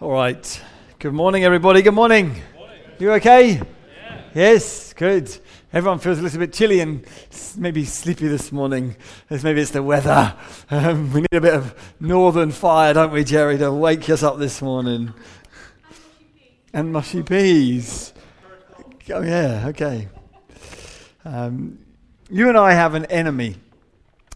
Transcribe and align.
All 0.00 0.12
right. 0.12 0.62
Good 0.98 1.12
morning, 1.12 1.44
everybody. 1.44 1.82
Good 1.82 1.92
morning. 1.92 2.34
You 2.98 3.12
okay? 3.12 3.56
Yeah. 3.56 4.22
Yes, 4.34 4.94
good. 4.94 5.30
Everyone 5.74 5.98
feels 5.98 6.18
a 6.18 6.22
little 6.22 6.38
bit 6.38 6.54
chilly 6.54 6.80
and 6.80 7.04
maybe 7.54 7.84
sleepy 7.84 8.26
this 8.26 8.50
morning. 8.50 8.96
Maybe 9.28 9.60
it's 9.60 9.72
the 9.72 9.82
weather. 9.82 10.34
Um, 10.70 11.12
we 11.12 11.20
need 11.20 11.34
a 11.34 11.40
bit 11.42 11.52
of 11.52 11.74
northern 12.00 12.50
fire, 12.50 12.94
don't 12.94 13.12
we, 13.12 13.24
Jerry, 13.24 13.58
to 13.58 13.70
wake 13.70 14.08
us 14.08 14.22
up 14.22 14.38
this 14.38 14.62
morning. 14.62 15.12
And 16.72 16.94
mushy 16.94 17.22
peas. 17.22 18.14
Oh, 19.10 19.20
yeah, 19.20 19.66
okay. 19.66 20.08
Um, 21.26 21.78
you 22.30 22.48
and 22.48 22.56
I 22.56 22.72
have 22.72 22.94
an 22.94 23.04
enemy 23.06 23.56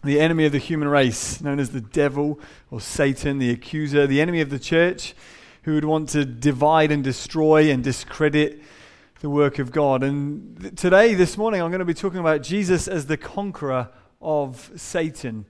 the 0.03 0.19
enemy 0.19 0.45
of 0.45 0.51
the 0.51 0.59
human 0.59 0.87
race, 0.87 1.41
known 1.41 1.59
as 1.59 1.71
the 1.71 1.81
devil 1.81 2.39
or 2.69 2.79
Satan, 2.79 3.39
the 3.39 3.49
accuser, 3.49 4.05
the 4.05 4.21
enemy 4.21 4.39
of 4.39 4.51
the 4.51 4.59
church, 4.59 5.15
who 5.65 5.73
would 5.73 5.85
want 5.85 6.09
to 6.09 6.23
divide 6.23 6.91
and 6.91 7.03
destroy 7.03 7.71
and 7.71 7.83
discredit 7.83 8.61
the 9.21 9.29
work 9.31 9.57
of 9.57 9.71
God. 9.71 10.03
And 10.03 10.61
th- 10.61 10.75
today, 10.75 11.15
this 11.15 11.39
morning, 11.39 11.59
I'm 11.59 11.71
going 11.71 11.79
to 11.79 11.85
be 11.85 11.93
talking 11.95 12.19
about 12.19 12.43
Jesus 12.43 12.87
as 12.87 13.07
the 13.07 13.17
conqueror 13.17 13.89
of 14.21 14.69
Satan. 14.75 15.45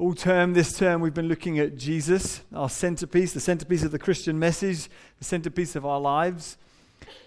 All 0.00 0.14
term, 0.14 0.54
this 0.54 0.76
term, 0.76 1.00
we've 1.00 1.14
been 1.14 1.28
looking 1.28 1.60
at 1.60 1.76
Jesus, 1.76 2.40
our 2.52 2.68
centerpiece, 2.68 3.34
the 3.34 3.40
centerpiece 3.40 3.84
of 3.84 3.92
the 3.92 4.00
Christian 4.00 4.36
message, 4.36 4.88
the 5.20 5.24
centerpiece 5.24 5.76
of 5.76 5.86
our 5.86 6.00
lives. 6.00 6.58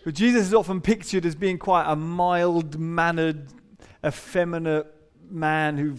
But 0.04 0.16
Jesus 0.16 0.48
is 0.48 0.54
often 0.54 0.82
pictured 0.82 1.26
as 1.26 1.36
being 1.36 1.58
quite 1.58 1.90
a 1.90 1.96
mild 1.96 2.78
mannered, 2.78 3.48
effeminate 4.06 4.88
man 5.30 5.78
who 5.78 5.96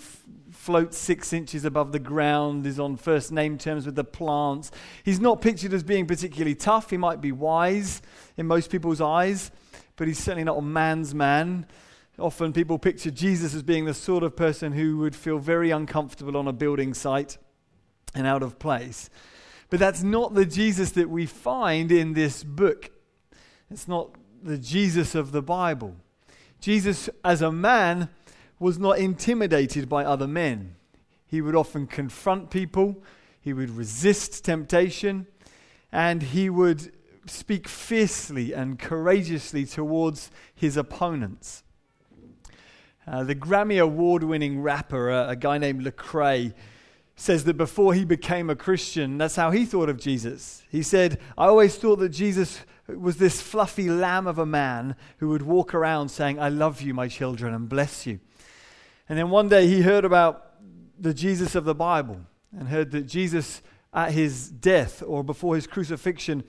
floats 0.67 0.99
six 0.99 1.33
inches 1.33 1.65
above 1.65 1.93
the 1.93 2.01
ground, 2.01 2.67
is 2.67 2.81
on 2.81 2.97
first 2.97 3.31
name 3.31 3.57
terms 3.57 3.87
with 3.87 3.95
the 3.95 4.03
plants. 4.03 4.73
He's 5.05 5.21
not 5.21 5.41
pictured 5.41 5.73
as 5.73 5.85
being 5.85 6.07
particularly 6.07 6.57
tough. 6.57 6.91
He 6.91 6.97
might 6.97 7.21
be 7.21 7.31
wise 7.31 8.03
in 8.37 8.49
most 8.49 8.69
people's 8.69 9.01
eyes, 9.01 9.53
but 9.95 10.09
he's 10.09 10.19
certainly 10.19 10.43
not 10.43 10.59
a 10.59 10.63
man's 10.63 11.15
man. 11.15 11.67
Often 12.19 12.53
people 12.53 12.81
picture 12.81 13.13
Jesus 13.13 13.55
as 13.55 13.63
being 13.63 13.85
the 13.85 13.95
sort 13.95 14.25
of 14.25 14.35
person 14.35 14.73
who 14.73 14.99
would 14.99 15.15
feel 15.15 15.39
very 15.39 15.71
uncomfortable 15.71 16.37
on 16.37 16.49
a 16.49 16.53
building 16.53 16.95
site 16.95 17.39
and 18.13 18.27
out 18.27 18.43
of 18.43 18.59
place. 18.59 19.09
But 19.71 19.79
that's 19.79 20.03
not 20.03 20.35
the 20.35 20.47
Jesus 20.47 20.91
that 20.93 21.09
we 21.09 21.27
find 21.27 21.93
in 21.93 22.15
this 22.15 22.43
book. 22.43 22.91
It's 23.71 23.87
not 23.87 24.11
the 24.43 24.59
Jesus 24.59 25.15
of 25.15 25.31
the 25.31 25.43
Bible. 25.43 25.95
Jesus, 26.61 27.09
as 27.25 27.41
a 27.41 27.53
man, 27.53 28.09
was 28.59 28.79
not 28.79 28.99
intimidated 28.99 29.89
by 29.89 30.05
other 30.05 30.27
men. 30.27 30.77
He 31.27 31.41
would 31.41 31.57
often 31.57 31.87
confront 31.87 32.51
people, 32.51 33.03
he 33.41 33.53
would 33.53 33.71
resist 33.71 34.45
temptation, 34.45 35.27
and 35.93 36.23
he 36.23 36.49
would 36.49 36.93
speak 37.27 37.69
fiercely 37.69 38.53
and 38.53 38.79
courageously 38.79 39.65
towards 39.65 40.31
his 40.55 40.77
opponents. 40.77 41.65
Uh, 43.07 43.23
the 43.23 43.35
Grammy 43.35 43.81
Award 43.81 44.25
winning 44.25 44.61
rapper, 44.61 45.11
uh, 45.11 45.29
a 45.29 45.37
guy 45.37 45.59
named 45.59 45.85
Lecrae, 45.85 46.55
says 47.15 47.45
that 47.45 47.57
before 47.57 47.95
he 47.95 48.05
became 48.05 48.51
a 48.51 48.57
Christian, 48.57 49.17
that's 49.17 49.37
how 49.37 49.51
he 49.51 49.65
thought 49.65 49.89
of 49.89 49.99
Jesus. 49.99 50.63
He 50.69 50.83
said, 50.83 51.19
I 51.39 51.47
always 51.47 51.77
thought 51.77 51.99
that 52.01 52.11
Jesus 52.11 52.61
was 52.89 53.17
this 53.17 53.41
fluffy 53.41 53.89
lamb 53.89 54.27
of 54.27 54.39
a 54.39 54.47
man 54.47 54.97
who 55.19 55.29
would 55.31 55.43
walk 55.43 55.75
around 55.75 56.11
saying, 56.11 56.39
I 56.39 56.49
love 56.49 56.83
you, 56.83 56.95
my 56.95 57.09
children, 57.09 57.55
and 57.55 57.69
bless 57.69 58.07
you. 58.07 58.21
And 59.09 59.19
then 59.19 59.31
one 59.31 59.49
day 59.49 59.67
he 59.67 59.83
heard 59.83 60.05
about 60.05 60.55
the 60.99 61.15
Jesus 61.15 61.55
of 61.55 61.65
the 61.65 61.75
Bible 61.75 62.21
and 62.57 62.69
heard 62.69 62.91
that 62.93 63.03
Jesus, 63.03 63.63
at 63.93 64.13
his 64.13 64.49
death 64.49 65.03
or 65.07 65.23
before 65.23 65.55
his 65.55 65.67
crucifixion, 65.67 66.45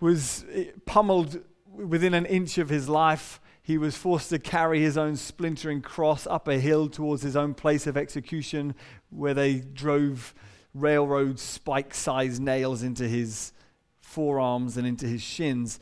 was 0.00 0.44
pummeled 0.86 1.40
within 1.66 2.14
an 2.14 2.26
inch 2.26 2.58
of 2.58 2.68
his 2.68 2.88
life. 2.88 3.40
He 3.62 3.76
was 3.76 3.96
forced 3.96 4.30
to 4.30 4.38
carry 4.38 4.80
his 4.80 4.96
own 4.96 5.16
splintering 5.16 5.82
cross 5.82 6.26
up 6.26 6.48
a 6.48 6.58
hill 6.58 6.88
towards 6.88 7.22
his 7.22 7.36
own 7.36 7.54
place 7.54 7.86
of 7.86 7.96
execution, 7.96 8.74
where 9.10 9.34
they 9.34 9.60
drove 9.60 10.34
railroad 10.74 11.38
spike 11.38 11.94
sized 11.94 12.40
nails 12.40 12.82
into 12.82 13.06
his 13.06 13.52
forearms 14.00 14.76
and 14.76 14.86
into 14.86 15.06
his 15.06 15.22
shins. 15.22 15.78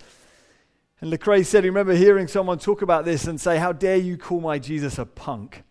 And 1.00 1.12
Lecrae 1.12 1.46
said, 1.46 1.62
he 1.62 1.70
remember 1.70 1.94
hearing 1.94 2.26
someone 2.26 2.58
talk 2.58 2.82
about 2.82 3.04
this 3.04 3.26
and 3.26 3.40
say, 3.40 3.58
How 3.58 3.72
dare 3.72 3.96
you 3.96 4.16
call 4.16 4.40
my 4.40 4.58
Jesus 4.58 4.98
a 4.98 5.06
punk? 5.06 5.62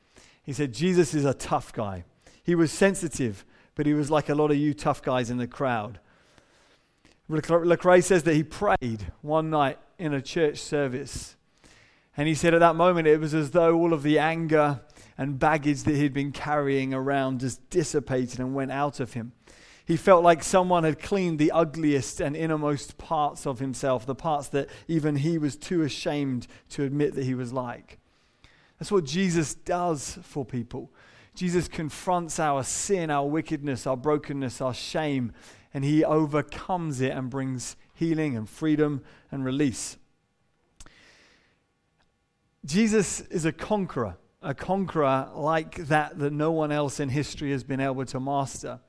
He 0.47 0.53
said, 0.53 0.73
Jesus 0.73 1.13
is 1.13 1.25
a 1.25 1.33
tough 1.33 1.73
guy. 1.73 2.05
He 2.41 2.55
was 2.55 2.71
sensitive, 2.71 3.45
but 3.75 3.85
he 3.85 3.93
was 3.93 4.09
like 4.09 4.29
a 4.29 4.33
lot 4.33 4.49
of 4.49 4.55
you 4.55 4.73
tough 4.73 5.01
guys 5.01 5.29
in 5.29 5.37
the 5.37 5.45
crowd. 5.45 5.99
Lecrae 7.29 8.01
says 8.01 8.23
that 8.23 8.33
he 8.33 8.43
prayed 8.43 9.11
one 9.21 9.49
night 9.49 9.77
in 9.99 10.13
a 10.13 10.21
church 10.21 10.59
service. 10.59 11.35
And 12.15 12.29
he 12.29 12.33
said 12.33 12.53
at 12.53 12.61
that 12.61 12.77
moment 12.77 13.09
it 13.09 13.19
was 13.19 13.33
as 13.33 13.51
though 13.51 13.75
all 13.75 13.91
of 13.91 14.03
the 14.03 14.19
anger 14.19 14.79
and 15.17 15.37
baggage 15.37 15.83
that 15.83 15.97
he'd 15.97 16.13
been 16.13 16.31
carrying 16.31 16.93
around 16.93 17.41
just 17.41 17.69
dissipated 17.69 18.39
and 18.39 18.55
went 18.55 18.71
out 18.71 19.01
of 19.01 19.11
him. 19.13 19.33
He 19.83 19.97
felt 19.97 20.23
like 20.23 20.43
someone 20.43 20.85
had 20.85 20.97
cleaned 20.97 21.39
the 21.39 21.51
ugliest 21.51 22.21
and 22.21 22.37
innermost 22.37 22.97
parts 22.97 23.45
of 23.45 23.59
himself, 23.59 24.05
the 24.05 24.15
parts 24.15 24.47
that 24.49 24.69
even 24.87 25.17
he 25.17 25.37
was 25.37 25.57
too 25.57 25.81
ashamed 25.81 26.47
to 26.69 26.85
admit 26.85 27.15
that 27.15 27.25
he 27.25 27.35
was 27.35 27.51
like. 27.51 27.99
That's 28.79 28.91
what 28.91 29.05
Jesus 29.05 29.53
does 29.53 30.19
for 30.21 30.45
people. 30.45 30.91
Jesus 31.33 31.67
confronts 31.67 32.39
our 32.39 32.63
sin, 32.63 33.09
our 33.11 33.27
wickedness, 33.27 33.85
our 33.85 33.97
brokenness, 33.97 34.59
our 34.61 34.73
shame, 34.73 35.33
and 35.73 35.83
he 35.83 36.03
overcomes 36.03 37.01
it 37.01 37.11
and 37.11 37.29
brings 37.29 37.75
healing 37.93 38.35
and 38.35 38.49
freedom 38.49 39.03
and 39.31 39.45
release. 39.45 39.97
Jesus 42.65 43.21
is 43.21 43.45
a 43.45 43.51
conqueror, 43.51 44.17
a 44.41 44.53
conqueror 44.53 45.29
like 45.35 45.87
that 45.87 46.17
that 46.19 46.33
no 46.33 46.51
one 46.51 46.71
else 46.71 46.99
in 46.99 47.09
history 47.09 47.51
has 47.51 47.63
been 47.63 47.79
able 47.79 48.05
to 48.05 48.19
master. 48.19 48.79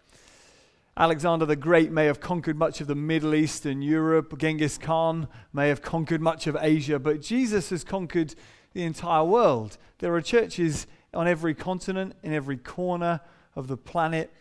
Alexander 0.96 1.46
the 1.46 1.54
Great 1.54 1.92
may 1.92 2.06
have 2.06 2.18
conquered 2.18 2.56
much 2.56 2.80
of 2.80 2.88
the 2.88 2.94
Middle 2.94 3.34
East 3.34 3.66
and 3.66 3.84
Europe. 3.84 4.36
Genghis 4.36 4.78
Khan 4.78 5.28
may 5.52 5.68
have 5.68 5.80
conquered 5.80 6.20
much 6.20 6.48
of 6.48 6.56
Asia, 6.60 6.98
but 6.98 7.20
Jesus 7.20 7.70
has 7.70 7.84
conquered 7.84 8.34
the 8.78 8.84
entire 8.84 9.24
world. 9.24 9.76
There 9.98 10.14
are 10.14 10.22
churches 10.22 10.86
on 11.12 11.26
every 11.26 11.52
continent, 11.52 12.14
in 12.22 12.32
every 12.32 12.56
corner 12.56 13.20
of 13.56 13.66
the 13.66 13.76
planet. 13.76 14.32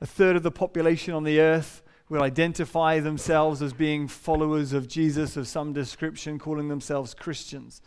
A 0.00 0.06
third 0.06 0.34
of 0.34 0.42
the 0.42 0.50
population 0.50 1.14
on 1.14 1.22
the 1.22 1.38
earth 1.38 1.84
will 2.08 2.24
identify 2.24 2.98
themselves 2.98 3.62
as 3.62 3.72
being 3.72 4.08
followers 4.08 4.72
of 4.72 4.88
Jesus 4.88 5.36
of 5.36 5.46
some 5.46 5.72
description, 5.72 6.36
calling 6.36 6.66
themselves 6.66 7.14
Christians. 7.14 7.80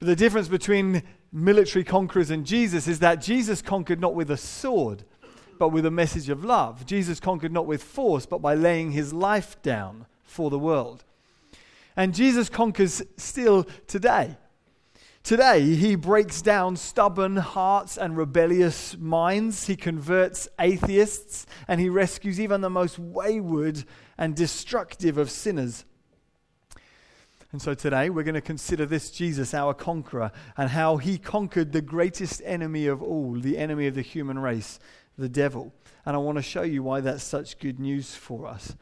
But 0.00 0.06
the 0.06 0.16
difference 0.16 0.48
between 0.48 1.02
military 1.32 1.82
conquerors 1.82 2.30
and 2.30 2.44
Jesus 2.44 2.86
is 2.86 2.98
that 2.98 3.22
Jesus 3.22 3.62
conquered 3.62 4.02
not 4.02 4.14
with 4.14 4.30
a 4.30 4.36
sword, 4.36 5.04
but 5.58 5.70
with 5.70 5.86
a 5.86 5.90
message 5.90 6.28
of 6.28 6.44
love. 6.44 6.84
Jesus 6.84 7.20
conquered 7.20 7.52
not 7.52 7.64
with 7.64 7.82
force, 7.82 8.26
but 8.26 8.42
by 8.42 8.52
laying 8.54 8.90
his 8.90 9.14
life 9.14 9.56
down 9.62 10.04
for 10.24 10.50
the 10.50 10.58
world. 10.58 11.04
And 11.96 12.14
Jesus 12.14 12.50
conquers 12.50 13.02
still 13.16 13.64
today. 13.86 14.36
Today, 15.22 15.74
he 15.74 15.94
breaks 15.94 16.42
down 16.42 16.76
stubborn 16.76 17.36
hearts 17.36 17.96
and 17.96 18.16
rebellious 18.16 18.96
minds. 18.96 19.66
He 19.66 19.76
converts 19.76 20.48
atheists 20.58 21.46
and 21.68 21.80
he 21.80 21.88
rescues 21.88 22.40
even 22.40 22.62
the 22.62 22.70
most 22.70 22.98
wayward 22.98 23.84
and 24.18 24.34
destructive 24.34 25.18
of 25.18 25.30
sinners. 25.30 25.84
And 27.52 27.60
so 27.60 27.74
today, 27.74 28.10
we're 28.10 28.22
going 28.22 28.34
to 28.34 28.40
consider 28.40 28.86
this 28.86 29.10
Jesus, 29.10 29.54
our 29.54 29.74
conqueror, 29.74 30.30
and 30.56 30.70
how 30.70 30.96
he 30.96 31.18
conquered 31.18 31.72
the 31.72 31.82
greatest 31.82 32.40
enemy 32.44 32.86
of 32.86 33.02
all, 33.02 33.34
the 33.34 33.58
enemy 33.58 33.86
of 33.88 33.94
the 33.94 34.02
human 34.02 34.38
race, 34.38 34.78
the 35.18 35.28
devil. 35.28 35.72
And 36.06 36.16
I 36.16 36.18
want 36.18 36.38
to 36.38 36.42
show 36.42 36.62
you 36.62 36.82
why 36.82 37.00
that's 37.00 37.24
such 37.24 37.58
good 37.58 37.78
news 37.78 38.14
for 38.14 38.46
us. 38.46 38.74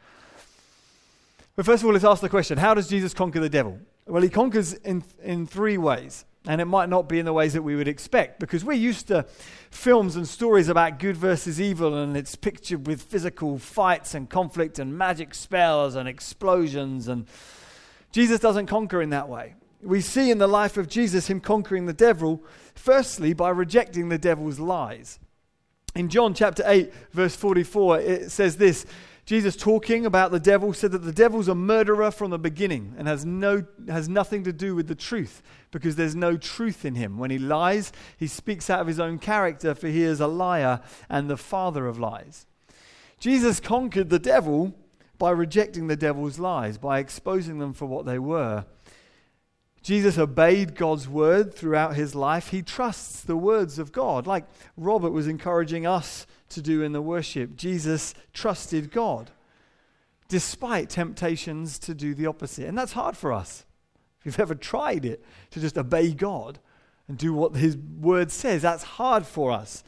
But 1.55 1.65
first 1.65 1.83
of 1.83 1.87
all, 1.87 1.93
let's 1.93 2.05
ask 2.05 2.21
the 2.21 2.29
question 2.29 2.57
how 2.57 2.73
does 2.73 2.87
Jesus 2.87 3.13
conquer 3.13 3.39
the 3.39 3.49
devil? 3.49 3.79
Well, 4.05 4.21
he 4.21 4.29
conquers 4.29 4.73
in, 4.73 5.03
in 5.21 5.45
three 5.45 5.77
ways. 5.77 6.25
And 6.49 6.59
it 6.59 6.65
might 6.65 6.89
not 6.89 7.07
be 7.07 7.19
in 7.19 7.27
the 7.27 7.31
ways 7.31 7.53
that 7.53 7.61
we 7.61 7.75
would 7.75 7.87
expect 7.87 8.39
because 8.39 8.65
we're 8.65 8.73
used 8.73 9.09
to 9.09 9.27
films 9.69 10.15
and 10.15 10.27
stories 10.27 10.67
about 10.67 10.97
good 10.97 11.15
versus 11.15 11.61
evil, 11.61 11.95
and 11.95 12.17
it's 12.17 12.33
pictured 12.33 12.87
with 12.87 13.03
physical 13.03 13.59
fights 13.59 14.15
and 14.15 14.27
conflict 14.27 14.79
and 14.79 14.97
magic 14.97 15.35
spells 15.35 15.93
and 15.93 16.09
explosions. 16.09 17.07
And 17.07 17.27
Jesus 18.11 18.39
doesn't 18.39 18.65
conquer 18.65 18.99
in 18.99 19.11
that 19.11 19.29
way. 19.29 19.53
We 19.83 20.01
see 20.01 20.31
in 20.31 20.39
the 20.39 20.47
life 20.47 20.75
of 20.75 20.89
Jesus 20.89 21.27
him 21.27 21.39
conquering 21.39 21.85
the 21.85 21.93
devil, 21.93 22.43
firstly, 22.73 23.33
by 23.33 23.51
rejecting 23.51 24.09
the 24.09 24.17
devil's 24.17 24.59
lies. 24.59 25.19
In 25.93 26.09
John 26.09 26.33
chapter 26.33 26.63
8, 26.65 26.91
verse 27.11 27.35
44, 27.35 27.99
it 27.99 28.31
says 28.31 28.57
this 28.57 28.87
Jesus 29.29 29.55
talking 29.55 30.07
about 30.07 30.31
the 30.31 30.39
devil 30.39 30.73
said 30.73 30.91
that 30.91 31.03
the 31.03 31.11
devil's 31.11 31.47
a 31.47 31.53
murderer 31.53 32.09
from 32.09 32.31
the 32.31 32.39
beginning 32.39 32.95
and 32.97 33.07
has, 33.07 33.25
no, 33.25 33.63
has 33.87 34.09
nothing 34.09 34.43
to 34.43 34.51
do 34.51 34.73
with 34.73 34.87
the 34.87 34.95
truth 34.95 35.43
because 35.69 35.95
there's 35.95 36.15
no 36.15 36.35
truth 36.35 36.83
in 36.83 36.95
him. 36.95 37.19
When 37.19 37.29
he 37.29 37.37
lies, 37.37 37.91
he 38.17 38.25
speaks 38.25 38.71
out 38.71 38.81
of 38.81 38.87
his 38.87 38.99
own 38.99 39.19
character, 39.19 39.75
for 39.75 39.87
he 39.87 40.01
is 40.01 40.19
a 40.19 40.25
liar 40.25 40.81
and 41.09 41.29
the 41.29 41.37
father 41.37 41.85
of 41.85 41.99
lies. 41.99 42.47
Jesus 43.19 43.59
conquered 43.59 44.09
the 44.09 44.17
devil 44.17 44.73
by 45.19 45.29
rejecting 45.29 45.85
the 45.85 45.95
devil's 45.95 46.39
lies, 46.39 46.79
by 46.79 46.97
exposing 46.97 47.59
them 47.59 47.73
for 47.73 47.85
what 47.85 48.07
they 48.07 48.17
were. 48.17 48.65
Jesus 49.81 50.17
obeyed 50.17 50.75
God's 50.75 51.07
word 51.07 51.53
throughout 51.53 51.95
his 51.95 52.13
life. 52.13 52.49
He 52.49 52.61
trusts 52.61 53.21
the 53.21 53.37
words 53.37 53.79
of 53.79 53.91
God, 53.91 54.27
like 54.27 54.45
Robert 54.75 55.11
was 55.11 55.27
encouraging 55.27 55.87
us 55.87 56.27
to 56.49 56.61
do 56.61 56.81
in 56.81 56.91
the 56.91 57.01
worship. 57.01 57.55
Jesus 57.55 58.13
trusted 58.33 58.91
God 58.91 59.31
despite 60.27 60.89
temptations 60.89 61.79
to 61.79 61.93
do 61.95 62.13
the 62.13 62.27
opposite. 62.27 62.67
And 62.67 62.77
that's 62.77 62.93
hard 62.93 63.17
for 63.17 63.33
us. 63.33 63.65
If 64.19 64.25
you've 64.25 64.39
ever 64.39 64.55
tried 64.55 65.05
it, 65.05 65.23
to 65.51 65.59
just 65.59 65.77
obey 65.77 66.13
God 66.13 66.59
and 67.07 67.17
do 67.17 67.33
what 67.33 67.55
his 67.55 67.75
word 67.77 68.31
says, 68.31 68.61
that's 68.61 68.83
hard 68.83 69.25
for 69.25 69.51
us. 69.51 69.83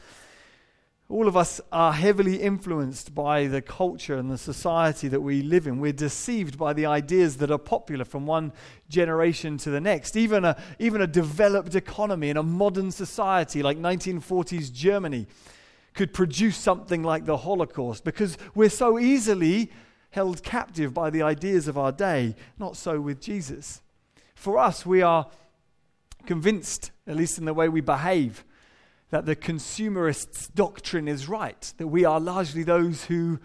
All 1.12 1.28
of 1.28 1.36
us 1.36 1.60
are 1.70 1.92
heavily 1.92 2.36
influenced 2.36 3.14
by 3.14 3.46
the 3.46 3.60
culture 3.60 4.16
and 4.16 4.30
the 4.30 4.38
society 4.38 5.08
that 5.08 5.20
we 5.20 5.42
live 5.42 5.66
in. 5.66 5.78
We're 5.78 5.92
deceived 5.92 6.56
by 6.56 6.72
the 6.72 6.86
ideas 6.86 7.36
that 7.36 7.50
are 7.50 7.58
popular 7.58 8.06
from 8.06 8.24
one 8.24 8.50
generation 8.88 9.58
to 9.58 9.68
the 9.68 9.78
next. 9.78 10.16
Even 10.16 10.46
a, 10.46 10.56
even 10.78 11.02
a 11.02 11.06
developed 11.06 11.74
economy 11.74 12.30
in 12.30 12.38
a 12.38 12.42
modern 12.42 12.90
society 12.90 13.62
like 13.62 13.76
1940s 13.76 14.72
Germany 14.72 15.26
could 15.92 16.14
produce 16.14 16.56
something 16.56 17.02
like 17.02 17.26
the 17.26 17.36
Holocaust 17.36 18.04
because 18.04 18.38
we're 18.54 18.70
so 18.70 18.98
easily 18.98 19.70
held 20.12 20.42
captive 20.42 20.94
by 20.94 21.10
the 21.10 21.20
ideas 21.20 21.68
of 21.68 21.76
our 21.76 21.92
day. 21.92 22.34
Not 22.58 22.74
so 22.74 23.02
with 23.02 23.20
Jesus. 23.20 23.82
For 24.34 24.56
us, 24.56 24.86
we 24.86 25.02
are 25.02 25.26
convinced, 26.24 26.90
at 27.06 27.16
least 27.16 27.36
in 27.36 27.44
the 27.44 27.52
way 27.52 27.68
we 27.68 27.82
behave, 27.82 28.46
that 29.12 29.26
the 29.26 29.36
consumerist's 29.36 30.48
doctrine 30.48 31.06
is 31.06 31.28
right, 31.28 31.74
that 31.76 31.86
we 31.86 32.02
are 32.02 32.18
largely 32.18 32.62
those 32.62 33.04
who 33.04 33.38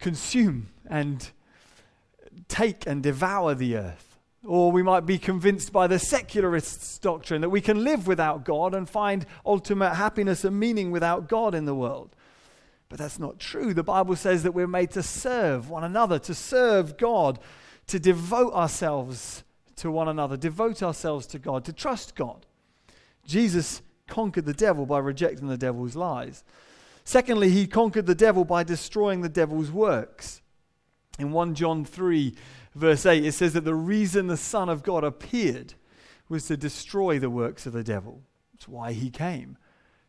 consume 0.00 0.70
and 0.90 1.30
take 2.48 2.84
and 2.84 3.00
devour 3.00 3.54
the 3.54 3.76
earth. 3.76 4.18
Or 4.44 4.72
we 4.72 4.82
might 4.82 5.06
be 5.06 5.18
convinced 5.18 5.72
by 5.72 5.86
the 5.86 6.00
secularist's 6.00 6.98
doctrine 6.98 7.42
that 7.42 7.48
we 7.50 7.60
can 7.60 7.84
live 7.84 8.08
without 8.08 8.44
God 8.44 8.74
and 8.74 8.90
find 8.90 9.24
ultimate 9.46 9.94
happiness 9.94 10.44
and 10.44 10.58
meaning 10.58 10.90
without 10.90 11.28
God 11.28 11.54
in 11.54 11.64
the 11.64 11.74
world. 11.74 12.16
But 12.88 12.98
that's 12.98 13.20
not 13.20 13.38
true. 13.38 13.72
The 13.72 13.84
Bible 13.84 14.16
says 14.16 14.42
that 14.42 14.50
we're 14.50 14.66
made 14.66 14.90
to 14.92 15.02
serve 15.02 15.70
one 15.70 15.84
another, 15.84 16.18
to 16.18 16.34
serve 16.34 16.96
God, 16.96 17.38
to 17.86 18.00
devote 18.00 18.52
ourselves 18.52 19.44
to 19.76 19.92
one 19.92 20.08
another, 20.08 20.36
devote 20.36 20.82
ourselves 20.82 21.24
to 21.28 21.38
God, 21.38 21.64
to 21.66 21.72
trust 21.72 22.16
God. 22.16 22.46
Jesus 23.24 23.80
conquered 24.06 24.46
the 24.46 24.54
devil 24.54 24.86
by 24.86 24.98
rejecting 24.98 25.48
the 25.48 25.56
devil's 25.56 25.96
lies. 25.96 26.44
Secondly, 27.04 27.50
he 27.50 27.66
conquered 27.66 28.06
the 28.06 28.14
devil 28.14 28.44
by 28.44 28.64
destroying 28.64 29.20
the 29.20 29.28
devil's 29.28 29.70
works. 29.70 30.40
In 31.18 31.32
1 31.32 31.54
John 31.54 31.84
3, 31.84 32.34
verse 32.74 33.06
8, 33.06 33.24
it 33.24 33.32
says 33.32 33.52
that 33.54 33.64
the 33.64 33.74
reason 33.74 34.26
the 34.26 34.36
Son 34.36 34.68
of 34.68 34.82
God 34.82 35.04
appeared 35.04 35.74
was 36.28 36.46
to 36.46 36.56
destroy 36.56 37.18
the 37.18 37.30
works 37.30 37.66
of 37.66 37.72
the 37.72 37.84
devil. 37.84 38.22
That's 38.52 38.68
why 38.68 38.92
he 38.92 39.10
came, 39.10 39.56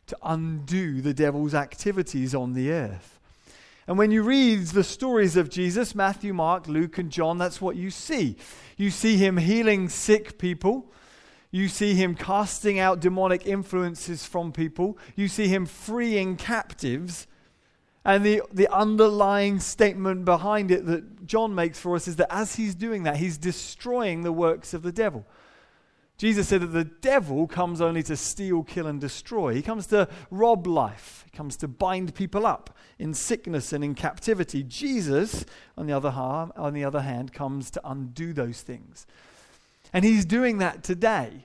to 0.06 0.16
undo 0.22 1.00
the 1.00 1.14
devil's 1.14 1.54
activities 1.54 2.34
on 2.34 2.54
the 2.54 2.72
earth. 2.72 3.18
And 3.86 3.96
when 3.96 4.10
you 4.10 4.22
read 4.22 4.66
the 4.66 4.84
stories 4.84 5.36
of 5.36 5.48
Jesus, 5.48 5.94
Matthew, 5.94 6.34
Mark, 6.34 6.68
Luke, 6.68 6.98
and 6.98 7.10
John, 7.10 7.38
that's 7.38 7.60
what 7.60 7.76
you 7.76 7.90
see. 7.90 8.36
You 8.76 8.90
see 8.90 9.16
him 9.16 9.38
healing 9.38 9.88
sick 9.88 10.36
people. 10.38 10.92
You 11.50 11.68
see 11.68 11.94
him 11.94 12.14
casting 12.14 12.78
out 12.78 13.00
demonic 13.00 13.46
influences 13.46 14.26
from 14.26 14.52
people. 14.52 14.98
You 15.16 15.28
see 15.28 15.48
him 15.48 15.64
freeing 15.64 16.36
captives. 16.36 17.26
And 18.04 18.24
the, 18.24 18.42
the 18.52 18.68
underlying 18.74 19.60
statement 19.60 20.24
behind 20.24 20.70
it 20.70 20.86
that 20.86 21.26
John 21.26 21.54
makes 21.54 21.78
for 21.78 21.96
us 21.96 22.06
is 22.06 22.16
that 22.16 22.32
as 22.32 22.56
he's 22.56 22.74
doing 22.74 23.02
that, 23.04 23.16
he's 23.16 23.38
destroying 23.38 24.22
the 24.22 24.32
works 24.32 24.74
of 24.74 24.82
the 24.82 24.92
devil. 24.92 25.26
Jesus 26.18 26.48
said 26.48 26.62
that 26.62 26.66
the 26.68 26.84
devil 26.84 27.46
comes 27.46 27.80
only 27.80 28.02
to 28.02 28.16
steal, 28.16 28.64
kill, 28.64 28.88
and 28.88 29.00
destroy. 29.00 29.54
He 29.54 29.62
comes 29.62 29.86
to 29.88 30.08
rob 30.30 30.66
life, 30.66 31.22
he 31.30 31.36
comes 31.36 31.56
to 31.58 31.68
bind 31.68 32.14
people 32.14 32.44
up 32.44 32.76
in 32.98 33.14
sickness 33.14 33.72
and 33.72 33.84
in 33.84 33.94
captivity. 33.94 34.64
Jesus, 34.64 35.44
on 35.76 35.86
the 35.86 35.92
other, 35.92 36.10
on 36.10 36.72
the 36.74 36.84
other 36.84 37.02
hand, 37.02 37.32
comes 37.32 37.70
to 37.70 37.80
undo 37.84 38.32
those 38.32 38.62
things. 38.62 39.06
And 39.92 40.04
he's 40.04 40.24
doing 40.24 40.58
that 40.58 40.82
today. 40.82 41.44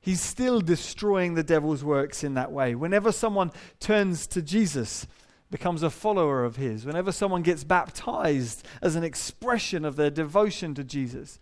He's 0.00 0.20
still 0.20 0.60
destroying 0.60 1.34
the 1.34 1.44
devil's 1.44 1.84
works 1.84 2.24
in 2.24 2.34
that 2.34 2.50
way. 2.50 2.74
Whenever 2.74 3.12
someone 3.12 3.52
turns 3.78 4.26
to 4.28 4.42
Jesus, 4.42 5.06
becomes 5.52 5.82
a 5.82 5.90
follower 5.90 6.44
of 6.44 6.56
his, 6.56 6.84
whenever 6.84 7.12
someone 7.12 7.42
gets 7.42 7.62
baptized 7.62 8.66
as 8.80 8.96
an 8.96 9.04
expression 9.04 9.84
of 9.84 9.96
their 9.96 10.10
devotion 10.10 10.74
to 10.74 10.82
Jesus, 10.82 11.38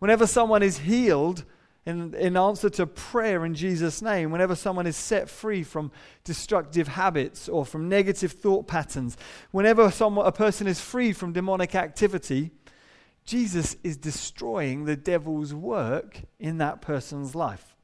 whenever 0.00 0.26
someone 0.26 0.64
is 0.64 0.78
healed 0.78 1.44
in, 1.86 2.12
in 2.14 2.36
answer 2.36 2.68
to 2.68 2.86
prayer 2.86 3.46
in 3.46 3.54
Jesus' 3.54 4.02
name, 4.02 4.32
whenever 4.32 4.56
someone 4.56 4.86
is 4.86 4.96
set 4.96 5.30
free 5.30 5.62
from 5.62 5.92
destructive 6.24 6.88
habits 6.88 7.48
or 7.48 7.64
from 7.64 7.88
negative 7.88 8.32
thought 8.32 8.66
patterns, 8.66 9.16
whenever 9.52 9.90
someone, 9.92 10.26
a 10.26 10.32
person 10.32 10.66
is 10.66 10.80
free 10.80 11.12
from 11.12 11.32
demonic 11.32 11.76
activity, 11.76 12.50
Jesus 13.26 13.76
is 13.82 13.96
destroying 13.96 14.84
the 14.84 14.96
devil's 14.96 15.52
work 15.52 16.22
in 16.38 16.58
that 16.58 16.80
person's 16.80 17.34
life. 17.34 17.74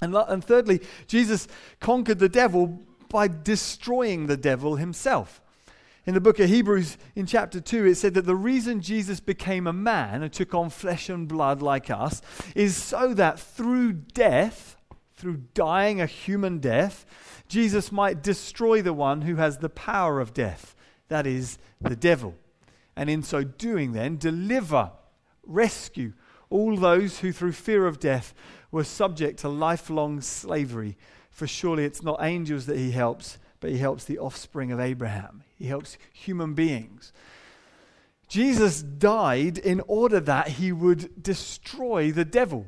And, 0.00 0.14
and 0.14 0.44
thirdly, 0.44 0.80
Jesus 1.06 1.48
conquered 1.80 2.18
the 2.18 2.28
devil 2.28 2.78
by 3.08 3.28
destroying 3.28 4.26
the 4.26 4.36
devil 4.36 4.76
himself. 4.76 5.40
In 6.06 6.14
the 6.14 6.20
book 6.20 6.38
of 6.38 6.48
Hebrews, 6.48 6.98
in 7.16 7.26
chapter 7.26 7.60
2, 7.60 7.86
it 7.86 7.94
said 7.96 8.14
that 8.14 8.26
the 8.26 8.36
reason 8.36 8.80
Jesus 8.80 9.20
became 9.20 9.66
a 9.66 9.72
man 9.72 10.22
and 10.22 10.32
took 10.32 10.54
on 10.54 10.70
flesh 10.70 11.08
and 11.08 11.26
blood 11.26 11.60
like 11.60 11.90
us 11.90 12.22
is 12.54 12.76
so 12.76 13.14
that 13.14 13.40
through 13.40 13.92
death, 13.92 14.76
through 15.16 15.42
dying 15.54 16.00
a 16.00 16.06
human 16.06 16.58
death, 16.58 17.04
Jesus 17.48 17.90
might 17.90 18.22
destroy 18.22 18.82
the 18.82 18.92
one 18.92 19.22
who 19.22 19.36
has 19.36 19.58
the 19.58 19.68
power 19.70 20.20
of 20.20 20.34
death, 20.34 20.76
that 21.08 21.26
is, 21.26 21.58
the 21.80 21.96
devil 21.96 22.34
and 22.98 23.08
in 23.08 23.22
so 23.22 23.44
doing, 23.44 23.92
then, 23.92 24.16
deliver, 24.16 24.90
rescue 25.46 26.12
all 26.50 26.76
those 26.76 27.20
who, 27.20 27.30
through 27.30 27.52
fear 27.52 27.86
of 27.86 28.00
death, 28.00 28.34
were 28.72 28.82
subject 28.82 29.38
to 29.38 29.48
lifelong 29.48 30.20
slavery. 30.20 30.98
For 31.30 31.46
surely 31.46 31.84
it's 31.84 32.02
not 32.02 32.18
angels 32.20 32.66
that 32.66 32.76
he 32.76 32.90
helps, 32.90 33.38
but 33.60 33.70
he 33.70 33.78
helps 33.78 34.04
the 34.04 34.18
offspring 34.18 34.72
of 34.72 34.80
Abraham. 34.80 35.44
He 35.54 35.66
helps 35.66 35.96
human 36.12 36.54
beings. 36.54 37.12
Jesus 38.26 38.82
died 38.82 39.58
in 39.58 39.80
order 39.86 40.18
that 40.18 40.48
he 40.48 40.72
would 40.72 41.22
destroy 41.22 42.10
the 42.10 42.24
devil. 42.24 42.66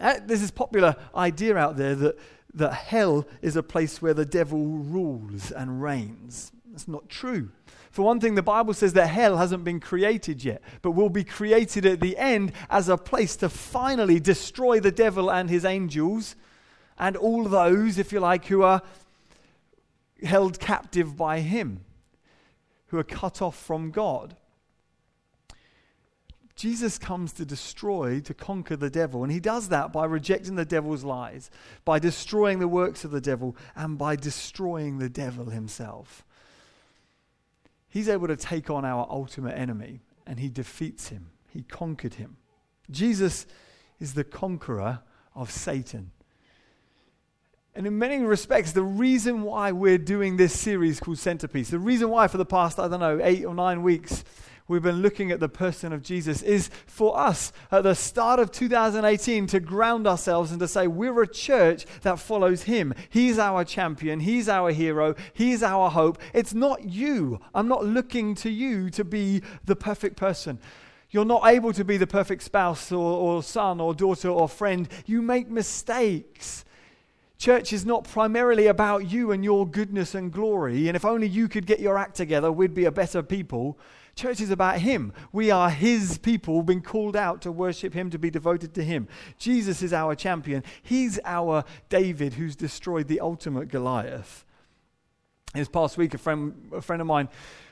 Uh, 0.00 0.20
there's 0.24 0.40
this 0.40 0.52
popular 0.52 0.94
idea 1.16 1.56
out 1.56 1.76
there 1.76 1.96
that, 1.96 2.16
that 2.54 2.74
hell 2.74 3.26
is 3.42 3.56
a 3.56 3.62
place 3.62 4.00
where 4.00 4.14
the 4.14 4.24
devil 4.24 4.60
rules 4.60 5.50
and 5.50 5.82
reigns. 5.82 6.52
That's 6.70 6.86
not 6.86 7.08
true. 7.08 7.50
For 7.94 8.02
one 8.02 8.18
thing, 8.18 8.34
the 8.34 8.42
Bible 8.42 8.74
says 8.74 8.92
that 8.94 9.06
hell 9.06 9.36
hasn't 9.36 9.62
been 9.62 9.78
created 9.78 10.42
yet, 10.42 10.62
but 10.82 10.90
will 10.90 11.10
be 11.10 11.22
created 11.22 11.86
at 11.86 12.00
the 12.00 12.18
end 12.18 12.50
as 12.68 12.88
a 12.88 12.96
place 12.96 13.36
to 13.36 13.48
finally 13.48 14.18
destroy 14.18 14.80
the 14.80 14.90
devil 14.90 15.30
and 15.30 15.48
his 15.48 15.64
angels 15.64 16.34
and 16.98 17.16
all 17.16 17.44
those, 17.44 17.96
if 17.96 18.12
you 18.12 18.18
like, 18.18 18.46
who 18.46 18.62
are 18.62 18.82
held 20.24 20.58
captive 20.58 21.16
by 21.16 21.38
him, 21.38 21.84
who 22.86 22.98
are 22.98 23.04
cut 23.04 23.40
off 23.40 23.56
from 23.56 23.92
God. 23.92 24.34
Jesus 26.56 26.98
comes 26.98 27.32
to 27.34 27.44
destroy, 27.44 28.18
to 28.22 28.34
conquer 28.34 28.74
the 28.74 28.90
devil. 28.90 29.22
And 29.22 29.30
he 29.30 29.38
does 29.38 29.68
that 29.68 29.92
by 29.92 30.04
rejecting 30.04 30.56
the 30.56 30.64
devil's 30.64 31.04
lies, 31.04 31.48
by 31.84 32.00
destroying 32.00 32.58
the 32.58 32.66
works 32.66 33.04
of 33.04 33.12
the 33.12 33.20
devil, 33.20 33.56
and 33.76 33.96
by 33.96 34.16
destroying 34.16 34.98
the 34.98 35.08
devil 35.08 35.50
himself. 35.50 36.24
He's 37.94 38.08
able 38.08 38.26
to 38.26 38.34
take 38.34 38.70
on 38.70 38.84
our 38.84 39.06
ultimate 39.08 39.56
enemy 39.56 40.00
and 40.26 40.40
he 40.40 40.48
defeats 40.48 41.10
him. 41.10 41.30
He 41.48 41.62
conquered 41.62 42.14
him. 42.14 42.38
Jesus 42.90 43.46
is 44.00 44.14
the 44.14 44.24
conqueror 44.24 44.98
of 45.32 45.48
Satan. 45.48 46.10
And 47.72 47.86
in 47.86 47.96
many 47.96 48.18
respects, 48.18 48.72
the 48.72 48.82
reason 48.82 49.42
why 49.42 49.70
we're 49.70 49.96
doing 49.96 50.36
this 50.36 50.58
series 50.58 50.98
called 50.98 51.18
Centerpiece, 51.18 51.70
the 51.70 51.78
reason 51.78 52.10
why 52.10 52.26
for 52.26 52.36
the 52.36 52.44
past, 52.44 52.80
I 52.80 52.88
don't 52.88 52.98
know, 52.98 53.20
eight 53.22 53.44
or 53.44 53.54
nine 53.54 53.84
weeks, 53.84 54.24
we've 54.66 54.82
been 54.82 55.02
looking 55.02 55.30
at 55.30 55.40
the 55.40 55.48
person 55.48 55.92
of 55.92 56.02
Jesus 56.02 56.40
is 56.42 56.70
for 56.86 57.18
us 57.18 57.52
at 57.70 57.82
the 57.82 57.94
start 57.94 58.40
of 58.40 58.50
2018 58.50 59.46
to 59.48 59.60
ground 59.60 60.06
ourselves 60.06 60.50
and 60.50 60.60
to 60.60 60.68
say 60.68 60.86
we're 60.86 61.22
a 61.22 61.28
church 61.28 61.84
that 62.02 62.18
follows 62.18 62.62
him. 62.62 62.94
He's 63.10 63.38
our 63.38 63.64
champion, 63.64 64.20
he's 64.20 64.48
our 64.48 64.70
hero, 64.70 65.14
he's 65.34 65.62
our 65.62 65.90
hope. 65.90 66.18
It's 66.32 66.54
not 66.54 66.84
you. 66.84 67.40
I'm 67.54 67.68
not 67.68 67.84
looking 67.84 68.34
to 68.36 68.50
you 68.50 68.88
to 68.90 69.04
be 69.04 69.42
the 69.64 69.76
perfect 69.76 70.16
person. 70.16 70.58
You're 71.10 71.24
not 71.24 71.46
able 71.46 71.72
to 71.74 71.84
be 71.84 71.96
the 71.96 72.06
perfect 72.06 72.42
spouse 72.42 72.90
or, 72.90 72.98
or 72.98 73.42
son 73.42 73.80
or 73.80 73.94
daughter 73.94 74.28
or 74.28 74.48
friend. 74.48 74.88
You 75.06 75.22
make 75.22 75.48
mistakes. 75.48 76.64
Church 77.38 77.72
is 77.72 77.84
not 77.84 78.04
primarily 78.04 78.66
about 78.68 79.10
you 79.10 79.30
and 79.30 79.44
your 79.44 79.66
goodness 79.66 80.14
and 80.14 80.32
glory, 80.32 80.88
and 80.88 80.96
if 80.96 81.04
only 81.04 81.26
you 81.26 81.46
could 81.48 81.66
get 81.66 81.78
your 81.78 81.98
act 81.98 82.16
together, 82.16 82.50
we'd 82.50 82.74
be 82.74 82.86
a 82.86 82.90
better 82.90 83.22
people. 83.22 83.78
Church 84.14 84.40
is 84.40 84.50
about 84.50 84.78
Him. 84.78 85.12
We 85.32 85.50
are 85.50 85.70
His 85.70 86.18
people, 86.18 86.62
been 86.62 86.82
called 86.82 87.16
out 87.16 87.42
to 87.42 87.52
worship 87.52 87.94
Him, 87.94 88.10
to 88.10 88.18
be 88.18 88.30
devoted 88.30 88.74
to 88.74 88.84
Him. 88.84 89.08
Jesus 89.38 89.82
is 89.82 89.92
our 89.92 90.14
champion. 90.14 90.62
He's 90.82 91.18
our 91.24 91.64
David 91.88 92.34
who's 92.34 92.56
destroyed 92.56 93.08
the 93.08 93.20
ultimate 93.20 93.68
Goliath. 93.68 94.44
This 95.54 95.68
past 95.68 95.96
week, 95.96 96.14
a 96.14 96.18
friend, 96.18 96.70
a 96.72 96.80
friend 96.80 97.00
of 97.00 97.06
mine 97.06 97.28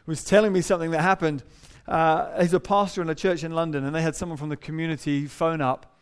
was 0.07 0.25
telling 0.25 0.53
me 0.53 0.61
something 0.61 0.91
that 0.93 1.03
happened. 1.03 1.43
Uh, 1.87 2.41
he's 2.41 2.55
a 2.55 2.61
pastor 2.61 3.03
in 3.03 3.11
a 3.11 3.15
church 3.15 3.45
in 3.45 3.53
London, 3.53 3.85
and 3.85 3.95
they 3.95 4.03
had 4.03 4.15
someone 4.15 4.39
from 4.39 4.49
the 4.49 4.57
community 4.57 5.27
phone 5.27 5.61
up 5.61 5.99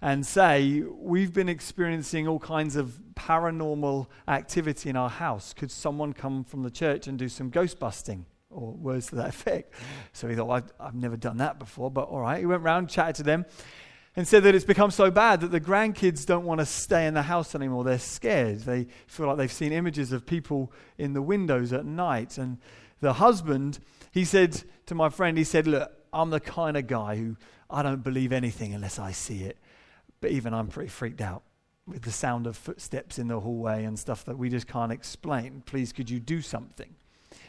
and 0.00 0.24
say, 0.24 0.82
We've 0.82 1.32
been 1.32 1.48
experiencing 1.48 2.28
all 2.28 2.38
kinds 2.38 2.76
of 2.76 3.00
paranormal 3.14 4.06
activity 4.28 4.90
in 4.90 4.96
our 4.96 5.08
house. 5.08 5.52
Could 5.54 5.70
someone 5.70 6.12
come 6.12 6.44
from 6.44 6.62
the 6.62 6.70
church 6.70 7.06
and 7.06 7.18
do 7.18 7.28
some 7.28 7.50
ghost 7.50 7.78
busting? 7.78 8.26
Or 8.54 8.72
words 8.72 9.08
to 9.08 9.16
that 9.16 9.28
effect. 9.30 9.74
So 10.12 10.28
he 10.28 10.34
thought, 10.34 10.46
well, 10.46 10.62
I've, 10.80 10.94
never 10.94 11.16
done 11.16 11.38
that 11.38 11.58
before, 11.58 11.90
but 11.90 12.08
all 12.08 12.20
right. 12.20 12.38
He 12.38 12.46
went 12.46 12.62
round, 12.62 12.88
chatted 12.88 13.16
to 13.16 13.22
them, 13.22 13.44
and 14.16 14.26
said 14.26 14.44
that 14.44 14.54
it's 14.54 14.64
become 14.64 14.90
so 14.90 15.10
bad 15.10 15.40
that 15.40 15.50
the 15.50 15.60
grandkids 15.60 16.24
don't 16.24 16.44
want 16.44 16.60
to 16.60 16.66
stay 16.66 17.06
in 17.06 17.14
the 17.14 17.22
house 17.22 17.54
anymore. 17.54 17.84
They're 17.84 17.98
scared. 17.98 18.60
They 18.60 18.86
feel 19.06 19.26
like 19.26 19.38
they've 19.38 19.52
seen 19.52 19.72
images 19.72 20.12
of 20.12 20.24
people 20.24 20.72
in 20.98 21.14
the 21.14 21.22
windows 21.22 21.72
at 21.72 21.84
night. 21.84 22.38
And 22.38 22.58
the 23.00 23.14
husband, 23.14 23.80
he 24.12 24.24
said 24.24 24.62
to 24.86 24.94
my 24.94 25.08
friend, 25.08 25.36
he 25.36 25.44
said, 25.44 25.66
Look, 25.66 25.90
I'm 26.12 26.30
the 26.30 26.40
kind 26.40 26.76
of 26.76 26.86
guy 26.86 27.16
who 27.16 27.36
I 27.68 27.82
don't 27.82 28.04
believe 28.04 28.32
anything 28.32 28.72
unless 28.72 29.00
I 29.00 29.10
see 29.10 29.42
it. 29.42 29.58
But 30.20 30.30
even 30.30 30.54
I'm 30.54 30.68
pretty 30.68 30.90
freaked 30.90 31.20
out 31.20 31.42
with 31.86 32.02
the 32.02 32.12
sound 32.12 32.46
of 32.46 32.56
footsteps 32.56 33.18
in 33.18 33.28
the 33.28 33.40
hallway 33.40 33.84
and 33.84 33.98
stuff 33.98 34.24
that 34.24 34.38
we 34.38 34.48
just 34.48 34.66
can't 34.66 34.92
explain. 34.92 35.62
Please, 35.66 35.92
could 35.92 36.08
you 36.08 36.20
do 36.20 36.40
something? 36.40 36.94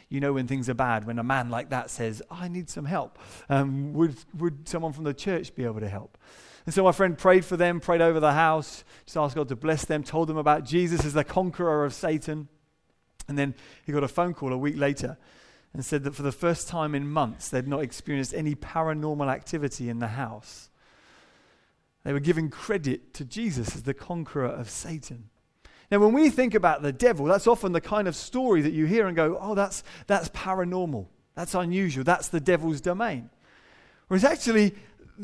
You 0.08 0.20
know 0.20 0.34
when 0.34 0.46
things 0.46 0.68
are 0.68 0.74
bad, 0.74 1.04
when 1.04 1.18
a 1.18 1.24
man 1.24 1.50
like 1.50 1.70
that 1.70 1.90
says, 1.90 2.22
I 2.30 2.48
need 2.48 2.70
some 2.70 2.84
help. 2.84 3.18
Um, 3.48 3.92
would, 3.94 4.16
would 4.38 4.68
someone 4.68 4.92
from 4.92 5.04
the 5.04 5.14
church 5.14 5.54
be 5.54 5.64
able 5.64 5.80
to 5.80 5.88
help? 5.88 6.16
And 6.64 6.74
so 6.74 6.84
my 6.84 6.92
friend 6.92 7.16
prayed 7.16 7.44
for 7.44 7.56
them, 7.56 7.80
prayed 7.80 8.00
over 8.00 8.20
the 8.20 8.32
house, 8.32 8.84
just 9.04 9.16
asked 9.16 9.36
God 9.36 9.48
to 9.48 9.56
bless 9.56 9.84
them, 9.84 10.02
told 10.02 10.28
them 10.28 10.36
about 10.36 10.64
Jesus 10.64 11.04
as 11.04 11.12
the 11.12 11.24
conqueror 11.24 11.84
of 11.84 11.94
Satan. 11.94 12.48
And 13.28 13.38
then 13.38 13.54
he 13.84 13.92
got 13.92 14.04
a 14.04 14.08
phone 14.08 14.34
call 14.34 14.52
a 14.52 14.58
week 14.58 14.76
later 14.76 15.16
and 15.72 15.84
said 15.84 16.04
that 16.04 16.14
for 16.14 16.22
the 16.22 16.32
first 16.32 16.68
time 16.68 16.94
in 16.94 17.08
months, 17.08 17.48
they'd 17.48 17.68
not 17.68 17.82
experienced 17.82 18.34
any 18.34 18.54
paranormal 18.54 19.30
activity 19.30 19.88
in 19.88 19.98
the 19.98 20.08
house. 20.08 20.70
They 22.04 22.12
were 22.12 22.20
giving 22.20 22.50
credit 22.50 23.12
to 23.14 23.24
Jesus 23.24 23.74
as 23.74 23.82
the 23.82 23.94
conqueror 23.94 24.46
of 24.46 24.70
Satan. 24.70 25.30
Now, 25.90 25.98
when 26.00 26.12
we 26.12 26.30
think 26.30 26.54
about 26.54 26.82
the 26.82 26.92
devil, 26.92 27.26
that's 27.26 27.46
often 27.46 27.72
the 27.72 27.80
kind 27.80 28.08
of 28.08 28.16
story 28.16 28.62
that 28.62 28.72
you 28.72 28.86
hear 28.86 29.06
and 29.06 29.14
go, 29.14 29.38
oh, 29.40 29.54
that's, 29.54 29.84
that's 30.06 30.28
paranormal. 30.30 31.06
That's 31.34 31.54
unusual. 31.54 32.02
That's 32.02 32.28
the 32.28 32.40
devil's 32.40 32.80
domain. 32.80 33.30
Whereas 34.08 34.24
actually, 34.24 34.74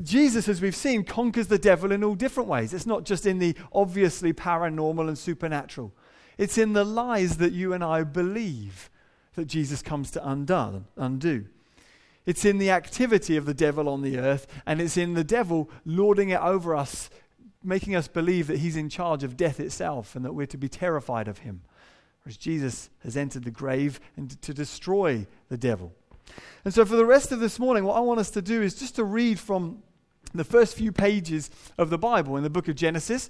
Jesus, 0.02 0.48
as 0.48 0.60
we've 0.60 0.76
seen, 0.76 1.04
conquers 1.04 1.48
the 1.48 1.58
devil 1.58 1.92
in 1.92 2.04
all 2.04 2.14
different 2.14 2.48
ways. 2.48 2.72
It's 2.72 2.86
not 2.86 3.04
just 3.04 3.26
in 3.26 3.38
the 3.38 3.56
obviously 3.72 4.32
paranormal 4.32 5.08
and 5.08 5.18
supernatural, 5.18 5.92
it's 6.38 6.58
in 6.58 6.72
the 6.72 6.84
lies 6.84 7.36
that 7.38 7.52
you 7.52 7.72
and 7.72 7.84
I 7.84 8.04
believe 8.04 8.90
that 9.34 9.46
Jesus 9.46 9.82
comes 9.82 10.10
to 10.12 10.28
undo. 10.96 11.46
It's 12.24 12.44
in 12.44 12.58
the 12.58 12.70
activity 12.70 13.36
of 13.36 13.46
the 13.46 13.54
devil 13.54 13.88
on 13.88 14.02
the 14.02 14.18
earth, 14.18 14.46
and 14.64 14.80
it's 14.80 14.96
in 14.96 15.14
the 15.14 15.24
devil 15.24 15.68
lording 15.84 16.30
it 16.30 16.40
over 16.40 16.74
us, 16.76 17.10
making 17.64 17.94
us 17.94 18.08
believe 18.08 18.46
that 18.48 18.58
he's 18.58 18.76
in 18.76 18.88
charge 18.88 19.22
of 19.22 19.36
death 19.36 19.60
itself 19.60 20.16
and 20.16 20.24
that 20.24 20.34
we're 20.34 20.46
to 20.46 20.56
be 20.56 20.68
terrified 20.68 21.28
of 21.28 21.38
him. 21.38 21.62
Whereas 22.22 22.36
Jesus 22.36 22.90
has 23.02 23.16
entered 23.16 23.44
the 23.44 23.50
grave 23.50 24.00
and 24.16 24.40
to 24.42 24.54
destroy 24.54 25.26
the 25.48 25.56
devil. 25.56 25.92
And 26.64 26.72
so, 26.72 26.84
for 26.84 26.96
the 26.96 27.04
rest 27.04 27.32
of 27.32 27.40
this 27.40 27.58
morning, 27.58 27.84
what 27.84 27.96
I 27.96 28.00
want 28.00 28.20
us 28.20 28.30
to 28.30 28.42
do 28.42 28.62
is 28.62 28.74
just 28.74 28.96
to 28.96 29.04
read 29.04 29.38
from 29.38 29.82
the 30.34 30.44
first 30.44 30.76
few 30.76 30.92
pages 30.92 31.50
of 31.76 31.90
the 31.90 31.98
Bible 31.98 32.36
in 32.36 32.42
the 32.42 32.50
book 32.50 32.68
of 32.68 32.76
Genesis. 32.76 33.28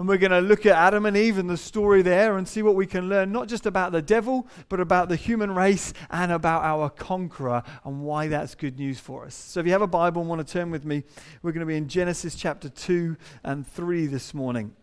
And 0.00 0.08
we're 0.08 0.16
going 0.16 0.30
to 0.32 0.40
look 0.40 0.64
at 0.64 0.76
Adam 0.76 1.04
and 1.04 1.14
Eve 1.14 1.36
and 1.36 1.50
the 1.50 1.58
story 1.58 2.00
there 2.00 2.38
and 2.38 2.48
see 2.48 2.62
what 2.62 2.74
we 2.74 2.86
can 2.86 3.10
learn, 3.10 3.32
not 3.32 3.48
just 3.48 3.66
about 3.66 3.92
the 3.92 4.00
devil, 4.00 4.46
but 4.70 4.80
about 4.80 5.10
the 5.10 5.14
human 5.14 5.54
race 5.54 5.92
and 6.08 6.32
about 6.32 6.62
our 6.62 6.88
conqueror 6.88 7.62
and 7.84 8.00
why 8.00 8.26
that's 8.26 8.54
good 8.54 8.78
news 8.78 8.98
for 8.98 9.26
us. 9.26 9.34
So 9.34 9.60
if 9.60 9.66
you 9.66 9.72
have 9.72 9.82
a 9.82 9.86
Bible 9.86 10.22
and 10.22 10.30
want 10.30 10.40
to 10.40 10.50
turn 10.50 10.70
with 10.70 10.86
me, 10.86 11.04
we're 11.42 11.52
going 11.52 11.60
to 11.60 11.66
be 11.66 11.76
in 11.76 11.86
Genesis 11.86 12.34
chapter 12.34 12.70
2 12.70 13.14
and 13.44 13.66
3 13.66 14.06
this 14.06 14.32
morning. 14.32 14.74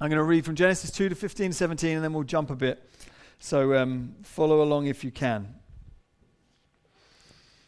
I'm 0.00 0.08
going 0.08 0.18
to 0.18 0.22
read 0.22 0.44
from 0.44 0.54
Genesis 0.54 0.92
2 0.92 1.08
to 1.08 1.16
15, 1.16 1.52
17, 1.52 1.96
and 1.96 2.04
then 2.04 2.12
we'll 2.12 2.22
jump 2.22 2.50
a 2.50 2.54
bit. 2.54 2.88
So 3.40 3.74
um, 3.74 4.14
follow 4.22 4.62
along 4.62 4.86
if 4.86 5.02
you 5.02 5.10
can. 5.10 5.56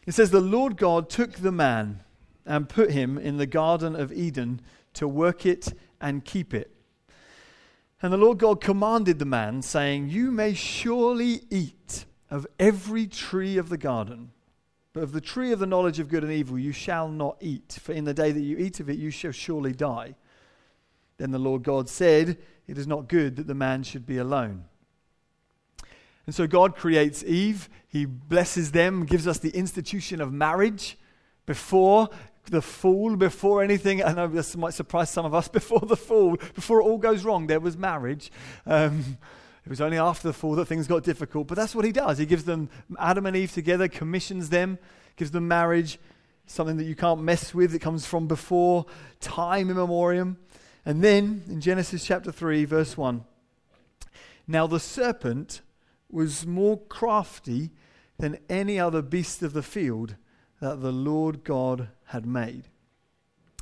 It 0.05 0.13
says, 0.13 0.31
The 0.31 0.39
Lord 0.39 0.77
God 0.77 1.09
took 1.09 1.33
the 1.33 1.51
man 1.51 2.04
and 2.45 2.69
put 2.69 2.91
him 2.91 3.17
in 3.17 3.37
the 3.37 3.45
Garden 3.45 3.95
of 3.95 4.11
Eden 4.11 4.61
to 4.93 5.07
work 5.07 5.45
it 5.45 5.73
and 5.99 6.23
keep 6.23 6.53
it. 6.53 6.71
And 8.01 8.11
the 8.11 8.17
Lord 8.17 8.37
God 8.37 8.61
commanded 8.61 9.19
the 9.19 9.25
man, 9.25 9.61
saying, 9.61 10.09
You 10.09 10.31
may 10.31 10.53
surely 10.53 11.41
eat 11.49 12.05
of 12.29 12.45
every 12.59 13.07
tree 13.07 13.57
of 13.57 13.69
the 13.69 13.77
garden, 13.77 14.31
but 14.93 15.03
of 15.03 15.11
the 15.11 15.21
tree 15.21 15.51
of 15.51 15.59
the 15.59 15.65
knowledge 15.65 15.99
of 15.99 16.09
good 16.09 16.23
and 16.23 16.31
evil 16.31 16.59
you 16.59 16.71
shall 16.71 17.07
not 17.07 17.37
eat, 17.39 17.79
for 17.81 17.93
in 17.93 18.03
the 18.03 18.13
day 18.13 18.31
that 18.31 18.41
you 18.41 18.57
eat 18.57 18.79
of 18.79 18.89
it 18.89 18.97
you 18.97 19.09
shall 19.09 19.31
surely 19.31 19.71
die. 19.71 20.15
Then 21.17 21.31
the 21.31 21.39
Lord 21.39 21.63
God 21.63 21.89
said, 21.89 22.37
It 22.67 22.77
is 22.77 22.87
not 22.87 23.07
good 23.07 23.37
that 23.37 23.47
the 23.47 23.55
man 23.55 23.83
should 23.83 24.05
be 24.05 24.17
alone. 24.17 24.65
And 26.25 26.33
so 26.33 26.47
God 26.47 26.75
creates 26.75 27.23
Eve. 27.23 27.69
He 27.87 28.05
blesses 28.05 28.71
them, 28.71 29.05
gives 29.05 29.27
us 29.27 29.39
the 29.39 29.51
institution 29.51 30.19
of 30.19 30.33
marriage 30.33 30.97
before 31.45 32.09
the 32.47 32.61
fall, 32.61 33.15
before 33.15 33.63
anything. 33.63 34.03
I 34.03 34.13
know 34.13 34.27
this 34.27 34.55
might 34.55 34.73
surprise 34.73 35.09
some 35.09 35.25
of 35.25 35.33
us. 35.33 35.47
Before 35.55 35.79
the 35.79 35.95
fall, 35.95 36.37
before 36.53 36.81
it 36.81 36.83
all 36.83 36.97
goes 36.97 37.23
wrong, 37.23 37.47
there 37.47 37.59
was 37.59 37.77
marriage. 37.77 38.31
Um, 38.65 39.17
it 39.65 39.69
was 39.69 39.81
only 39.81 39.97
after 39.97 40.27
the 40.27 40.33
fall 40.33 40.55
that 40.55 40.65
things 40.65 40.87
got 40.87 41.03
difficult. 41.03 41.47
But 41.47 41.55
that's 41.55 41.73
what 41.73 41.85
he 41.85 41.91
does. 41.91 42.17
He 42.17 42.25
gives 42.25 42.43
them 42.43 42.69
Adam 42.99 43.25
and 43.25 43.35
Eve 43.35 43.51
together, 43.51 43.87
commissions 43.87 44.49
them, 44.49 44.77
gives 45.15 45.31
them 45.31 45.47
marriage, 45.47 45.97
something 46.45 46.77
that 46.77 46.83
you 46.83 46.95
can't 46.95 47.21
mess 47.21 47.53
with. 47.53 47.73
It 47.73 47.79
comes 47.79 48.05
from 48.05 48.27
before 48.27 48.85
time 49.19 49.69
immemorial. 49.71 50.35
And 50.85 51.03
then 51.03 51.43
in 51.49 51.61
Genesis 51.61 52.05
chapter 52.05 52.31
3, 52.31 52.65
verse 52.65 52.95
1 52.95 53.25
Now 54.47 54.67
the 54.67 54.79
serpent 54.79 55.61
was 56.11 56.45
more 56.45 56.79
crafty 56.79 57.71
than 58.17 58.37
any 58.49 58.79
other 58.79 59.01
beast 59.01 59.41
of 59.41 59.53
the 59.53 59.63
field 59.63 60.15
that 60.61 60.81
the 60.81 60.91
Lord 60.91 61.43
God 61.43 61.89
had 62.05 62.25
made. 62.25 62.63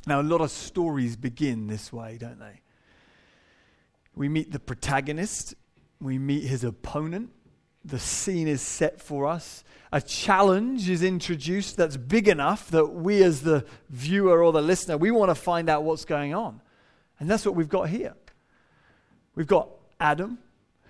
Now, 0.06 0.20
a 0.20 0.22
lot 0.22 0.40
of 0.40 0.50
stories 0.50 1.16
begin 1.16 1.66
this 1.66 1.92
way, 1.92 2.18
don't 2.18 2.38
they? 2.38 2.60
We 4.14 4.28
meet 4.28 4.52
the 4.52 4.60
protagonist, 4.60 5.54
we 6.00 6.18
meet 6.18 6.44
his 6.44 6.62
opponent, 6.62 7.30
the 7.84 7.98
scene 7.98 8.48
is 8.48 8.62
set 8.62 9.00
for 9.00 9.26
us, 9.26 9.64
a 9.92 10.00
challenge 10.00 10.88
is 10.88 11.02
introduced 11.02 11.76
that's 11.76 11.96
big 11.96 12.28
enough 12.28 12.70
that 12.70 12.86
we, 12.86 13.22
as 13.22 13.42
the 13.42 13.64
viewer 13.90 14.42
or 14.42 14.52
the 14.52 14.62
listener, 14.62 14.96
we 14.96 15.10
want 15.10 15.30
to 15.30 15.34
find 15.34 15.68
out 15.68 15.84
what's 15.84 16.04
going 16.04 16.34
on. 16.34 16.60
And 17.18 17.30
that's 17.30 17.46
what 17.46 17.54
we've 17.54 17.68
got 17.68 17.88
here. 17.88 18.14
We've 19.34 19.46
got 19.46 19.68
Adam, 20.00 20.38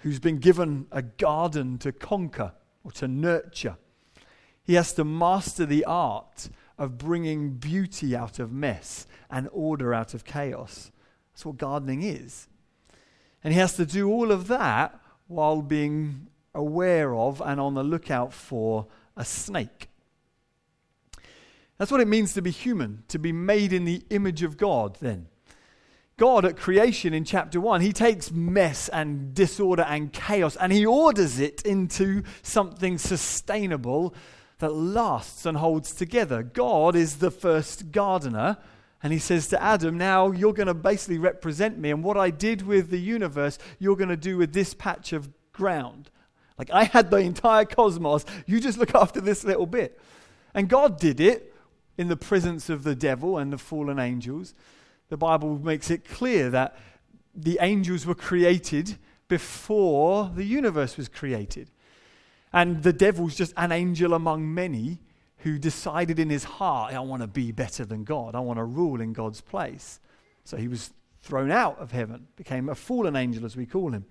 who's 0.02 0.18
been 0.18 0.38
given 0.38 0.86
a 0.90 1.02
garden 1.02 1.78
to 1.78 1.92
conquer 1.92 2.52
or 2.82 2.92
to 2.92 3.08
nurture. 3.08 3.76
He 4.62 4.74
has 4.74 4.92
to 4.94 5.04
master 5.04 5.66
the 5.66 5.84
art 5.84 6.48
of 6.78 6.98
bringing 6.98 7.50
beauty 7.50 8.16
out 8.16 8.38
of 8.38 8.52
mess 8.52 9.06
and 9.30 9.48
order 9.52 9.94
out 9.94 10.14
of 10.14 10.24
chaos. 10.24 10.90
That's 11.32 11.46
what 11.46 11.56
gardening 11.56 12.02
is. 12.02 12.48
And 13.42 13.52
he 13.52 13.60
has 13.60 13.76
to 13.76 13.86
do 13.86 14.08
all 14.08 14.32
of 14.32 14.48
that 14.48 14.98
while 15.26 15.62
being 15.62 16.28
aware 16.54 17.14
of 17.14 17.40
and 17.40 17.60
on 17.60 17.74
the 17.74 17.82
lookout 17.82 18.32
for 18.32 18.86
a 19.16 19.24
snake. 19.24 19.88
That's 21.78 21.90
what 21.90 22.00
it 22.00 22.08
means 22.08 22.32
to 22.34 22.42
be 22.42 22.50
human, 22.50 23.02
to 23.08 23.18
be 23.18 23.32
made 23.32 23.72
in 23.72 23.84
the 23.84 24.02
image 24.10 24.42
of 24.42 24.56
God, 24.56 24.96
then. 25.00 25.26
God 26.16 26.44
at 26.44 26.56
creation 26.56 27.12
in 27.12 27.24
chapter 27.24 27.60
1, 27.60 27.80
he 27.80 27.92
takes 27.92 28.30
mess 28.30 28.88
and 28.88 29.34
disorder 29.34 29.82
and 29.82 30.12
chaos 30.12 30.54
and 30.54 30.72
he 30.72 30.86
orders 30.86 31.40
it 31.40 31.62
into 31.62 32.22
something 32.42 32.98
sustainable 32.98 34.14
that 34.58 34.70
lasts 34.70 35.46
and 35.46 35.58
holds 35.58 35.92
together. 35.94 36.42
God 36.42 36.96
is 36.96 37.16
the 37.16 37.30
first 37.30 37.92
gardener. 37.92 38.56
And 39.02 39.12
he 39.12 39.18
says 39.18 39.48
to 39.48 39.62
Adam, 39.62 39.98
Now 39.98 40.30
you're 40.30 40.54
going 40.54 40.66
to 40.66 40.74
basically 40.74 41.18
represent 41.18 41.78
me. 41.78 41.90
And 41.90 42.02
what 42.02 42.16
I 42.16 42.30
did 42.30 42.66
with 42.66 42.90
the 42.90 43.00
universe, 43.00 43.58
you're 43.78 43.96
going 43.96 44.08
to 44.08 44.16
do 44.16 44.38
with 44.38 44.52
this 44.52 44.72
patch 44.72 45.12
of 45.12 45.28
ground. 45.52 46.10
Like 46.58 46.70
I 46.70 46.84
had 46.84 47.10
the 47.10 47.18
entire 47.18 47.64
cosmos. 47.64 48.24
You 48.46 48.60
just 48.60 48.78
look 48.78 48.94
after 48.94 49.20
this 49.20 49.44
little 49.44 49.66
bit. 49.66 50.00
And 50.54 50.68
God 50.68 50.98
did 50.98 51.20
it 51.20 51.54
in 51.98 52.08
the 52.08 52.16
presence 52.16 52.70
of 52.70 52.82
the 52.82 52.94
devil 52.94 53.38
and 53.38 53.52
the 53.52 53.58
fallen 53.58 53.98
angels. 53.98 54.54
the 55.08 55.16
Bible 55.16 55.58
makes 55.58 55.90
it 55.90 56.08
clear 56.08 56.50
that 56.50 56.76
the 57.34 57.58
angels 57.60 58.06
were 58.06 58.14
created 58.14 58.96
before 59.28 60.30
the 60.34 60.44
universe 60.44 60.96
was 60.96 61.08
created. 61.08 61.70
And 62.54 62.84
the 62.84 62.92
devil's 62.92 63.34
just 63.34 63.52
an 63.56 63.72
angel 63.72 64.14
among 64.14 64.54
many 64.54 65.00
who 65.38 65.58
decided 65.58 66.20
in 66.20 66.30
his 66.30 66.44
heart, 66.44 66.94
I 66.94 67.00
want 67.00 67.20
to 67.22 67.26
be 67.26 67.50
better 67.50 67.84
than 67.84 68.04
God. 68.04 68.36
I 68.36 68.40
want 68.40 68.58
to 68.58 68.64
rule 68.64 69.00
in 69.00 69.12
God's 69.12 69.40
place. 69.40 69.98
So 70.44 70.56
he 70.56 70.68
was 70.68 70.92
thrown 71.20 71.50
out 71.50 71.80
of 71.80 71.90
heaven, 71.90 72.28
became 72.36 72.68
a 72.68 72.76
fallen 72.76 73.16
angel, 73.16 73.44
as 73.44 73.56
we 73.56 73.66
call 73.66 73.90
him. 73.90 74.04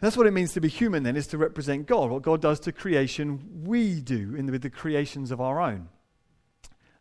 That's 0.00 0.14
what 0.14 0.26
it 0.26 0.32
means 0.32 0.52
to 0.52 0.60
be 0.60 0.68
human, 0.68 1.04
then, 1.04 1.16
is 1.16 1.26
to 1.28 1.38
represent 1.38 1.86
God. 1.86 2.10
What 2.10 2.20
God 2.20 2.42
does 2.42 2.60
to 2.60 2.72
creation, 2.72 3.62
we 3.64 4.02
do 4.02 4.34
in 4.34 4.44
the, 4.44 4.52
with 4.52 4.62
the 4.62 4.68
creations 4.68 5.30
of 5.30 5.40
our 5.40 5.58
own. 5.58 5.88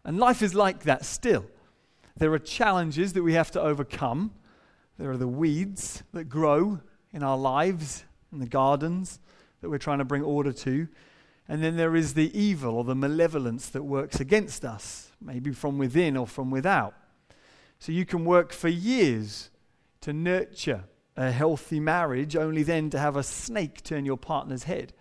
And 0.05 0.17
life 0.17 0.41
is 0.41 0.55
like 0.55 0.83
that 0.83 1.03
still. 1.03 1.45
There 2.15 2.31
are 2.31 2.39
challenges 2.39 3.11
that 3.13 3.23
we 3.23 3.33
have 3.33 3.51
to 3.51 3.61
overcome. 3.61 4.31
There 4.97 5.11
are 5.11 5.17
the 5.17 5.27
weeds 5.27 6.03
that 6.13 6.29
grow 6.29 6.79
in 7.11 7.21
our 7.21 7.37
lives, 7.37 8.05
in 8.35 8.41
the 8.41 8.47
gardens 8.47 9.19
that 9.61 9.69
we're 9.69 9.77
trying 9.77 9.97
to 9.97 10.05
bring 10.05 10.21
order 10.21 10.53
to. 10.53 10.87
And 11.47 11.63
then 11.63 11.77
there 11.77 11.95
is 11.95 12.13
the 12.13 12.37
evil 12.37 12.75
or 12.75 12.83
the 12.83 12.95
malevolence 12.95 13.69
that 13.69 13.83
works 13.83 14.19
against 14.19 14.65
us, 14.65 15.11
maybe 15.21 15.51
from 15.51 15.77
within 15.77 16.17
or 16.17 16.27
from 16.27 16.51
without. 16.51 16.93
So 17.79 17.91
you 17.91 18.05
can 18.05 18.25
work 18.25 18.51
for 18.51 18.67
years 18.67 19.49
to 20.01 20.13
nurture 20.13 20.83
a 21.17 21.31
healthy 21.31 21.79
marriage, 21.79 22.35
only 22.35 22.63
then 22.63 22.89
to 22.89 22.99
have 22.99 23.15
a 23.15 23.23
snake 23.23 23.83
turn 23.83 24.05
your 24.05 24.17
partner's 24.17 24.63
head. 24.63 24.93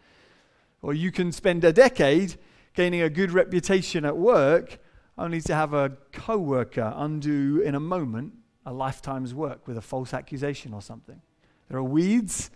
Or 0.83 0.95
you 0.95 1.11
can 1.11 1.33
spend 1.33 1.65
a 1.65 1.73
decade 1.73 2.37
gaining 2.75 3.03
a 3.03 3.11
good 3.11 3.33
reputation 3.33 4.05
at 4.05 4.17
work, 4.17 4.79
only 5.17 5.41
to 5.43 5.55
have 5.55 5.73
a 5.73 5.97
co 6.13 6.37
worker 6.37 6.93
undo 6.97 7.63
in 7.65 7.75
a 7.75 7.81
moment 7.81 8.35
a 8.67 8.73
lifetime's 8.73 9.35
work 9.35 9.67
with 9.67 9.77
a 9.77 9.83
false 9.83 10.15
accusation 10.15 10.73
or 10.73 10.81
something. 10.81 11.21
There 11.69 11.79
are 11.79 11.85
weeds 11.85 12.51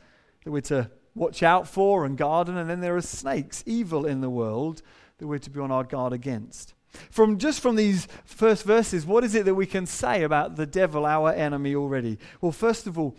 that 0.49 0.53
we're 0.53 0.61
to 0.63 0.91
watch 1.15 1.43
out 1.43 1.69
for 1.69 2.07
and 2.07 2.17
garden, 2.17 2.57
and 2.57 2.71
then 2.71 2.81
there 2.81 2.97
are 2.97 3.03
snakes, 3.03 3.63
evil 3.67 4.07
in 4.07 4.23
the 4.23 4.31
world, 4.31 4.81
that 5.19 5.27
we're 5.27 5.39
to 5.39 5.51
be 5.51 5.61
on 5.61 5.71
our 5.71 5.85
guard 5.85 6.15
against. 6.15 6.73
From 7.11 7.37
just 7.37 7.61
from 7.61 7.77
these 7.77 8.09
first 8.25 8.65
verses, 8.65 9.05
what 9.05 9.25
is 9.25 9.35
it 9.35 9.45
that 9.45 9.55
we 9.55 9.67
can 9.67 9.85
say 9.85 10.23
about 10.23 10.57
the 10.57 10.65
devil, 10.65 11.05
our 11.05 11.35
enemy, 11.35 11.75
already? 11.75 12.19
Well, 12.41 12.51
first 12.51 12.87
of 12.87 12.99
all, 12.99 13.15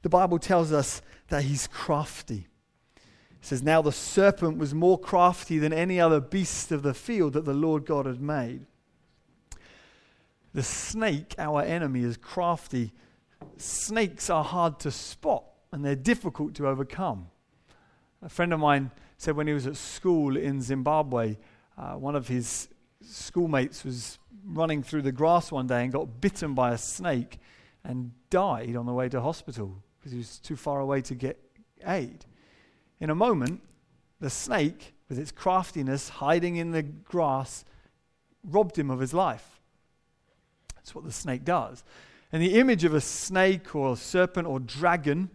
the 0.00 0.08
Bible 0.08 0.38
tells 0.38 0.72
us 0.72 1.02
that 1.28 1.42
he's 1.42 1.66
crafty. 1.66 2.46
It 2.96 3.02
says, 3.42 3.62
Now 3.62 3.82
the 3.82 3.92
serpent 3.92 4.56
was 4.56 4.72
more 4.72 4.98
crafty 4.98 5.58
than 5.58 5.74
any 5.74 6.00
other 6.00 6.18
beast 6.18 6.72
of 6.72 6.82
the 6.82 6.94
field 6.94 7.34
that 7.34 7.44
the 7.44 7.52
Lord 7.52 7.84
God 7.84 8.06
had 8.06 8.22
made. 8.22 8.64
The 10.54 10.62
snake, 10.62 11.34
our 11.36 11.60
enemy, 11.60 12.04
is 12.04 12.16
crafty. 12.16 12.92
Snakes 13.58 14.30
are 14.30 14.44
hard 14.44 14.80
to 14.80 14.90
spot 14.90 15.44
and 15.74 15.84
they're 15.84 15.96
difficult 15.96 16.54
to 16.54 16.68
overcome. 16.68 17.26
A 18.22 18.28
friend 18.28 18.52
of 18.52 18.60
mine 18.60 18.92
said 19.18 19.34
when 19.34 19.48
he 19.48 19.52
was 19.52 19.66
at 19.66 19.74
school 19.74 20.36
in 20.36 20.62
Zimbabwe, 20.62 21.36
uh, 21.76 21.94
one 21.94 22.14
of 22.14 22.28
his 22.28 22.68
schoolmates 23.02 23.84
was 23.84 24.20
running 24.46 24.84
through 24.84 25.02
the 25.02 25.10
grass 25.10 25.50
one 25.50 25.66
day 25.66 25.82
and 25.82 25.92
got 25.92 26.20
bitten 26.20 26.54
by 26.54 26.70
a 26.70 26.78
snake 26.78 27.40
and 27.82 28.12
died 28.30 28.76
on 28.76 28.86
the 28.86 28.92
way 28.92 29.08
to 29.08 29.20
hospital 29.20 29.82
because 29.98 30.12
he 30.12 30.18
was 30.18 30.38
too 30.38 30.54
far 30.54 30.78
away 30.78 31.00
to 31.00 31.16
get 31.16 31.40
aid. 31.84 32.24
In 33.00 33.10
a 33.10 33.14
moment, 33.16 33.60
the 34.20 34.30
snake, 34.30 34.94
with 35.08 35.18
its 35.18 35.32
craftiness 35.32 36.08
hiding 36.08 36.54
in 36.54 36.70
the 36.70 36.84
grass, 36.84 37.64
robbed 38.44 38.78
him 38.78 38.92
of 38.92 39.00
his 39.00 39.12
life. 39.12 39.60
That's 40.76 40.94
what 40.94 41.02
the 41.02 41.10
snake 41.10 41.44
does. 41.44 41.82
And 42.30 42.40
the 42.40 42.60
image 42.60 42.84
of 42.84 42.94
a 42.94 43.00
snake 43.00 43.74
or 43.74 43.94
a 43.94 43.96
serpent 43.96 44.46
or 44.46 44.60
dragon 44.60 45.30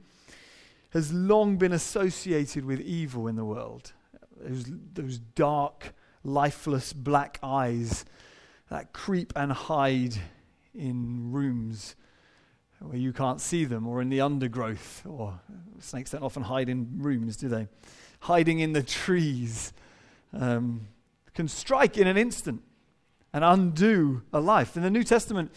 has 0.91 1.13
long 1.13 1.57
been 1.57 1.71
associated 1.71 2.65
with 2.65 2.81
evil 2.81 3.27
in 3.27 3.35
the 3.35 3.45
world. 3.45 3.93
Those, 4.37 4.65
those 4.93 5.17
dark, 5.19 5.93
lifeless 6.23 6.93
black 6.93 7.39
eyes 7.43 8.05
that 8.69 8.93
creep 8.93 9.33
and 9.35 9.51
hide 9.51 10.15
in 10.73 11.31
rooms 11.31 11.95
where 12.79 12.97
you 12.97 13.11
can't 13.11 13.41
see 13.41 13.65
them 13.65 13.87
or 13.87 14.01
in 14.01 14.09
the 14.09 14.21
undergrowth. 14.21 15.05
Or 15.05 15.39
snakes 15.79 16.11
don't 16.11 16.23
often 16.23 16.43
hide 16.43 16.69
in 16.69 16.87
rooms, 16.97 17.35
do 17.37 17.49
they? 17.49 17.67
Hiding 18.21 18.59
in 18.59 18.73
the 18.73 18.83
trees 18.83 19.73
um, 20.33 20.87
can 21.33 21.47
strike 21.47 21.97
in 21.97 22.07
an 22.07 22.17
instant 22.17 22.63
and 23.33 23.43
undo 23.43 24.23
a 24.33 24.39
life. 24.39 24.75
In 24.75 24.83
the 24.83 24.89
New 24.89 25.03
Testament, 25.03 25.51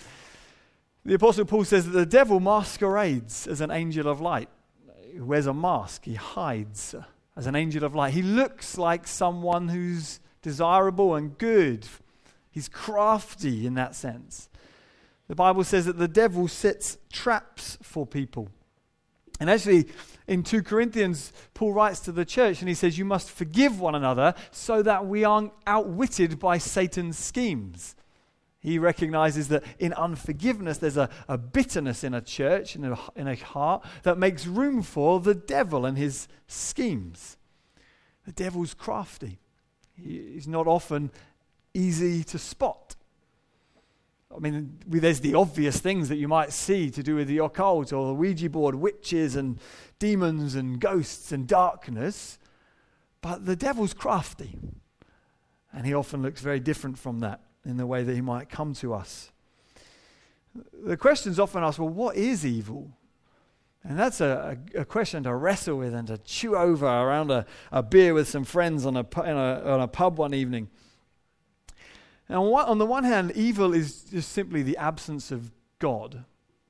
the 1.04 1.14
Apostle 1.14 1.44
Paul 1.44 1.64
says 1.64 1.86
that 1.86 1.92
the 1.92 2.06
devil 2.06 2.40
masquerades 2.40 3.46
as 3.46 3.60
an 3.60 3.70
angel 3.70 4.08
of 4.08 4.20
light. 4.20 4.48
He 5.12 5.20
wears 5.20 5.46
a 5.46 5.52
mask, 5.52 6.04
he 6.04 6.14
hides 6.14 6.94
as 7.36 7.46
an 7.46 7.54
angel 7.54 7.84
of 7.84 7.94
light. 7.94 8.14
He 8.14 8.22
looks 8.22 8.78
like 8.78 9.06
someone 9.06 9.68
who's 9.68 10.20
desirable 10.40 11.14
and 11.14 11.36
good. 11.36 11.86
He's 12.50 12.68
crafty 12.68 13.66
in 13.66 13.74
that 13.74 13.94
sense. 13.94 14.48
The 15.28 15.34
Bible 15.34 15.64
says 15.64 15.86
that 15.86 15.98
the 15.98 16.08
devil 16.08 16.48
sets 16.48 16.98
traps 17.10 17.78
for 17.82 18.06
people. 18.06 18.48
And 19.40 19.50
actually, 19.50 19.88
in 20.26 20.42
2 20.42 20.62
Corinthians, 20.62 21.32
Paul 21.54 21.72
writes 21.72 22.00
to 22.00 22.12
the 22.12 22.24
church 22.24 22.60
and 22.60 22.68
he 22.68 22.74
says, 22.74 22.98
You 22.98 23.04
must 23.04 23.30
forgive 23.30 23.80
one 23.80 23.94
another 23.94 24.34
so 24.50 24.82
that 24.82 25.06
we 25.06 25.24
aren't 25.24 25.52
outwitted 25.66 26.38
by 26.38 26.58
Satan's 26.58 27.18
schemes. 27.18 27.96
He 28.62 28.78
recognizes 28.78 29.48
that 29.48 29.64
in 29.80 29.92
unforgiveness, 29.94 30.78
there's 30.78 30.96
a, 30.96 31.10
a 31.26 31.36
bitterness 31.36 32.04
in 32.04 32.14
a 32.14 32.20
church, 32.20 32.76
in 32.76 32.84
a, 32.84 32.98
in 33.16 33.26
a 33.26 33.34
heart, 33.34 33.84
that 34.04 34.18
makes 34.18 34.46
room 34.46 34.82
for 34.82 35.18
the 35.18 35.34
devil 35.34 35.84
and 35.84 35.98
his 35.98 36.28
schemes. 36.46 37.36
The 38.24 38.30
devil's 38.30 38.72
crafty, 38.72 39.40
he's 39.96 40.46
not 40.46 40.68
often 40.68 41.10
easy 41.74 42.22
to 42.22 42.38
spot. 42.38 42.94
I 44.34 44.38
mean, 44.38 44.78
there's 44.86 45.20
the 45.20 45.34
obvious 45.34 45.80
things 45.80 46.08
that 46.08 46.16
you 46.16 46.28
might 46.28 46.52
see 46.52 46.88
to 46.90 47.02
do 47.02 47.16
with 47.16 47.26
the 47.26 47.38
occult 47.38 47.92
or 47.92 48.06
the 48.06 48.14
Ouija 48.14 48.48
board, 48.48 48.76
witches 48.76 49.34
and 49.34 49.58
demons 49.98 50.54
and 50.54 50.80
ghosts 50.80 51.32
and 51.32 51.48
darkness. 51.48 52.38
But 53.20 53.44
the 53.44 53.56
devil's 53.56 53.92
crafty. 53.92 54.56
And 55.72 55.84
he 55.84 55.92
often 55.92 56.22
looks 56.22 56.40
very 56.40 56.60
different 56.60 56.96
from 56.96 57.18
that 57.20 57.40
in 57.64 57.76
the 57.76 57.86
way 57.86 58.02
that 58.02 58.14
he 58.14 58.20
might 58.20 58.48
come 58.48 58.74
to 58.74 58.94
us. 58.94 59.30
The 60.84 60.96
question's 60.96 61.38
often 61.38 61.62
asked 61.62 61.78
well, 61.78 61.88
what 61.88 62.16
is 62.16 62.44
evil? 62.44 62.90
And 63.84 63.98
that's 63.98 64.20
a, 64.20 64.56
a, 64.76 64.80
a, 64.82 64.84
question 64.84 65.24
to 65.24 65.34
wrestle 65.34 65.78
with 65.78 65.92
and 65.92 66.06
to 66.06 66.18
chew 66.18 66.56
over 66.56 66.86
around 66.86 67.32
a, 67.32 67.46
a 67.72 67.82
beer 67.82 68.14
with 68.14 68.28
some 68.28 68.44
friends 68.44 68.86
on 68.86 68.96
a, 68.96 69.06
a, 69.16 69.72
on 69.72 69.80
a 69.80 69.88
pub 69.88 70.18
one 70.18 70.34
evening. 70.34 70.68
Now, 72.28 72.44
on 72.44 72.78
the 72.78 72.86
one 72.86 73.04
hand, 73.04 73.32
evil 73.32 73.74
is 73.74 74.04
just 74.04 74.30
simply 74.30 74.62
the 74.62 74.76
absence 74.76 75.32
of 75.32 75.50
God. 75.80 76.24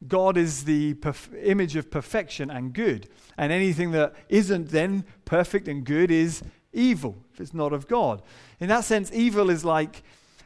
God 0.08 0.36
is 0.36 0.64
the 0.64 0.94
perf- 0.94 1.32
image 1.44 1.76
of 1.76 1.90
perfection 1.90 2.50
and 2.50 2.72
good. 2.72 3.08
And 3.36 3.52
anything 3.52 3.92
that 3.92 4.14
isn't 4.28 4.70
then 4.70 5.04
perfect 5.24 5.68
and 5.68 5.84
good 5.84 6.10
is 6.10 6.42
evil, 6.72 7.16
if 7.32 7.40
it's 7.40 7.54
not 7.54 7.72
of 7.72 7.86
God. 7.86 8.22
In 8.58 8.68
that 8.68 8.84
sense, 8.84 9.12
evil 9.12 9.50
is 9.50 9.64
like, 9.64 10.02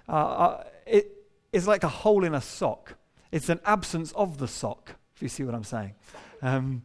uh, 0.09 0.62
it 0.87 1.12
is 1.53 1.66
like 1.66 1.85
a 1.85 1.88
hole 1.88 2.25
in 2.25 2.35
a 2.35 2.40
sock. 2.40 2.95
It's 3.33 3.49
an 3.49 3.61
absence 3.64 4.12
of 4.12 4.38
the 4.38 4.49
sock, 4.49 4.95
if 5.14 5.23
you 5.23 5.29
see 5.29 5.45
what 5.45 5.55
I'm 5.55 5.64
saying. 5.64 5.95
Um, 6.42 6.83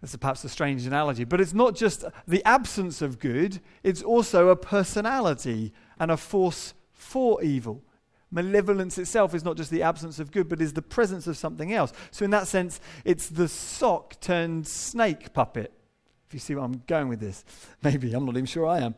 that's 0.00 0.16
perhaps 0.16 0.44
a 0.44 0.48
strange 0.48 0.86
analogy, 0.86 1.24
but 1.24 1.40
it's 1.40 1.52
not 1.52 1.74
just 1.74 2.04
the 2.26 2.42
absence 2.44 3.02
of 3.02 3.18
good, 3.18 3.60
it's 3.82 4.02
also 4.02 4.48
a 4.48 4.56
personality 4.56 5.72
and 5.98 6.10
a 6.10 6.16
force 6.16 6.74
for 6.92 7.42
evil. 7.42 7.82
Malevolence 8.30 8.96
itself 8.96 9.34
is 9.34 9.44
not 9.44 9.56
just 9.56 9.70
the 9.70 9.82
absence 9.82 10.18
of 10.20 10.30
good, 10.30 10.48
but 10.48 10.60
is 10.62 10.72
the 10.72 10.82
presence 10.82 11.26
of 11.26 11.36
something 11.36 11.72
else. 11.72 11.92
So, 12.12 12.24
in 12.24 12.30
that 12.30 12.46
sense, 12.46 12.80
it's 13.04 13.28
the 13.28 13.48
sock 13.48 14.20
turned 14.20 14.68
snake 14.68 15.32
puppet. 15.32 15.72
If 16.28 16.34
you 16.34 16.40
see 16.40 16.54
where 16.54 16.64
I'm 16.64 16.82
going 16.86 17.08
with 17.08 17.18
this, 17.18 17.44
maybe, 17.82 18.12
I'm 18.12 18.24
not 18.24 18.36
even 18.36 18.46
sure 18.46 18.66
I 18.66 18.78
am. 18.78 18.94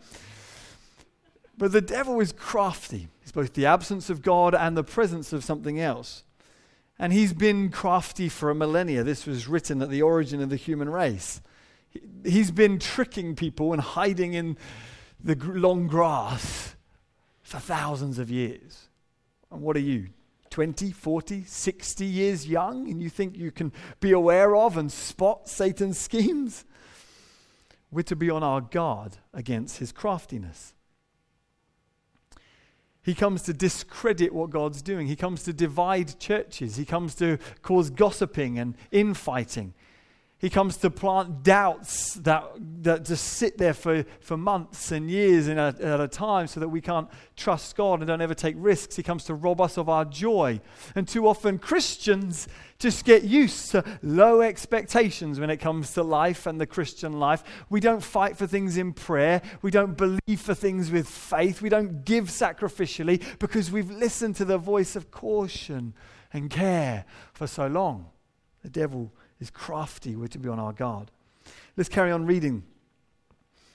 But 1.57 1.73
the 1.73 1.81
devil 1.81 2.21
is 2.21 2.33
crafty. 2.33 3.09
He's 3.21 3.33
both 3.33 3.53
the 3.53 3.67
absence 3.67 4.11
of 4.11 4.23
God 4.23 4.55
and 4.55 4.77
the 4.77 4.85
presence 4.85 5.33
of 5.33 5.45
something 5.45 5.79
else. 5.79 6.25
And 6.99 7.13
he's 7.13 7.33
been 7.33 7.71
crafty 7.71 8.29
for 8.29 8.51
a 8.51 8.55
millennia. 8.55 9.03
This 9.03 9.27
was 9.27 9.49
written 9.49 9.83
at 9.83 9.91
the 9.91 10.03
origin 10.03 10.41
of 10.41 10.51
the 10.51 10.57
human 10.57 10.89
race. 10.89 11.41
He's 12.25 12.51
been 12.51 12.79
tricking 12.79 13.35
people 13.35 13.73
and 13.73 13.83
hiding 13.83 14.35
in 14.35 14.57
the 15.23 15.35
long 15.35 15.87
grass 15.87 16.75
for 17.43 17.59
thousands 17.59 18.19
of 18.19 18.31
years. 18.31 18.89
And 19.51 19.61
what 19.61 19.77
are 19.77 19.81
you? 19.81 20.09
20, 20.51 20.93
40, 20.93 21.45
60 21.45 22.05
years 22.05 22.47
young, 22.47 22.91
and 22.91 23.03
you 23.03 23.09
think 23.09 23.37
you 23.37 23.51
can 23.51 23.73
be 24.01 24.13
aware 24.13 24.55
of 24.55 24.77
and 24.77 24.93
spot 24.93 25.49
Satan's 25.49 25.99
schemes? 25.99 26.65
We're 27.91 28.03
to 28.03 28.17
be 28.17 28.31
on 28.31 28.43
our 28.43 28.61
guard 28.61 29.17
against 29.33 29.79
his 29.79 29.93
craftiness. 29.93 30.75
He 33.03 33.15
comes 33.15 33.43
to 33.43 33.53
discredit 33.53 34.33
what 34.33 34.51
God's 34.51 34.81
doing. 34.81 35.09
He 35.09 35.17
comes 35.17 35.43
to 35.45 35.53
divide 35.53 36.21
churches. 36.21 36.77
He 36.77 36.85
comes 36.85 37.15
to 37.17 37.39
cause 37.63 37.91
gossiping 37.91 38.59
and 38.59 38.77
infighting. 38.93 39.75
He 40.43 40.51
comes 40.51 40.77
to 40.79 40.91
plant 40.91 41.45
doubts 41.45 42.15
that, 42.15 42.45
that 42.83 43.05
just 43.05 43.25
sit 43.25 43.59
there 43.59 43.73
for, 43.73 44.05
for 44.21 44.37
months 44.37 44.91
and 44.91 45.09
years 45.09 45.47
a, 45.47 45.53
at 45.57 46.01
a 46.01 46.09
time 46.09 46.49
so 46.49 46.59
that 46.59 46.69
we 46.69 46.81
can't 46.81 47.09
trust 47.37 47.77
God 47.77 48.01
and 48.01 48.09
don't 48.09 48.21
ever 48.21 48.35
take 48.35 48.57
risks. 48.59 48.97
He 48.97 49.05
comes 49.05 49.23
to 49.27 49.35
rob 49.35 49.61
us 49.61 49.79
of 49.79 49.89
our 49.89 50.05
joy. 50.05 50.61
And 50.97 51.07
too 51.07 51.29
often, 51.29 51.61
Christians 51.61 52.49
just 52.81 53.05
get 53.05 53.23
used 53.23 53.71
to 53.71 53.85
low 54.03 54.41
expectations 54.41 55.39
when 55.39 55.49
it 55.49 55.59
comes 55.59 55.95
to 55.95 56.03
life 56.03 56.45
and 56.45 56.61
the 56.61 56.67
Christian 56.67 57.21
life. 57.21 57.45
We 57.71 57.79
don't 57.79 58.03
fight 58.03 58.37
for 58.37 58.49
things 58.49 58.77
in 58.77 58.95
prayer. 58.95 59.43
We 59.63 59.71
don't 59.71 59.97
believe 59.97 60.41
for 60.41 60.55
things 60.55 60.91
with 60.91 61.09
faith. 61.09 61.63
We 61.63 61.69
don't 61.69 62.05
give 62.05 62.25
sacrificially 62.25 63.23
because 63.39 63.71
we've 63.71 63.93
listened 63.93 64.35
to 64.37 64.45
the 64.45 64.59
voice 64.59 64.97
of 64.97 65.13
caution 65.13 65.95
and 66.33 66.51
care 66.51 67.05
for 67.33 67.47
so 67.47 67.69
long. 67.69 68.07
The 68.65 68.71
devil 68.71 69.13
is 69.43 69.51
crafty. 69.51 70.17
We're 70.17 70.29
to 70.29 70.39
be 70.39 70.49
on 70.49 70.59
our 70.59 70.73
guard. 70.73 71.11
Let's 71.77 71.89
carry 71.89 72.13
on 72.13 72.25
reading. 72.25 72.63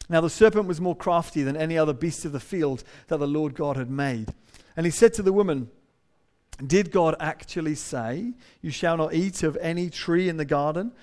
Now 0.09 0.21
the 0.21 0.29
serpent 0.29 0.67
was 0.67 0.79
more 0.79 0.95
crafty 0.95 1.43
than 1.43 1.57
any 1.57 1.77
other 1.77 1.93
beast 1.93 2.25
of 2.25 2.31
the 2.31 2.39
field 2.39 2.83
that 3.07 3.17
the 3.17 3.27
Lord 3.27 3.53
God 3.53 3.75
had 3.75 3.91
made. 3.91 4.33
And 4.75 4.85
he 4.85 4.91
said 4.91 5.13
to 5.15 5.21
the 5.21 5.33
woman, 5.33 5.69
Did 6.65 6.91
God 6.91 7.15
actually 7.19 7.75
say, 7.75 8.33
You 8.61 8.71
shall 8.71 8.95
not 8.95 9.13
eat 9.13 9.43
of 9.43 9.57
any 9.57 9.89
tree 9.89 10.29
in 10.29 10.37
the 10.37 10.45
garden? 10.45 10.93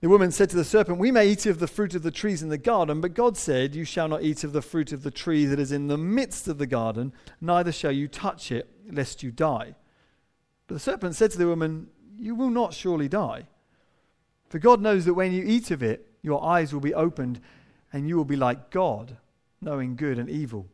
The 0.00 0.08
woman 0.08 0.32
said 0.32 0.50
to 0.50 0.56
the 0.56 0.64
serpent, 0.64 0.98
We 0.98 1.12
may 1.12 1.28
eat 1.28 1.44
of 1.46 1.58
the 1.58 1.68
fruit 1.68 1.94
of 1.94 2.02
the 2.02 2.10
trees 2.10 2.42
in 2.42 2.48
the 2.48 2.58
garden, 2.58 3.00
but 3.02 3.14
God 3.14 3.36
said, 3.36 3.74
You 3.74 3.84
shall 3.84 4.08
not 4.08 4.22
eat 4.22 4.42
of 4.42 4.52
the 4.52 4.62
fruit 4.62 4.92
of 4.92 5.02
the 5.02 5.10
tree 5.10 5.44
that 5.44 5.60
is 5.60 5.70
in 5.70 5.88
the 5.88 5.98
midst 5.98 6.48
of 6.48 6.58
the 6.58 6.66
garden, 6.66 7.12
neither 7.40 7.70
shall 7.70 7.92
you 7.92 8.08
touch 8.08 8.50
it, 8.50 8.68
lest 8.90 9.22
you 9.22 9.30
die. 9.30 9.74
But 10.66 10.74
the 10.74 10.80
serpent 10.80 11.14
said 11.14 11.30
to 11.32 11.38
the 11.38 11.46
woman, 11.46 11.88
You 12.18 12.34
will 12.34 12.50
not 12.50 12.72
surely 12.72 13.08
die. 13.08 13.46
For 14.52 14.58
God 14.58 14.82
knows 14.82 15.06
that 15.06 15.14
when 15.14 15.32
you 15.32 15.42
eat 15.46 15.70
of 15.70 15.82
it, 15.82 16.06
your 16.20 16.44
eyes 16.44 16.74
will 16.74 16.82
be 16.82 16.92
opened 16.92 17.40
and 17.90 18.06
you 18.06 18.18
will 18.18 18.26
be 18.26 18.36
like 18.36 18.68
God, 18.68 19.16
knowing 19.62 19.96
good 19.96 20.18
and 20.18 20.28
evil. 20.28 20.66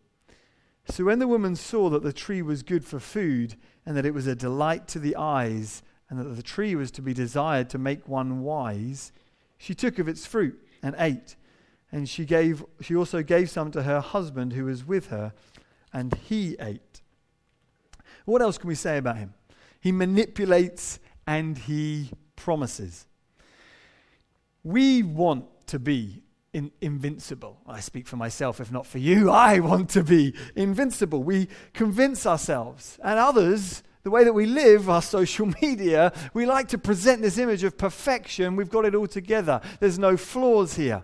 So 0.87 1.05
when 1.05 1.21
the 1.21 1.29
woman 1.29 1.55
saw 1.55 1.89
that 1.91 2.03
the 2.03 2.13
tree 2.13 2.43
was 2.43 2.65
good 2.65 2.85
for 2.85 2.99
food 2.99 3.55
and 3.87 3.97
that 3.97 4.05
it 4.05 4.15
was 4.15 4.27
a 4.27 4.35
delight 4.35 4.89
to 4.89 4.99
the 4.99 5.15
eyes 5.15 5.85
and 6.11 6.19
that 6.19 6.35
the 6.35 6.43
tree 6.43 6.75
was 6.75 6.91
to 6.91 7.03
be 7.03 7.15
desired 7.15 7.71
to 7.71 7.79
make 7.79 8.09
one 8.09 8.41
wise, 8.41 9.13
she 9.59 9.77
took 9.77 10.01
of 10.01 10.09
its 10.09 10.27
fruit 10.27 10.61
and 10.83 10.97
ate. 10.99 11.37
And 11.93 12.09
she, 12.09 12.25
gave, 12.25 12.65
she 12.81 12.97
also 12.97 13.23
gave 13.23 13.49
some 13.49 13.71
to 13.71 13.85
her 13.85 14.01
husband 14.01 14.55
who 14.55 14.65
was 14.65 14.85
with 14.85 15.07
her, 15.07 15.33
and 15.93 16.13
he 16.29 16.57
ate. 16.59 17.01
What 18.25 18.43
else 18.43 18.59
can 18.59 18.67
we 18.67 18.75
say 18.75 18.99
about 18.99 19.19
him? 19.19 19.35
He 19.79 19.93
manipulates 19.93 20.99
and 21.29 21.57
he 21.57 22.11
promises. 22.35 23.07
We 24.69 25.03
want 25.03 25.47
to 25.69 25.79
be 25.79 26.23
in, 26.53 26.71
invincible. 26.83 27.57
I 27.67 27.81
speak 27.81 28.07
for 28.07 28.17
myself, 28.17 28.61
if 28.61 28.71
not 28.71 28.87
for 28.87 28.99
you. 28.99 29.31
I 29.51 29.61
want 29.61 29.89
to 29.91 30.05
be 30.05 30.35
invincible. 30.55 31.23
We 31.23 31.49
convince 31.73 32.27
ourselves 32.27 32.99
and 33.03 33.19
others. 33.19 33.83
The 34.03 34.11
way 34.11 34.25
that 34.25 34.35
we 34.35 34.45
live, 34.45 34.91
our 34.91 35.01
social 35.01 35.47
media, 35.63 36.13
we 36.35 36.45
like 36.45 36.69
to 36.69 36.77
present 36.77 37.23
this 37.23 37.39
image 37.39 37.65
of 37.65 37.79
perfection. 37.79 38.57
We've 38.57 38.69
got 38.69 38.85
it 38.85 38.95
all 38.95 39.07
together. 39.07 39.63
There's 39.81 39.99
no 39.99 40.19
flaws 40.19 40.75
here. 40.75 41.03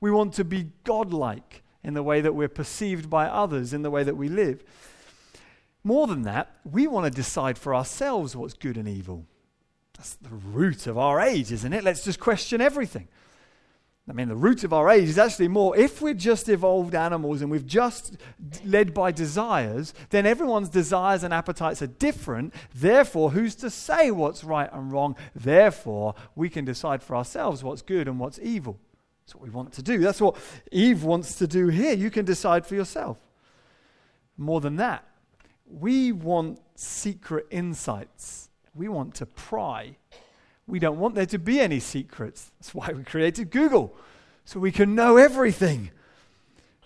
We 0.00 0.12
want 0.12 0.34
to 0.34 0.44
be 0.44 0.70
godlike 0.84 1.64
in 1.82 1.94
the 1.94 2.04
way 2.04 2.20
that 2.20 2.36
we're 2.36 2.46
perceived 2.46 3.10
by 3.10 3.26
others, 3.26 3.72
in 3.72 3.82
the 3.82 3.90
way 3.90 4.04
that 4.04 4.16
we 4.16 4.28
live. 4.28 4.62
More 5.82 6.06
than 6.06 6.22
that, 6.22 6.54
we 6.64 6.86
want 6.86 7.06
to 7.06 7.10
decide 7.10 7.58
for 7.58 7.74
ourselves 7.74 8.36
what's 8.36 8.54
good 8.54 8.76
and 8.76 8.86
evil. 8.86 9.26
That's 9.96 10.14
the 10.14 10.28
root 10.30 10.86
of 10.86 10.98
our 10.98 11.20
age, 11.20 11.52
isn't 11.52 11.72
it? 11.72 11.84
Let's 11.84 12.04
just 12.04 12.20
question 12.20 12.60
everything. 12.60 13.08
I 14.08 14.12
mean, 14.12 14.28
the 14.28 14.36
root 14.36 14.62
of 14.62 14.72
our 14.72 14.88
age 14.88 15.08
is 15.08 15.18
actually 15.18 15.48
more 15.48 15.76
if 15.76 16.00
we're 16.00 16.14
just 16.14 16.48
evolved 16.48 16.94
animals 16.94 17.42
and 17.42 17.50
we've 17.50 17.66
just 17.66 18.16
led 18.64 18.94
by 18.94 19.10
desires, 19.10 19.94
then 20.10 20.26
everyone's 20.26 20.68
desires 20.68 21.24
and 21.24 21.34
appetites 21.34 21.82
are 21.82 21.88
different. 21.88 22.54
Therefore, 22.72 23.30
who's 23.30 23.56
to 23.56 23.70
say 23.70 24.12
what's 24.12 24.44
right 24.44 24.70
and 24.72 24.92
wrong? 24.92 25.16
Therefore, 25.34 26.14
we 26.36 26.48
can 26.48 26.64
decide 26.64 27.02
for 27.02 27.16
ourselves 27.16 27.64
what's 27.64 27.82
good 27.82 28.06
and 28.06 28.20
what's 28.20 28.38
evil. 28.40 28.78
That's 29.24 29.34
what 29.34 29.42
we 29.42 29.50
want 29.50 29.72
to 29.72 29.82
do. 29.82 29.98
That's 29.98 30.20
what 30.20 30.36
Eve 30.70 31.02
wants 31.02 31.34
to 31.38 31.48
do 31.48 31.66
here. 31.66 31.94
You 31.94 32.10
can 32.10 32.24
decide 32.24 32.64
for 32.64 32.76
yourself. 32.76 33.18
More 34.36 34.60
than 34.60 34.76
that, 34.76 35.04
we 35.68 36.12
want 36.12 36.60
secret 36.76 37.46
insights 37.50 38.45
we 38.76 38.88
want 38.88 39.14
to 39.16 39.26
pry. 39.26 39.96
We 40.66 40.78
don't 40.78 40.98
want 40.98 41.14
there 41.14 41.26
to 41.26 41.38
be 41.38 41.60
any 41.60 41.80
secrets. 41.80 42.50
That's 42.58 42.74
why 42.74 42.92
we 42.92 43.04
created 43.04 43.50
Google, 43.50 43.96
so 44.44 44.60
we 44.60 44.72
can 44.72 44.94
know 44.94 45.16
everything. 45.16 45.90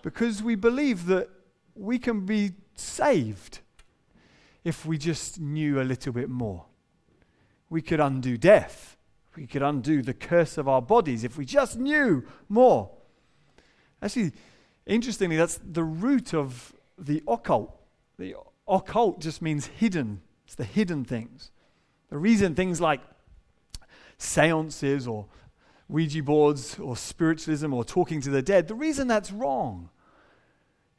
Because 0.01 0.41
we 0.41 0.55
believe 0.55 1.05
that 1.07 1.29
we 1.75 1.99
can 1.99 2.25
be 2.25 2.51
saved 2.75 3.59
if 4.63 4.85
we 4.85 4.97
just 4.97 5.39
knew 5.39 5.81
a 5.81 5.83
little 5.83 6.13
bit 6.13 6.29
more. 6.29 6.65
We 7.69 7.81
could 7.81 7.99
undo 7.99 8.37
death. 8.37 8.97
We 9.35 9.47
could 9.47 9.61
undo 9.61 10.01
the 10.01 10.13
curse 10.13 10.57
of 10.57 10.67
our 10.67 10.81
bodies 10.81 11.23
if 11.23 11.37
we 11.37 11.45
just 11.45 11.77
knew 11.77 12.23
more. 12.49 12.91
Actually, 14.01 14.33
interestingly, 14.85 15.37
that's 15.37 15.59
the 15.63 15.83
root 15.83 16.33
of 16.33 16.73
the 16.97 17.23
occult. 17.27 17.75
The 18.17 18.35
occult 18.67 19.21
just 19.21 19.41
means 19.41 19.67
hidden, 19.67 20.21
it's 20.45 20.55
the 20.55 20.63
hidden 20.63 21.05
things. 21.05 21.51
The 22.11 22.17
reason 22.17 22.53
things 22.53 22.79
like 22.79 23.01
seances 24.17 25.07
or 25.07 25.25
Ouija 25.89 26.21
boards 26.21 26.77
or 26.79 26.95
spiritualism 26.95 27.73
or 27.73 27.83
talking 27.83 28.21
to 28.21 28.29
the 28.29 28.41
dead, 28.41 28.67
the 28.67 28.75
reason 28.75 29.07
that's 29.07 29.31
wrong 29.31 29.89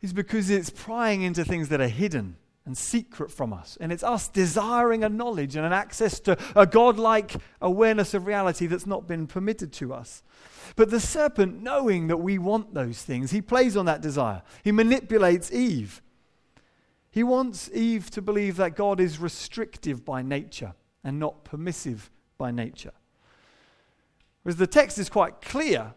is 0.00 0.12
because 0.12 0.50
it's 0.50 0.70
prying 0.70 1.22
into 1.22 1.44
things 1.44 1.68
that 1.68 1.80
are 1.80 1.88
hidden 1.88 2.36
and 2.64 2.76
secret 2.76 3.30
from 3.30 3.52
us. 3.52 3.76
And 3.80 3.92
it's 3.92 4.02
us 4.02 4.28
desiring 4.28 5.04
a 5.04 5.08
knowledge 5.08 5.54
and 5.54 5.66
an 5.66 5.72
access 5.72 6.18
to 6.20 6.36
a 6.56 6.66
godlike 6.66 7.36
awareness 7.60 8.14
of 8.14 8.26
reality 8.26 8.66
that's 8.66 8.86
not 8.86 9.06
been 9.06 9.26
permitted 9.26 9.72
to 9.74 9.92
us. 9.92 10.22
But 10.76 10.90
the 10.90 11.00
serpent, 11.00 11.62
knowing 11.62 12.08
that 12.08 12.18
we 12.18 12.38
want 12.38 12.72
those 12.72 13.02
things, 13.02 13.32
he 13.32 13.42
plays 13.42 13.76
on 13.76 13.86
that 13.86 14.00
desire. 14.00 14.42
He 14.64 14.72
manipulates 14.72 15.52
Eve. 15.52 16.00
He 17.10 17.22
wants 17.22 17.70
Eve 17.74 18.10
to 18.12 18.22
believe 18.22 18.56
that 18.56 18.76
God 18.76 18.98
is 18.98 19.18
restrictive 19.18 20.04
by 20.04 20.22
nature 20.22 20.74
and 21.04 21.18
not 21.18 21.44
permissive 21.44 22.10
by 22.38 22.50
nature. 22.50 22.92
Whereas 24.42 24.56
the 24.56 24.66
text 24.66 24.98
is 24.98 25.08
quite 25.08 25.40
clear 25.40 25.94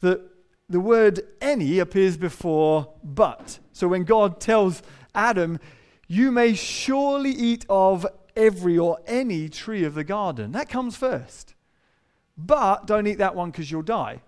that 0.00 0.20
the 0.68 0.80
word 0.80 1.20
any 1.40 1.78
appears 1.78 2.16
before 2.16 2.92
but. 3.04 3.58
So 3.72 3.88
when 3.88 4.04
God 4.04 4.40
tells 4.40 4.82
Adam, 5.14 5.58
You 6.08 6.30
may 6.30 6.54
surely 6.54 7.30
eat 7.30 7.66
of 7.68 8.06
every 8.36 8.78
or 8.78 8.98
any 9.06 9.48
tree 9.48 9.84
of 9.84 9.94
the 9.94 10.04
garden, 10.04 10.52
that 10.52 10.68
comes 10.68 10.96
first. 10.96 11.54
But 12.36 12.86
don't 12.86 13.06
eat 13.06 13.18
that 13.18 13.34
one 13.34 13.50
because 13.50 13.70
you'll 13.70 13.82
die. 13.82 14.20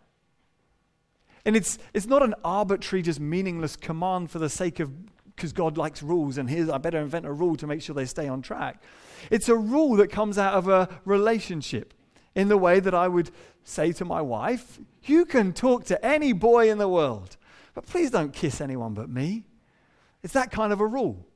And 1.44 1.54
it's, 1.54 1.78
it's 1.94 2.06
not 2.06 2.22
an 2.22 2.34
arbitrary, 2.44 3.02
just 3.02 3.20
meaningless 3.20 3.76
command 3.76 4.30
for 4.30 4.38
the 4.38 4.48
sake 4.48 4.80
of 4.80 4.90
because 5.36 5.52
God 5.52 5.78
likes 5.78 6.02
rules, 6.02 6.36
and 6.36 6.50
here's 6.50 6.68
I 6.68 6.78
better 6.78 6.98
invent 6.98 7.24
a 7.24 7.32
rule 7.32 7.54
to 7.58 7.66
make 7.68 7.80
sure 7.80 7.94
they 7.94 8.06
stay 8.06 8.26
on 8.26 8.42
track. 8.42 8.82
It's 9.30 9.48
a 9.48 9.56
rule 9.56 9.96
that 9.96 10.08
comes 10.08 10.38
out 10.38 10.54
of 10.54 10.68
a 10.68 10.88
relationship 11.04 11.94
in 12.34 12.48
the 12.48 12.56
way 12.56 12.80
that 12.80 12.94
I 12.94 13.08
would 13.08 13.30
say 13.64 13.92
to 13.92 14.04
my 14.04 14.22
wife, 14.22 14.78
You 15.02 15.24
can 15.24 15.52
talk 15.52 15.84
to 15.86 16.04
any 16.04 16.32
boy 16.32 16.70
in 16.70 16.78
the 16.78 16.88
world, 16.88 17.36
but 17.74 17.86
please 17.86 18.10
don't 18.10 18.32
kiss 18.32 18.60
anyone 18.60 18.94
but 18.94 19.08
me. 19.08 19.44
It's 20.22 20.34
that 20.34 20.50
kind 20.50 20.72
of 20.72 20.80
a 20.80 20.86
rule. 20.86 21.26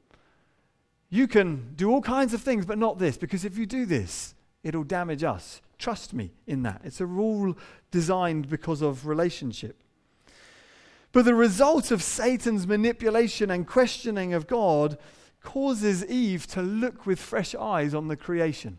You 1.10 1.28
can 1.28 1.74
do 1.76 1.90
all 1.90 2.00
kinds 2.00 2.32
of 2.32 2.40
things, 2.40 2.64
but 2.64 2.78
not 2.78 2.98
this, 2.98 3.16
because 3.16 3.44
if 3.44 3.58
you 3.58 3.66
do 3.66 3.84
this, 3.84 4.34
it'll 4.62 4.84
damage 4.84 5.22
us. 5.22 5.60
Trust 5.78 6.14
me 6.14 6.32
in 6.46 6.62
that. 6.62 6.80
It's 6.84 7.00
a 7.00 7.06
rule 7.06 7.56
designed 7.90 8.48
because 8.48 8.80
of 8.80 9.06
relationship. 9.06 9.82
But 11.12 11.26
the 11.26 11.34
result 11.34 11.90
of 11.90 12.02
Satan's 12.02 12.66
manipulation 12.66 13.50
and 13.50 13.66
questioning 13.66 14.32
of 14.32 14.46
God 14.46 14.96
causes 15.42 16.04
Eve 16.06 16.46
to 16.48 16.62
look 16.62 17.06
with 17.06 17.20
fresh 17.20 17.54
eyes 17.54 17.94
on 17.94 18.08
the 18.08 18.16
creation. 18.16 18.78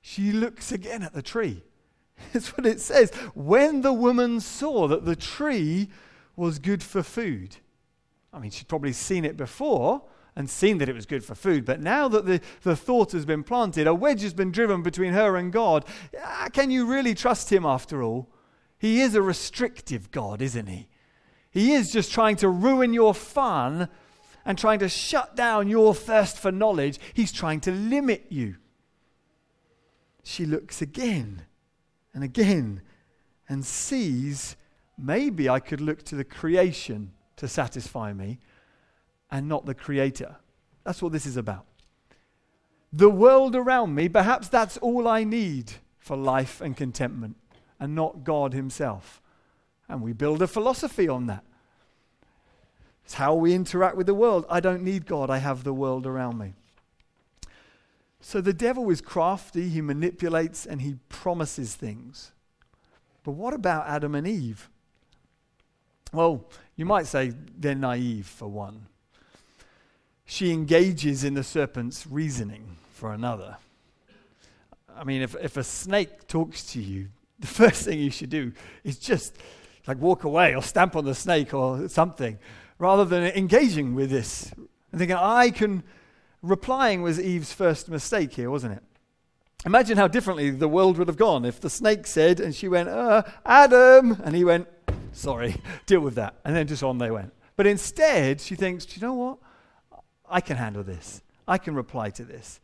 She 0.00 0.32
looks 0.32 0.72
again 0.72 1.02
at 1.02 1.12
the 1.12 1.22
tree. 1.22 1.62
That's 2.32 2.56
what 2.56 2.66
it 2.66 2.80
says. 2.80 3.10
When 3.34 3.82
the 3.82 3.92
woman 3.92 4.40
saw 4.40 4.88
that 4.88 5.04
the 5.04 5.16
tree 5.16 5.88
was 6.36 6.58
good 6.58 6.82
for 6.82 7.02
food, 7.02 7.56
I 8.32 8.38
mean, 8.38 8.50
she'd 8.50 8.68
probably 8.68 8.92
seen 8.92 9.24
it 9.24 9.36
before 9.36 10.02
and 10.36 10.50
seen 10.50 10.78
that 10.78 10.88
it 10.88 10.94
was 10.94 11.06
good 11.06 11.24
for 11.24 11.34
food, 11.34 11.64
but 11.64 11.80
now 11.80 12.08
that 12.08 12.26
the, 12.26 12.42
the 12.62 12.76
thought 12.76 13.12
has 13.12 13.24
been 13.24 13.42
planted, 13.42 13.86
a 13.86 13.94
wedge 13.94 14.20
has 14.20 14.34
been 14.34 14.52
driven 14.52 14.82
between 14.82 15.14
her 15.14 15.36
and 15.36 15.50
God. 15.50 15.86
Ah, 16.22 16.48
can 16.52 16.70
you 16.70 16.84
really 16.84 17.14
trust 17.14 17.50
him 17.50 17.64
after 17.64 18.02
all? 18.02 18.28
He 18.78 19.00
is 19.00 19.14
a 19.14 19.22
restrictive 19.22 20.10
God, 20.10 20.42
isn't 20.42 20.66
he? 20.66 20.88
He 21.50 21.72
is 21.72 21.90
just 21.90 22.12
trying 22.12 22.36
to 22.36 22.50
ruin 22.50 22.92
your 22.92 23.14
fun 23.14 23.88
and 24.46 24.56
trying 24.56 24.78
to 24.78 24.88
shut 24.88 25.34
down 25.34 25.68
your 25.68 25.94
thirst 25.94 26.38
for 26.38 26.52
knowledge, 26.52 26.98
he's 27.12 27.32
trying 27.32 27.60
to 27.60 27.72
limit 27.72 28.26
you. 28.30 28.54
She 30.22 30.46
looks 30.46 30.80
again 30.80 31.42
and 32.14 32.22
again 32.22 32.80
and 33.48 33.64
sees 33.64 34.56
maybe 34.96 35.48
I 35.48 35.60
could 35.60 35.80
look 35.80 36.04
to 36.04 36.14
the 36.14 36.24
creation 36.24 37.12
to 37.36 37.48
satisfy 37.48 38.12
me 38.12 38.38
and 39.30 39.48
not 39.48 39.66
the 39.66 39.74
creator. 39.74 40.36
That's 40.84 41.02
what 41.02 41.12
this 41.12 41.26
is 41.26 41.36
about. 41.36 41.66
The 42.92 43.10
world 43.10 43.56
around 43.56 43.94
me, 43.94 44.08
perhaps 44.08 44.48
that's 44.48 44.76
all 44.78 45.08
I 45.08 45.24
need 45.24 45.72
for 45.98 46.16
life 46.16 46.60
and 46.60 46.76
contentment, 46.76 47.36
and 47.80 47.96
not 47.96 48.22
God 48.22 48.54
Himself. 48.54 49.20
And 49.88 50.00
we 50.00 50.12
build 50.12 50.40
a 50.40 50.46
philosophy 50.46 51.08
on 51.08 51.26
that. 51.26 51.44
It's 53.06 53.14
how 53.14 53.36
we 53.36 53.54
interact 53.54 53.96
with 53.96 54.08
the 54.08 54.14
world. 54.14 54.46
I 54.50 54.58
don't 54.58 54.82
need 54.82 55.06
God, 55.06 55.30
I 55.30 55.38
have 55.38 55.62
the 55.62 55.72
world 55.72 56.08
around 56.08 56.38
me. 56.38 56.54
So 58.20 58.40
the 58.40 58.52
devil 58.52 58.90
is 58.90 59.00
crafty, 59.00 59.68
he 59.68 59.80
manipulates, 59.80 60.66
and 60.66 60.82
he 60.82 60.96
promises 61.08 61.76
things. 61.76 62.32
But 63.22 63.32
what 63.32 63.54
about 63.54 63.86
Adam 63.86 64.16
and 64.16 64.26
Eve? 64.26 64.68
Well, 66.12 66.46
you 66.74 66.84
might 66.84 67.06
say 67.06 67.32
they're 67.56 67.76
naive 67.76 68.26
for 68.26 68.48
one. 68.48 68.86
She 70.24 70.52
engages 70.52 71.22
in 71.22 71.34
the 71.34 71.44
serpent's 71.44 72.08
reasoning 72.08 72.76
for 72.90 73.12
another. 73.12 73.58
I 74.96 75.04
mean, 75.04 75.22
if, 75.22 75.36
if 75.40 75.56
a 75.56 75.62
snake 75.62 76.26
talks 76.26 76.64
to 76.72 76.82
you, 76.82 77.06
the 77.38 77.46
first 77.46 77.84
thing 77.84 78.00
you 78.00 78.10
should 78.10 78.30
do 78.30 78.50
is 78.82 78.98
just 78.98 79.36
like 79.86 80.00
walk 80.00 80.24
away 80.24 80.56
or 80.56 80.62
stamp 80.62 80.96
on 80.96 81.04
the 81.04 81.14
snake 81.14 81.54
or 81.54 81.88
something, 81.88 82.40
rather 82.78 83.04
than 83.04 83.24
engaging 83.24 83.94
with 83.94 84.10
this 84.10 84.52
and 84.92 84.98
thinking, 84.98 85.16
I 85.16 85.50
can. 85.50 85.82
Replying 86.42 87.02
was 87.02 87.18
Eve's 87.18 87.52
first 87.52 87.88
mistake 87.88 88.34
here, 88.34 88.50
wasn't 88.50 88.74
it? 88.74 88.82
Imagine 89.64 89.96
how 89.96 90.06
differently 90.06 90.50
the 90.50 90.68
world 90.68 90.96
would 90.96 91.08
have 91.08 91.16
gone 91.16 91.44
if 91.44 91.60
the 91.60 91.70
snake 91.70 92.06
said, 92.06 92.38
and 92.38 92.54
she 92.54 92.68
went, 92.68 92.88
uh, 92.88 93.22
Adam, 93.44 94.20
and 94.22 94.36
he 94.36 94.44
went, 94.44 94.68
sorry, 95.10 95.56
deal 95.86 96.00
with 96.00 96.14
that. 96.14 96.34
And 96.44 96.54
then 96.54 96.68
just 96.68 96.84
on 96.84 96.98
they 96.98 97.10
went. 97.10 97.32
But 97.56 97.66
instead, 97.66 98.40
she 98.40 98.54
thinks, 98.54 98.86
do 98.86 99.00
you 99.00 99.06
know 99.06 99.14
what? 99.14 99.38
I 100.28 100.40
can 100.40 100.56
handle 100.56 100.84
this. 100.84 101.22
I 101.48 101.58
can 101.58 101.74
reply 101.74 102.10
to 102.10 102.24
this. 102.24 102.60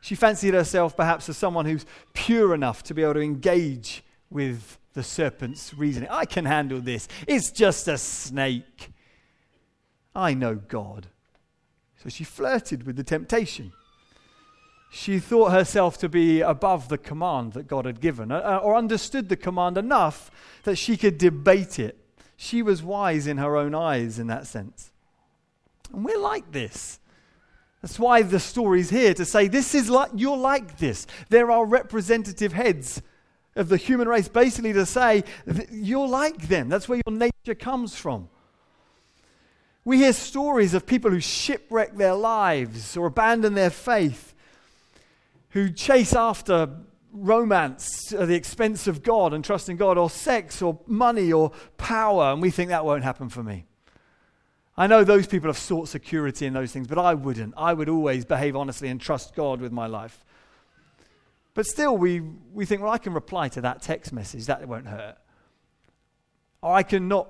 She 0.00 0.14
fancied 0.14 0.54
herself 0.54 0.96
perhaps 0.96 1.28
as 1.28 1.36
someone 1.36 1.66
who's 1.66 1.84
pure 2.14 2.54
enough 2.54 2.82
to 2.84 2.94
be 2.94 3.02
able 3.02 3.14
to 3.14 3.20
engage 3.20 4.02
with 4.30 4.78
the 4.94 5.02
serpent's 5.02 5.74
reasoning. 5.74 6.08
I 6.10 6.24
can 6.24 6.44
handle 6.44 6.80
this. 6.80 7.08
It's 7.26 7.50
just 7.50 7.88
a 7.88 7.98
snake. 7.98 8.92
I 10.16 10.34
know 10.34 10.56
God. 10.56 11.08
So 12.02 12.08
she 12.08 12.24
flirted 12.24 12.86
with 12.86 12.96
the 12.96 13.04
temptation 13.04 13.72
she 14.90 15.18
thought 15.18 15.52
herself 15.52 15.98
to 15.98 16.08
be 16.08 16.40
above 16.40 16.88
the 16.88 16.98
command 16.98 17.52
that 17.52 17.66
God 17.66 17.84
had 17.84 18.00
given, 18.00 18.30
uh, 18.30 18.38
uh, 18.38 18.60
or 18.62 18.76
understood 18.76 19.28
the 19.28 19.36
command 19.36 19.76
enough 19.76 20.30
that 20.62 20.76
she 20.76 20.96
could 20.96 21.18
debate 21.18 21.78
it. 21.78 21.98
She 22.36 22.62
was 22.62 22.82
wise 22.82 23.26
in 23.26 23.38
her 23.38 23.56
own 23.56 23.74
eyes 23.74 24.18
in 24.18 24.26
that 24.28 24.46
sense. 24.46 24.90
And 25.92 26.04
we're 26.04 26.18
like 26.18 26.52
this. 26.52 26.98
That's 27.82 27.98
why 27.98 28.22
the 28.22 28.40
story's 28.40 28.90
here 28.90 29.14
to 29.14 29.24
say 29.24 29.48
this 29.48 29.74
is 29.74 29.90
like 29.90 30.10
you're 30.14 30.36
like 30.36 30.78
this. 30.78 31.06
There 31.28 31.50
are 31.50 31.64
representative 31.64 32.52
heads 32.52 33.02
of 33.54 33.68
the 33.68 33.76
human 33.76 34.08
race 34.08 34.28
basically 34.28 34.72
to 34.72 34.86
say 34.86 35.24
you're 35.70 36.08
like 36.08 36.48
them. 36.48 36.68
That's 36.68 36.88
where 36.88 37.00
your 37.06 37.16
nature 37.16 37.54
comes 37.54 37.94
from. 37.96 38.28
We 39.86 39.98
hear 39.98 40.12
stories 40.12 40.74
of 40.74 40.84
people 40.84 41.12
who 41.12 41.20
shipwreck 41.20 41.94
their 41.94 42.14
lives 42.14 42.96
or 42.96 43.06
abandon 43.06 43.54
their 43.54 43.70
faith 43.70 44.34
who 45.50 45.70
chase 45.70 46.12
after 46.12 46.70
romance 47.12 48.12
at 48.12 48.26
the 48.26 48.34
expense 48.34 48.88
of 48.88 49.04
God 49.04 49.32
and 49.32 49.44
trusting 49.44 49.76
God, 49.76 49.96
or 49.96 50.10
sex, 50.10 50.60
or 50.60 50.80
money, 50.88 51.32
or 51.32 51.52
power, 51.76 52.32
and 52.32 52.42
we 52.42 52.50
think 52.50 52.70
that 52.70 52.84
won't 52.84 53.04
happen 53.04 53.28
for 53.28 53.44
me. 53.44 53.64
I 54.76 54.88
know 54.88 55.04
those 55.04 55.28
people 55.28 55.48
have 55.48 55.56
sought 55.56 55.86
security 55.86 56.46
in 56.46 56.52
those 56.52 56.72
things, 56.72 56.88
but 56.88 56.98
I 56.98 57.14
wouldn't. 57.14 57.54
I 57.56 57.72
would 57.72 57.88
always 57.88 58.24
behave 58.24 58.56
honestly 58.56 58.88
and 58.88 59.00
trust 59.00 59.36
God 59.36 59.60
with 59.60 59.70
my 59.70 59.86
life. 59.86 60.24
But 61.54 61.64
still, 61.64 61.96
we, 61.96 62.22
we 62.52 62.66
think, 62.66 62.82
well, 62.82 62.90
I 62.90 62.98
can 62.98 63.14
reply 63.14 63.48
to 63.50 63.60
that 63.60 63.82
text 63.82 64.12
message, 64.12 64.46
that 64.46 64.66
won't 64.66 64.88
hurt. 64.88 65.16
Or 66.60 66.74
I 66.74 66.82
can 66.82 67.06
not, 67.06 67.28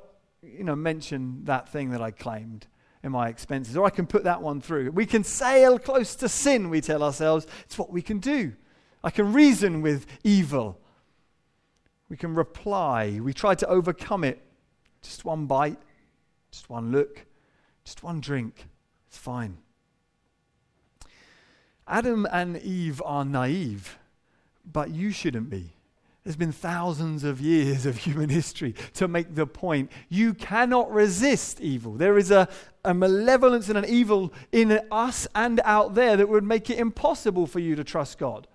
you 0.57 0.65
know, 0.65 0.77
mention 0.77 1.45
that 1.45 1.69
thing 1.69 1.91
that 1.91 2.03
I 2.03 2.11
claimed 2.11 2.67
in 3.03 3.13
my 3.13 3.29
expenses, 3.29 3.77
or 3.77 3.87
I 3.87 3.91
can 3.91 4.07
put 4.07 4.25
that 4.25 4.43
one 4.43 4.61
through. 4.61 4.91
We 4.91 5.07
can 5.07 5.23
sail 5.23 5.79
close 5.79 6.15
to 6.17 6.29
sin, 6.29 6.71
we 6.71 6.81
tell 6.81 7.03
ourselves. 7.03 7.47
It's 7.65 7.79
what 7.79 7.93
we 7.93 8.03
can 8.03 8.19
do. 8.19 8.55
I 9.05 9.11
can 9.11 9.33
reason 9.33 9.83
with 9.83 10.07
evil. 10.25 10.81
We 12.09 12.17
can 12.17 12.35
reply. 12.35 13.21
We 13.23 13.33
try 13.33 13.55
to 13.55 13.69
overcome 13.69 14.25
it. 14.25 14.43
Just 15.03 15.25
one 15.25 15.47
bite, 15.47 15.79
just 16.51 16.69
one 16.69 16.91
look, 16.91 17.27
just 17.85 18.03
one 18.03 18.21
drink. 18.21 18.67
It's 19.07 19.19
fine. 19.19 19.59
Adam 21.87 22.27
and 22.33 22.57
Eve 22.57 23.01
are 23.05 23.25
naive, 23.25 23.99
but 24.65 24.91
you 24.91 25.13
shouldn't 25.13 25.49
be. 25.49 25.76
There's 26.27 26.35
been 26.35 26.51
thousands 26.51 27.23
of 27.23 27.41
years 27.41 27.87
of 27.87 27.99
human 27.99 28.29
history 28.31 28.75
to 28.95 29.07
make 29.07 29.37
the 29.37 29.47
point 29.47 29.93
you 30.09 30.35
cannot 30.35 30.91
resist 30.91 31.61
evil. 31.61 31.93
There 31.93 32.19
is 32.19 32.33
a, 32.33 32.49
a 32.85 32.93
malevolence 32.93 33.69
and 33.69 33.79
an 33.79 33.85
evil 33.85 34.33
in 34.51 34.81
us 34.91 35.29
and 35.37 35.61
out 35.63 35.95
there 35.95 36.17
that 36.17 36.29
would 36.29 36.43
make 36.43 36.69
it 36.69 36.81
impossible 36.81 37.47
for 37.47 37.61
you 37.61 37.77
to 37.77 37.85
trust 37.85 38.19
God. 38.19 38.49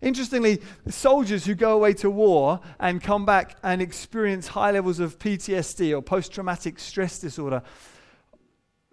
Interestingly, 0.00 0.62
soldiers 0.88 1.44
who 1.44 1.56
go 1.56 1.74
away 1.74 1.92
to 1.94 2.08
war 2.08 2.60
and 2.78 3.02
come 3.02 3.26
back 3.26 3.56
and 3.64 3.82
experience 3.82 4.46
high 4.46 4.70
levels 4.70 5.00
of 5.00 5.18
PTSD 5.18 5.92
or 5.92 6.00
post 6.00 6.30
traumatic 6.30 6.78
stress 6.78 7.18
disorder, 7.18 7.64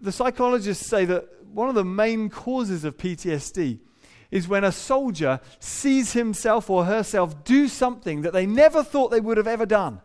the 0.00 0.10
psychologists 0.10 0.84
say 0.84 1.04
that 1.04 1.28
one 1.46 1.68
of 1.68 1.76
the 1.76 1.84
main 1.84 2.28
causes 2.28 2.82
of 2.82 2.96
PTSD 2.96 3.78
is 4.34 4.48
when 4.48 4.64
a 4.64 4.72
soldier 4.72 5.38
sees 5.60 6.12
himself 6.12 6.68
or 6.68 6.86
herself 6.86 7.44
do 7.44 7.68
something 7.68 8.22
that 8.22 8.32
they 8.32 8.44
never 8.44 8.82
thought 8.82 9.12
they 9.12 9.20
would 9.20 9.36
have 9.36 9.46
ever 9.46 9.64
done. 9.64 10.00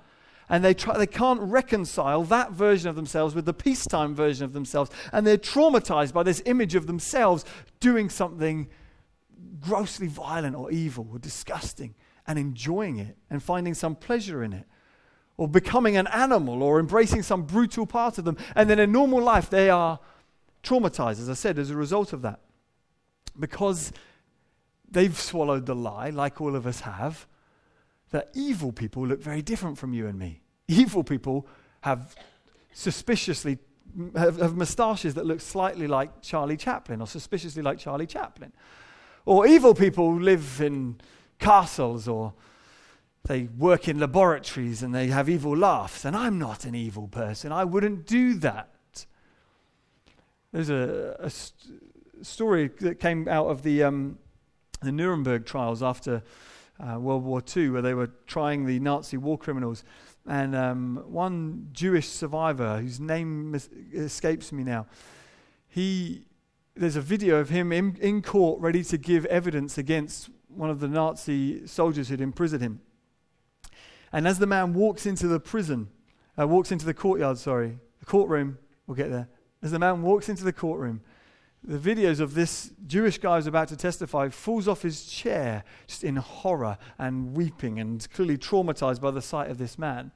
And 0.48 0.63
they, 0.63 0.76
try, 0.76 1.00
they 1.00 1.08
can't 1.08 1.42
reconcile 1.42 2.24
that 2.26 2.52
version 2.52 2.89
of 2.89 2.96
themselves 2.96 3.34
with 3.34 3.46
the 3.46 3.56
peacetime 3.56 4.13
version 4.13 4.46
of 4.46 4.54
themselves. 4.54 4.92
And 5.12 5.26
they're 5.26 5.39
traumatized 5.39 6.13
by 6.13 6.22
this 6.22 6.44
image 6.46 6.76
of 6.76 6.86
themselves 6.86 7.44
doing 7.80 8.08
something 8.08 8.70
grossly 9.60 10.08
violent 10.08 10.56
or 10.56 10.72
evil 10.72 11.08
or 11.12 11.18
disgusting 11.18 11.96
and 12.28 12.38
enjoying 12.38 13.00
it 13.00 13.18
and 13.32 13.42
finding 13.42 13.74
some 13.74 13.96
pleasure 13.96 14.44
in 14.44 14.54
it 14.54 14.68
or 15.38 15.48
becoming 15.48 15.98
an 15.98 16.06
animal 16.06 16.62
or 16.62 16.80
embracing 16.80 17.24
some 17.24 17.44
brutal 17.44 17.88
part 17.88 18.20
of 18.20 18.26
them. 18.26 18.38
And 18.54 18.70
then 18.70 18.78
in 18.78 18.92
normal 18.92 19.24
life, 19.24 19.50
they 19.50 19.72
are 19.72 20.00
traumatized, 20.62 21.20
as 21.20 21.32
I 21.32 21.34
said, 21.34 21.58
as 21.58 21.72
a 21.72 21.76
result 21.76 22.13
of 22.13 22.22
that. 22.22 22.42
Because 23.39 23.92
they've 24.91 25.17
swallowed 25.17 25.65
the 25.65 25.75
lie, 25.75 26.10
like 26.10 26.41
all 26.41 26.56
of 26.56 26.65
us 26.65 26.82
have, 26.82 27.28
that 28.12 28.30
evil 28.34 28.71
people 28.71 29.06
look 29.06 29.21
very 29.21 29.41
different 29.41 29.78
from 29.78 29.93
you 29.93 30.08
and 30.08 30.17
me. 30.17 30.41
Evil 30.67 31.04
people 31.04 31.47
have 31.82 32.15
suspiciously 32.73 33.60
have, 34.15 34.38
have 34.38 34.56
moustaches 34.56 35.15
that 35.15 35.25
look 35.25 35.41
slightly 35.41 35.88
like 35.88 36.21
Charlie 36.21 36.58
Chaplin 36.58 37.02
or 37.02 37.08
suspiciously 37.08 37.62
like 37.62 37.80
Charlie 37.80 38.06
Chaplin. 38.06 38.52
Or 39.25 39.47
evil 39.47 39.73
people 39.73 40.15
live 40.15 40.62
in 40.62 40.99
castles 41.39 42.08
or 42.08 42.34
they 43.25 43.43
work 43.58 43.88
in 43.88 43.99
laboratories 43.99 44.84
and 44.84 44.93
they 44.93 45.08
have 45.08 45.30
evil 45.30 45.56
laughs. 45.56 46.06
And 46.06 46.15
I'm 46.15 46.39
not 46.39 46.65
an 46.65 46.75
evil 46.75 47.08
person. 47.08 47.52
I 47.52 47.63
wouldn't 47.63 48.06
do 48.06 48.36
that. 48.36 49.06
There's 50.52 50.69
a, 50.69 51.15
a 51.19 51.30
st- 51.30 51.84
story 52.21 52.69
that 52.80 52.99
came 52.99 53.28
out 53.28 53.47
of 53.47 53.63
the 53.63 53.84
um, 53.84 54.17
the 54.82 54.92
Nuremberg 54.92 55.46
trials 55.46 55.84
after 55.84 56.24
uh, 56.80 57.00
World 57.00 57.24
War 57.24 57.44
II, 57.56 57.70
where 57.72 57.82
they 57.82 57.94
were 57.94 58.12
trying 58.28 58.65
the 58.65 58.80
Nazi 58.80 59.18
war 59.18 59.38
criminals. 59.38 59.84
And 60.28 60.56
um, 60.56 61.04
one 61.08 61.70
Jewish 61.72 62.08
survivor, 62.08 62.80
whose 62.80 63.00
name 63.00 63.52
mis- 63.52 63.70
escapes 63.94 64.52
me 64.52 64.63
now, 64.63 64.88
he, 65.68 66.24
there's 66.76 66.96
a 66.96 67.02
video 67.02 67.38
of 67.38 67.50
him 67.50 67.72
in, 67.72 67.98
in 68.00 68.22
court 68.22 68.62
ready 68.62 68.84
to 68.86 68.98
give 68.98 69.26
evidence 69.26 69.78
against 69.78 70.30
one 70.48 70.70
of 70.70 70.80
the 70.80 70.88
Nazi 70.88 71.68
soldiers 71.68 72.10
who'd 72.10 72.22
imprisoned 72.22 72.62
him. 72.62 72.82
And 74.12 74.28
as 74.28 74.39
the 74.39 74.48
man 74.48 74.74
walks 74.74 75.06
into 75.06 75.28
the 75.28 75.39
prison, 75.39 75.89
uh, 76.39 76.48
walks 76.48 76.72
into 76.72 76.86
the 76.86 76.94
courtyard, 76.94 77.38
sorry, 77.38 77.78
the 78.00 78.06
courtroom, 78.06 78.58
we'll 78.88 78.96
get 78.96 79.12
there. 79.12 79.30
As 79.62 79.72
the 79.72 79.80
man 79.80 80.02
walks 80.02 80.30
into 80.30 80.44
the 80.44 80.54
courtroom, 80.54 81.02
the 81.63 81.78
videos 81.78 82.19
of 82.19 82.34
this 82.34 82.72
Jewish 82.88 83.17
guy 83.17 83.36
who's 83.36 83.48
about 83.48 83.67
to 83.67 83.76
testify 83.76 84.30
falls 84.30 84.67
off 84.67 84.82
his 84.82 85.06
chair 85.06 85.63
just 85.88 86.04
in 86.04 86.15
horror 86.15 86.78
and 86.98 87.36
weeping 87.36 87.80
and 87.80 88.08
clearly 88.12 88.38
traumatized 88.38 89.02
by 89.02 89.12
the 89.12 89.22
sight 89.22 89.52
of 89.52 89.58
this 89.58 89.78
man. 89.78 90.12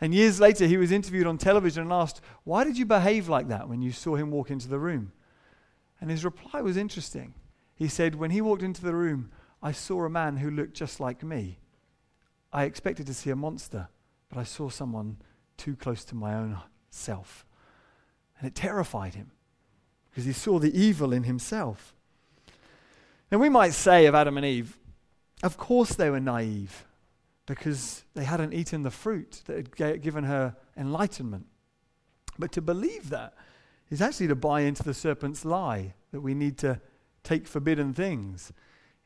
And 0.00 0.14
years 0.14 0.40
later, 0.40 0.66
he 0.66 0.76
was 0.76 0.92
interviewed 0.92 1.26
on 1.26 1.38
television 1.38 1.84
and 1.84 1.92
asked, 1.92 2.20
Why 2.44 2.64
did 2.64 2.76
you 2.76 2.84
behave 2.84 3.28
like 3.28 3.48
that 3.48 3.68
when 3.68 3.80
you 3.80 3.92
saw 3.92 4.16
him 4.16 4.30
walk 4.30 4.50
into 4.50 4.68
the 4.68 4.78
room? 4.78 5.12
And 6.00 6.10
his 6.10 6.24
reply 6.24 6.60
was 6.60 6.76
interesting. 6.76 7.34
He 7.74 7.88
said, 7.88 8.16
When 8.16 8.30
he 8.30 8.40
walked 8.40 8.62
into 8.62 8.82
the 8.82 8.94
room, 8.94 9.30
I 9.62 9.72
saw 9.72 10.04
a 10.04 10.10
man 10.10 10.38
who 10.38 10.50
looked 10.50 10.74
just 10.74 11.00
like 11.00 11.22
me. 11.22 11.60
I 12.52 12.64
expected 12.64 13.06
to 13.06 13.14
see 13.14 13.30
a 13.30 13.36
monster, 13.36 13.88
but 14.28 14.38
I 14.38 14.44
saw 14.44 14.68
someone 14.68 15.18
too 15.56 15.76
close 15.76 16.04
to 16.06 16.16
my 16.16 16.34
own 16.34 16.58
self. 16.90 17.46
And 18.38 18.46
it 18.46 18.54
terrified 18.54 19.14
him 19.14 19.30
because 20.12 20.26
he 20.26 20.32
saw 20.32 20.58
the 20.58 20.78
evil 20.78 21.12
in 21.12 21.24
himself. 21.24 21.94
And 23.30 23.40
we 23.40 23.48
might 23.48 23.72
say 23.72 24.04
of 24.04 24.14
Adam 24.14 24.36
and 24.36 24.44
Eve, 24.44 24.78
of 25.42 25.56
course 25.56 25.94
they 25.94 26.10
were 26.10 26.20
naive 26.20 26.84
because 27.46 28.04
they 28.14 28.24
hadn't 28.24 28.52
eaten 28.52 28.82
the 28.82 28.90
fruit 28.90 29.40
that 29.46 29.78
had 29.78 30.02
given 30.02 30.24
her 30.24 30.54
enlightenment. 30.76 31.46
But 32.38 32.52
to 32.52 32.60
believe 32.60 33.08
that 33.08 33.34
is 33.90 34.02
actually 34.02 34.28
to 34.28 34.34
buy 34.34 34.60
into 34.60 34.82
the 34.82 34.94
serpent's 34.94 35.44
lie 35.44 35.94
that 36.12 36.20
we 36.20 36.34
need 36.34 36.58
to 36.58 36.80
take 37.24 37.46
forbidden 37.46 37.94
things 37.94 38.52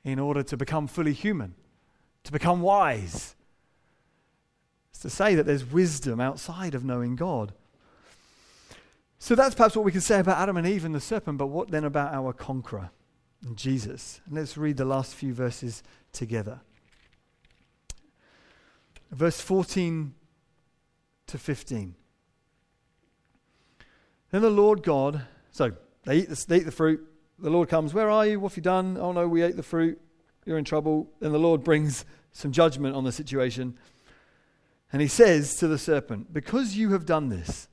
in 0.04 0.18
order 0.18 0.42
to 0.42 0.56
become 0.56 0.86
fully 0.86 1.12
human, 1.12 1.54
to 2.24 2.32
become 2.32 2.60
wise. 2.62 3.36
It's 4.90 5.00
to 5.00 5.10
say 5.10 5.34
that 5.34 5.44
there's 5.44 5.64
wisdom 5.64 6.20
outside 6.20 6.74
of 6.74 6.84
knowing 6.84 7.16
God. 7.16 7.52
So 9.26 9.34
that's 9.34 9.56
perhaps 9.56 9.74
what 9.74 9.84
we 9.84 9.90
can 9.90 10.02
say 10.02 10.20
about 10.20 10.38
Adam 10.38 10.56
and 10.56 10.68
Eve 10.68 10.84
and 10.84 10.94
the 10.94 11.00
serpent, 11.00 11.36
but 11.36 11.48
what 11.48 11.68
then 11.68 11.82
about 11.82 12.14
our 12.14 12.32
conqueror, 12.32 12.90
Jesus? 13.56 14.20
And 14.24 14.36
let's 14.36 14.56
read 14.56 14.76
the 14.76 14.84
last 14.84 15.16
few 15.16 15.34
verses 15.34 15.82
together. 16.12 16.60
Verse 19.10 19.40
14 19.40 20.14
to 21.26 21.38
15. 21.38 21.96
Then 24.30 24.42
the 24.42 24.48
Lord 24.48 24.84
God, 24.84 25.22
so 25.50 25.72
they 26.04 26.18
eat, 26.18 26.28
the, 26.28 26.44
they 26.46 26.58
eat 26.58 26.66
the 26.66 26.70
fruit. 26.70 27.04
The 27.40 27.50
Lord 27.50 27.68
comes, 27.68 27.92
Where 27.92 28.08
are 28.08 28.24
you? 28.24 28.38
What 28.38 28.52
have 28.52 28.58
you 28.58 28.62
done? 28.62 28.96
Oh 28.96 29.10
no, 29.10 29.26
we 29.26 29.42
ate 29.42 29.56
the 29.56 29.64
fruit. 29.64 30.00
You're 30.44 30.56
in 30.56 30.64
trouble. 30.64 31.10
Then 31.18 31.32
the 31.32 31.40
Lord 31.40 31.64
brings 31.64 32.04
some 32.30 32.52
judgment 32.52 32.94
on 32.94 33.02
the 33.02 33.10
situation. 33.10 33.76
And 34.92 35.02
he 35.02 35.08
says 35.08 35.56
to 35.56 35.66
the 35.66 35.78
serpent, 35.78 36.32
Because 36.32 36.76
you 36.76 36.92
have 36.92 37.04
done 37.04 37.28
this, 37.28 37.66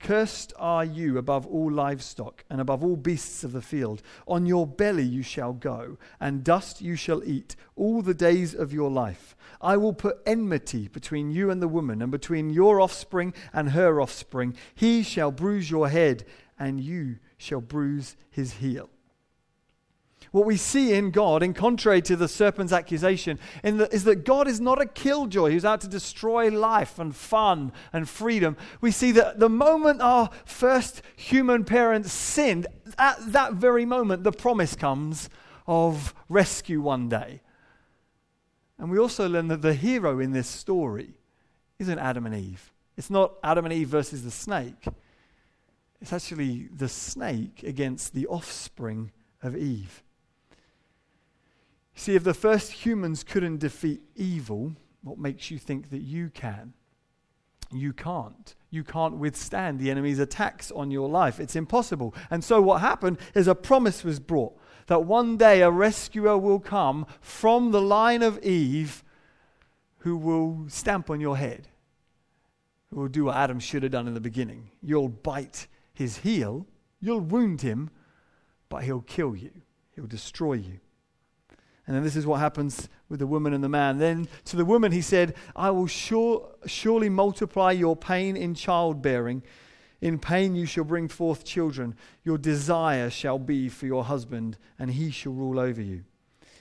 Cursed 0.00 0.52
are 0.58 0.84
you 0.84 1.18
above 1.18 1.46
all 1.46 1.70
livestock 1.70 2.44
and 2.48 2.60
above 2.60 2.84
all 2.84 2.96
beasts 2.96 3.42
of 3.42 3.52
the 3.52 3.60
field. 3.60 4.00
On 4.26 4.46
your 4.46 4.66
belly 4.66 5.02
you 5.02 5.22
shall 5.22 5.52
go, 5.52 5.98
and 6.20 6.44
dust 6.44 6.80
you 6.80 6.94
shall 6.94 7.24
eat 7.24 7.56
all 7.74 8.00
the 8.00 8.14
days 8.14 8.54
of 8.54 8.72
your 8.72 8.90
life. 8.90 9.36
I 9.60 9.76
will 9.76 9.92
put 9.92 10.22
enmity 10.24 10.88
between 10.88 11.30
you 11.30 11.50
and 11.50 11.60
the 11.60 11.68
woman, 11.68 12.00
and 12.00 12.12
between 12.12 12.50
your 12.50 12.80
offspring 12.80 13.34
and 13.52 13.70
her 13.70 14.00
offspring. 14.00 14.54
He 14.74 15.02
shall 15.02 15.32
bruise 15.32 15.70
your 15.70 15.88
head, 15.88 16.24
and 16.58 16.80
you 16.80 17.18
shall 17.36 17.60
bruise 17.60 18.16
his 18.30 18.54
heel. 18.54 18.90
What 20.30 20.46
we 20.46 20.56
see 20.56 20.92
in 20.92 21.10
God, 21.10 21.42
in 21.42 21.54
contrary 21.54 22.02
to 22.02 22.16
the 22.16 22.28
serpent's 22.28 22.72
accusation, 22.72 23.38
the, 23.62 23.88
is 23.92 24.04
that 24.04 24.24
God 24.24 24.46
is 24.46 24.60
not 24.60 24.80
a 24.80 24.86
killjoy 24.86 25.50
who's 25.50 25.64
out 25.64 25.80
to 25.82 25.88
destroy 25.88 26.50
life 26.50 26.98
and 26.98 27.14
fun 27.14 27.72
and 27.92 28.08
freedom. 28.08 28.56
We 28.80 28.90
see 28.90 29.12
that 29.12 29.38
the 29.38 29.48
moment 29.48 30.02
our 30.02 30.30
first 30.44 31.02
human 31.16 31.64
parents 31.64 32.12
sinned, 32.12 32.66
at 32.98 33.16
that 33.32 33.54
very 33.54 33.86
moment, 33.86 34.24
the 34.24 34.32
promise 34.32 34.74
comes 34.74 35.30
of 35.66 36.14
rescue 36.28 36.80
one 36.80 37.08
day. 37.08 37.40
And 38.78 38.90
we 38.90 38.98
also 38.98 39.28
learn 39.28 39.48
that 39.48 39.62
the 39.62 39.74
hero 39.74 40.20
in 40.20 40.32
this 40.32 40.46
story 40.46 41.14
isn't 41.78 41.98
Adam 41.98 42.26
and 42.26 42.34
Eve. 42.34 42.72
It's 42.96 43.10
not 43.10 43.34
Adam 43.42 43.64
and 43.64 43.74
Eve 43.74 43.88
versus 43.88 44.24
the 44.24 44.30
snake. 44.30 44.86
It's 46.00 46.12
actually 46.12 46.68
the 46.74 46.88
snake 46.88 47.62
against 47.64 48.14
the 48.14 48.26
offspring 48.26 49.10
of 49.42 49.56
Eve. 49.56 50.02
See, 51.98 52.14
if 52.14 52.22
the 52.22 52.32
first 52.32 52.70
humans 52.70 53.24
couldn't 53.24 53.58
defeat 53.58 54.02
evil, 54.14 54.76
what 55.02 55.18
makes 55.18 55.50
you 55.50 55.58
think 55.58 55.90
that 55.90 56.02
you 56.02 56.30
can? 56.30 56.72
You 57.72 57.92
can't. 57.92 58.54
You 58.70 58.84
can't 58.84 59.16
withstand 59.16 59.80
the 59.80 59.90
enemy's 59.90 60.20
attacks 60.20 60.70
on 60.70 60.92
your 60.92 61.08
life. 61.08 61.40
It's 61.40 61.56
impossible. 61.56 62.14
And 62.30 62.44
so, 62.44 62.62
what 62.62 62.82
happened 62.82 63.18
is 63.34 63.48
a 63.48 63.54
promise 63.56 64.04
was 64.04 64.20
brought 64.20 64.56
that 64.86 65.06
one 65.06 65.36
day 65.36 65.60
a 65.60 65.72
rescuer 65.72 66.38
will 66.38 66.60
come 66.60 67.04
from 67.20 67.72
the 67.72 67.82
line 67.82 68.22
of 68.22 68.38
Eve 68.44 69.02
who 69.98 70.16
will 70.16 70.66
stamp 70.68 71.10
on 71.10 71.20
your 71.20 71.36
head, 71.36 71.66
who 72.90 73.00
will 73.00 73.08
do 73.08 73.24
what 73.24 73.36
Adam 73.36 73.58
should 73.58 73.82
have 73.82 73.90
done 73.90 74.06
in 74.06 74.14
the 74.14 74.20
beginning. 74.20 74.70
You'll 74.80 75.08
bite 75.08 75.66
his 75.92 76.18
heel, 76.18 76.64
you'll 77.00 77.18
wound 77.18 77.62
him, 77.62 77.90
but 78.68 78.84
he'll 78.84 79.00
kill 79.00 79.34
you, 79.34 79.50
he'll 79.96 80.06
destroy 80.06 80.52
you. 80.52 80.78
And 81.88 81.96
then 81.96 82.04
this 82.04 82.16
is 82.16 82.26
what 82.26 82.40
happens 82.40 82.90
with 83.08 83.18
the 83.18 83.26
woman 83.26 83.54
and 83.54 83.64
the 83.64 83.68
man. 83.68 83.96
Then 83.96 84.28
to 84.44 84.56
the 84.56 84.64
woman 84.66 84.92
he 84.92 85.00
said, 85.00 85.34
I 85.56 85.70
will 85.70 85.86
sure, 85.86 86.46
surely 86.66 87.08
multiply 87.08 87.72
your 87.72 87.96
pain 87.96 88.36
in 88.36 88.54
childbearing. 88.54 89.42
In 90.02 90.18
pain 90.18 90.54
you 90.54 90.66
shall 90.66 90.84
bring 90.84 91.08
forth 91.08 91.46
children. 91.46 91.96
Your 92.24 92.36
desire 92.36 93.08
shall 93.08 93.38
be 93.38 93.70
for 93.70 93.86
your 93.86 94.04
husband, 94.04 94.58
and 94.78 94.90
he 94.90 95.10
shall 95.10 95.32
rule 95.32 95.58
over 95.58 95.80
you. 95.80 96.04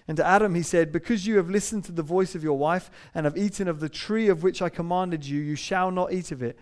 And 0.07 0.15
to 0.15 0.25
Adam 0.25 0.55
he 0.55 0.63
said, 0.63 0.93
Because 0.93 1.27
you 1.27 1.35
have 1.35 1.49
listened 1.49 1.83
to 1.83 1.91
the 1.91 2.01
voice 2.03 2.33
of 2.33 2.41
your 2.41 2.57
wife, 2.57 2.89
and 3.13 3.25
have 3.25 3.37
eaten 3.37 3.67
of 3.67 3.81
the 3.81 3.89
tree 3.89 4.29
of 4.29 4.43
which 4.43 4.61
I 4.61 4.69
commanded 4.69 5.25
you, 5.25 5.41
you 5.41 5.57
shall 5.57 5.91
not 5.91 6.13
eat 6.13 6.31
of 6.31 6.41
it. 6.41 6.57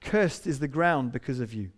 Cursed 0.00 0.46
is 0.46 0.58
the 0.58 0.68
ground 0.68 1.12
because 1.12 1.38
of 1.38 1.52
you. 1.52 1.70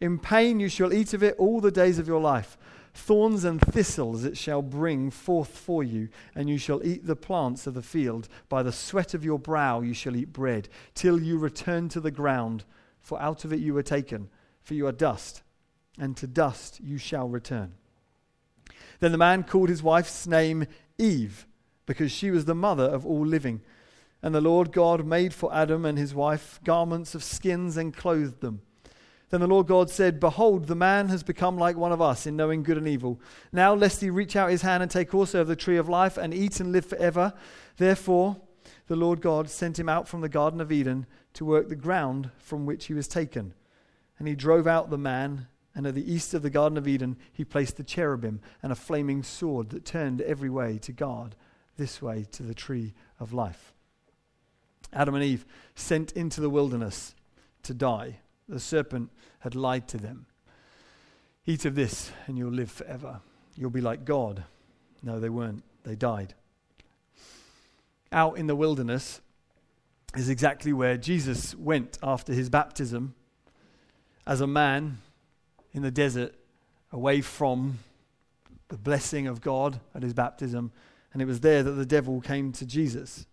In 0.00 0.18
pain 0.18 0.58
you 0.58 0.70
shall 0.70 0.92
eat 0.92 1.12
of 1.12 1.22
it 1.22 1.36
all 1.36 1.60
the 1.60 1.70
days 1.70 1.98
of 1.98 2.08
your 2.08 2.20
life. 2.20 2.56
Thorns 2.94 3.44
and 3.44 3.60
thistles 3.60 4.24
it 4.24 4.36
shall 4.36 4.62
bring 4.62 5.10
forth 5.10 5.56
for 5.56 5.82
you, 5.82 6.08
and 6.34 6.48
you 6.48 6.58
shall 6.58 6.84
eat 6.86 7.06
the 7.06 7.16
plants 7.16 7.66
of 7.66 7.74
the 7.74 7.82
field. 7.82 8.28
By 8.48 8.62
the 8.62 8.72
sweat 8.72 9.14
of 9.14 9.24
your 9.24 9.38
brow 9.38 9.80
you 9.80 9.94
shall 9.94 10.14
eat 10.14 10.32
bread, 10.32 10.68
till 10.94 11.20
you 11.20 11.38
return 11.38 11.88
to 11.90 12.00
the 12.00 12.10
ground, 12.10 12.64
for 13.00 13.20
out 13.20 13.44
of 13.44 13.52
it 13.52 13.60
you 13.60 13.74
were 13.74 13.82
taken, 13.82 14.28
for 14.62 14.74
you 14.74 14.86
are 14.86 14.92
dust, 14.92 15.42
and 15.98 16.16
to 16.18 16.26
dust 16.26 16.80
you 16.80 16.98
shall 16.98 17.28
return. 17.28 17.72
Then 19.00 19.12
the 19.12 19.18
man 19.18 19.42
called 19.42 19.68
his 19.68 19.82
wife's 19.82 20.26
name 20.26 20.66
Eve, 20.98 21.46
because 21.86 22.12
she 22.12 22.30
was 22.30 22.44
the 22.44 22.54
mother 22.54 22.84
of 22.84 23.04
all 23.06 23.26
living. 23.26 23.62
And 24.22 24.34
the 24.34 24.40
Lord 24.40 24.70
God 24.70 25.04
made 25.04 25.34
for 25.34 25.52
Adam 25.52 25.84
and 25.84 25.98
his 25.98 26.14
wife 26.14 26.60
garments 26.62 27.14
of 27.14 27.24
skins 27.24 27.76
and 27.76 27.96
clothed 27.96 28.40
them. 28.40 28.62
Then 29.32 29.40
the 29.40 29.46
Lord 29.46 29.66
God 29.66 29.88
said, 29.88 30.20
Behold, 30.20 30.66
the 30.66 30.74
man 30.74 31.08
has 31.08 31.22
become 31.22 31.56
like 31.56 31.74
one 31.74 31.90
of 31.90 32.02
us 32.02 32.26
in 32.26 32.36
knowing 32.36 32.62
good 32.62 32.76
and 32.76 32.86
evil. 32.86 33.18
Now, 33.50 33.72
lest 33.72 34.02
he 34.02 34.10
reach 34.10 34.36
out 34.36 34.50
his 34.50 34.60
hand 34.60 34.82
and 34.82 34.92
take 34.92 35.14
also 35.14 35.40
of 35.40 35.48
the 35.48 35.56
tree 35.56 35.78
of 35.78 35.88
life 35.88 36.18
and 36.18 36.34
eat 36.34 36.60
and 36.60 36.70
live 36.70 36.84
forever. 36.84 37.32
Therefore, 37.78 38.36
the 38.88 38.94
Lord 38.94 39.22
God 39.22 39.48
sent 39.48 39.78
him 39.78 39.88
out 39.88 40.06
from 40.06 40.20
the 40.20 40.28
Garden 40.28 40.60
of 40.60 40.70
Eden 40.70 41.06
to 41.32 41.46
work 41.46 41.70
the 41.70 41.74
ground 41.74 42.30
from 42.36 42.66
which 42.66 42.84
he 42.84 42.92
was 42.92 43.08
taken. 43.08 43.54
And 44.18 44.28
he 44.28 44.34
drove 44.34 44.66
out 44.66 44.90
the 44.90 44.98
man, 44.98 45.46
and 45.74 45.86
at 45.86 45.94
the 45.94 46.12
east 46.12 46.34
of 46.34 46.42
the 46.42 46.50
Garden 46.50 46.76
of 46.76 46.86
Eden 46.86 47.16
he 47.32 47.42
placed 47.42 47.78
the 47.78 47.84
cherubim 47.84 48.38
and 48.62 48.70
a 48.70 48.74
flaming 48.74 49.22
sword 49.22 49.70
that 49.70 49.86
turned 49.86 50.20
every 50.20 50.50
way 50.50 50.76
to 50.82 50.92
guard 50.92 51.36
this 51.78 52.02
way 52.02 52.26
to 52.32 52.42
the 52.42 52.52
tree 52.52 52.92
of 53.18 53.32
life. 53.32 53.72
Adam 54.92 55.14
and 55.14 55.24
Eve 55.24 55.46
sent 55.74 56.12
into 56.12 56.42
the 56.42 56.50
wilderness 56.50 57.14
to 57.62 57.72
die 57.72 58.18
the 58.52 58.60
serpent 58.60 59.10
had 59.40 59.54
lied 59.54 59.88
to 59.88 59.96
them. 59.96 60.26
Eat 61.46 61.64
of 61.64 61.74
this 61.74 62.12
and 62.26 62.36
you'll 62.38 62.52
live 62.52 62.70
forever. 62.70 63.20
You'll 63.56 63.70
be 63.70 63.80
like 63.80 64.04
God. 64.04 64.44
No, 65.02 65.18
they 65.18 65.28
weren't. 65.28 65.64
They 65.84 65.96
died. 65.96 66.34
Out 68.12 68.36
in 68.36 68.46
the 68.46 68.54
wilderness 68.54 69.20
is 70.14 70.28
exactly 70.28 70.72
where 70.72 70.96
Jesus 70.96 71.54
went 71.54 71.98
after 72.02 72.32
his 72.32 72.50
baptism 72.50 73.14
as 74.26 74.40
a 74.40 74.46
man 74.46 74.98
in 75.72 75.82
the 75.82 75.90
desert, 75.90 76.34
away 76.92 77.22
from 77.22 77.78
the 78.68 78.76
blessing 78.76 79.26
of 79.26 79.40
God 79.40 79.80
at 79.94 80.02
his 80.02 80.12
baptism. 80.12 80.70
And 81.12 81.22
it 81.22 81.24
was 81.24 81.40
there 81.40 81.62
that 81.62 81.72
the 81.72 81.86
devil 81.86 82.20
came 82.20 82.52
to 82.52 82.66
Jesus. 82.66 83.26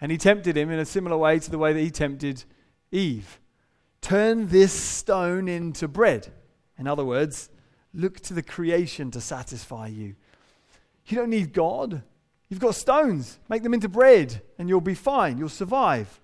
And 0.00 0.10
he 0.10 0.18
tempted 0.18 0.56
him 0.56 0.70
in 0.70 0.78
a 0.78 0.86
similar 0.86 1.16
way 1.16 1.38
to 1.38 1.50
the 1.50 1.58
way 1.58 1.74
that 1.74 1.80
he 1.80 1.90
tempted 1.90 2.44
Eve. 2.90 3.38
Turn 4.06 4.46
this 4.46 4.72
stone 4.72 5.48
into 5.48 5.88
bread. 5.88 6.32
In 6.78 6.86
other 6.86 7.04
words, 7.04 7.50
look 7.92 8.20
to 8.20 8.34
the 8.34 8.42
creation 8.42 9.10
to 9.10 9.20
satisfy 9.20 9.88
you. 9.88 10.14
You 11.06 11.16
don't 11.16 11.30
need 11.30 11.52
God. 11.52 12.04
You've 12.48 12.60
got 12.60 12.76
stones. 12.76 13.40
Make 13.48 13.64
them 13.64 13.74
into 13.74 13.88
bread, 13.88 14.42
and 14.60 14.68
you'll 14.68 14.80
be 14.80 14.94
fine. 14.94 15.38
You'll 15.38 15.48
survive. 15.48 16.20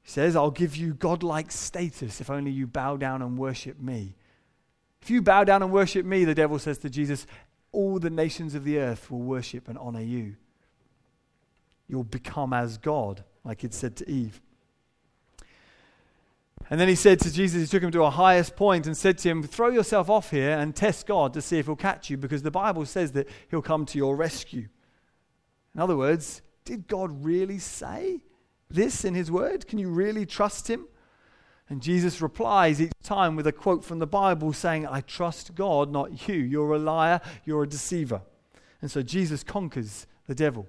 He 0.00 0.10
says, 0.10 0.34
I'll 0.34 0.50
give 0.50 0.76
you 0.76 0.94
godlike 0.94 1.52
status 1.52 2.22
if 2.22 2.30
only 2.30 2.52
you 2.52 2.66
bow 2.66 2.96
down 2.96 3.20
and 3.20 3.36
worship 3.36 3.78
me. 3.78 4.14
If 5.02 5.10
you 5.10 5.20
bow 5.20 5.44
down 5.44 5.62
and 5.62 5.70
worship 5.70 6.06
me, 6.06 6.24
the 6.24 6.34
devil 6.34 6.58
says 6.58 6.78
to 6.78 6.88
Jesus, 6.88 7.26
all 7.70 7.98
the 7.98 8.08
nations 8.08 8.54
of 8.54 8.64
the 8.64 8.78
earth 8.78 9.10
will 9.10 9.20
worship 9.20 9.68
and 9.68 9.76
honor 9.76 10.00
you. 10.00 10.36
You'll 11.86 12.02
become 12.02 12.54
as 12.54 12.78
God, 12.78 13.24
like 13.44 13.62
it 13.62 13.74
said 13.74 13.94
to 13.96 14.10
Eve. 14.10 14.40
And 16.70 16.78
then 16.78 16.88
he 16.88 16.94
said 16.94 17.20
to 17.20 17.32
Jesus, 17.32 17.62
he 17.62 17.66
took 17.66 17.82
him 17.82 17.90
to 17.92 18.02
a 18.02 18.10
highest 18.10 18.54
point 18.54 18.86
and 18.86 18.96
said 18.96 19.18
to 19.18 19.28
him, 19.30 19.42
Throw 19.42 19.68
yourself 19.68 20.10
off 20.10 20.30
here 20.30 20.50
and 20.50 20.76
test 20.76 21.06
God 21.06 21.32
to 21.34 21.40
see 21.40 21.58
if 21.58 21.66
he'll 21.66 21.76
catch 21.76 22.10
you, 22.10 22.16
because 22.16 22.42
the 22.42 22.50
Bible 22.50 22.84
says 22.84 23.12
that 23.12 23.28
he'll 23.50 23.62
come 23.62 23.86
to 23.86 23.98
your 23.98 24.16
rescue. 24.16 24.68
In 25.74 25.80
other 25.80 25.96
words, 25.96 26.42
did 26.64 26.86
God 26.86 27.24
really 27.24 27.58
say 27.58 28.20
this 28.68 29.04
in 29.04 29.14
his 29.14 29.30
word? 29.30 29.66
Can 29.66 29.78
you 29.78 29.88
really 29.88 30.26
trust 30.26 30.68
him? 30.68 30.86
And 31.70 31.82
Jesus 31.82 32.20
replies 32.20 32.80
each 32.80 32.92
time 33.02 33.36
with 33.36 33.46
a 33.46 33.52
quote 33.52 33.84
from 33.84 33.98
the 33.98 34.06
Bible 34.06 34.52
saying, 34.52 34.86
I 34.86 35.00
trust 35.00 35.54
God, 35.54 35.90
not 35.90 36.28
you. 36.28 36.34
You're 36.34 36.74
a 36.74 36.78
liar, 36.78 37.20
you're 37.44 37.62
a 37.62 37.68
deceiver. 37.68 38.22
And 38.80 38.90
so 38.90 39.02
Jesus 39.02 39.42
conquers 39.42 40.06
the 40.26 40.34
devil. 40.34 40.66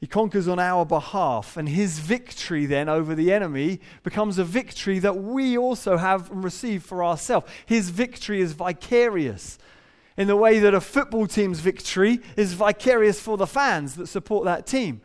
He 0.00 0.06
conquers 0.06 0.46
on 0.46 0.60
our 0.60 0.86
behalf, 0.86 1.56
and 1.56 1.68
his 1.68 1.98
victory 1.98 2.66
then 2.66 2.88
over 2.88 3.16
the 3.16 3.32
enemy 3.32 3.80
becomes 4.04 4.38
a 4.38 4.44
victory 4.44 5.00
that 5.00 5.16
we 5.16 5.58
also 5.58 5.96
have 5.96 6.30
received 6.30 6.84
for 6.84 7.02
ourselves. 7.02 7.50
His 7.66 7.90
victory 7.90 8.40
is 8.40 8.52
vicarious 8.52 9.58
in 10.16 10.28
the 10.28 10.36
way 10.36 10.60
that 10.60 10.72
a 10.72 10.80
football 10.80 11.26
team's 11.26 11.58
victory 11.58 12.20
is 12.36 12.52
vicarious 12.52 13.20
for 13.20 13.36
the 13.36 13.46
fans 13.46 13.96
that 13.96 14.06
support 14.06 14.44
that 14.44 14.66
team. 14.66 15.00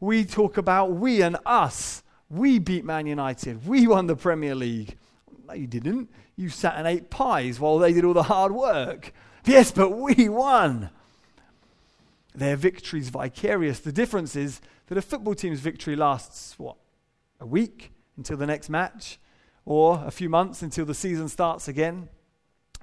We 0.00 0.26
talk 0.26 0.58
about 0.58 0.92
we 0.92 1.22
and 1.22 1.38
us. 1.46 2.02
We 2.28 2.58
beat 2.58 2.84
Man 2.84 3.06
United. 3.06 3.66
We 3.66 3.86
won 3.86 4.06
the 4.06 4.16
Premier 4.16 4.54
League. 4.54 4.98
No, 5.46 5.54
you 5.54 5.66
didn't. 5.66 6.10
You 6.36 6.50
sat 6.50 6.76
and 6.76 6.86
ate 6.86 7.08
pies 7.08 7.58
while 7.58 7.78
they 7.78 7.94
did 7.94 8.04
all 8.04 8.12
the 8.12 8.24
hard 8.24 8.52
work. 8.52 9.14
Yes, 9.46 9.72
but 9.72 9.90
we 9.90 10.28
won 10.28 10.90
their 12.36 12.56
victories 12.56 13.08
vicarious. 13.08 13.80
The 13.80 13.92
difference 13.92 14.36
is 14.36 14.60
that 14.86 14.98
a 14.98 15.02
football 15.02 15.34
team's 15.34 15.60
victory 15.60 15.96
lasts, 15.96 16.58
what, 16.58 16.76
a 17.40 17.46
week 17.46 17.92
until 18.16 18.36
the 18.36 18.46
next 18.46 18.68
match, 18.68 19.18
or 19.64 20.02
a 20.06 20.10
few 20.10 20.28
months 20.28 20.62
until 20.62 20.84
the 20.84 20.94
season 20.94 21.28
starts 21.28 21.66
again. 21.66 22.08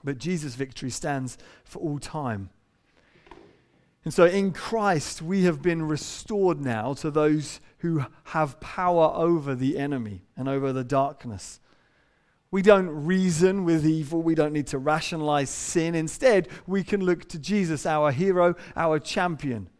But 0.04 0.18
Jesus' 0.18 0.56
victory 0.56 0.90
stands 0.90 1.38
for 1.64 1.80
all 1.80 1.98
time. 2.00 2.50
And 4.04 4.14
so 4.14 4.26
in 4.26 4.52
Christ, 4.52 5.22
we 5.22 5.44
have 5.44 5.62
been 5.62 5.88
restored 5.88 6.60
now 6.60 6.94
to 6.96 7.10
those 7.10 7.62
who 7.78 8.06
have 8.26 8.60
power 8.60 9.14
over 9.16 9.56
the 9.56 9.78
enemy 9.78 10.24
and 10.36 10.50
over 10.50 10.74
the 10.74 10.84
darkness. 10.84 11.62
We 12.54 12.62
don't 12.62 13.08
reason 13.08 13.66
with 13.66 13.84
evil. 13.84 14.22
We 14.22 14.36
don't 14.36 14.54
need 14.54 14.68
to 14.68 14.78
rationalize 14.78 15.50
sin. 15.50 15.96
Instead, 15.96 16.50
we 16.68 16.84
can 16.84 17.04
look 17.04 17.28
to 17.30 17.40
Jesus, 17.40 17.88
our 17.88 18.12
hero, 18.12 18.54
our 18.76 19.00
champion. 19.00 19.72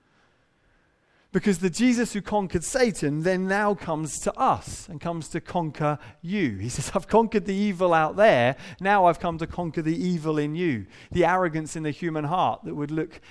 Because 1.32 1.60
the 1.60 1.70
Jesus 1.70 2.14
who 2.14 2.22
conquered 2.24 2.64
Satan 2.64 3.22
then 3.22 3.48
now 3.48 3.76
comes 3.76 4.18
to 4.22 4.34
us 4.34 4.90
and 4.90 5.00
comes 5.00 5.28
to 5.30 5.40
conquer 5.40 6.00
you. 6.24 6.58
He 6.58 6.68
says, 6.68 6.92
I've 6.96 7.08
conquered 7.08 7.46
the 7.46 7.54
evil 7.54 7.94
out 7.94 8.16
there. 8.16 8.56
Now 8.82 9.06
I've 9.06 9.20
come 9.20 9.38
to 9.38 9.46
conquer 9.46 9.84
the 9.84 9.96
evil 9.96 10.40
in 10.40 10.56
you. 10.56 10.88
The 11.12 11.26
arrogance 11.26 11.76
in 11.76 11.84
the 11.84 11.92
human 11.92 12.24
heart 12.24 12.62
that 12.64 12.74
would 12.74 12.90
look 12.90 13.22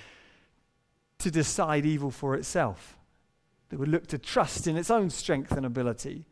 to 1.17 1.29
decide 1.29 1.85
evil 1.85 2.11
for 2.11 2.33
itself, 2.35 2.97
that 3.71 3.77
would 3.77 3.89
look 3.89 4.07
to 4.07 4.17
trust 4.17 4.67
in 4.67 4.77
its 4.77 4.89
own 4.89 5.09
strength 5.09 5.51
and 5.51 5.65
ability. 5.65 6.27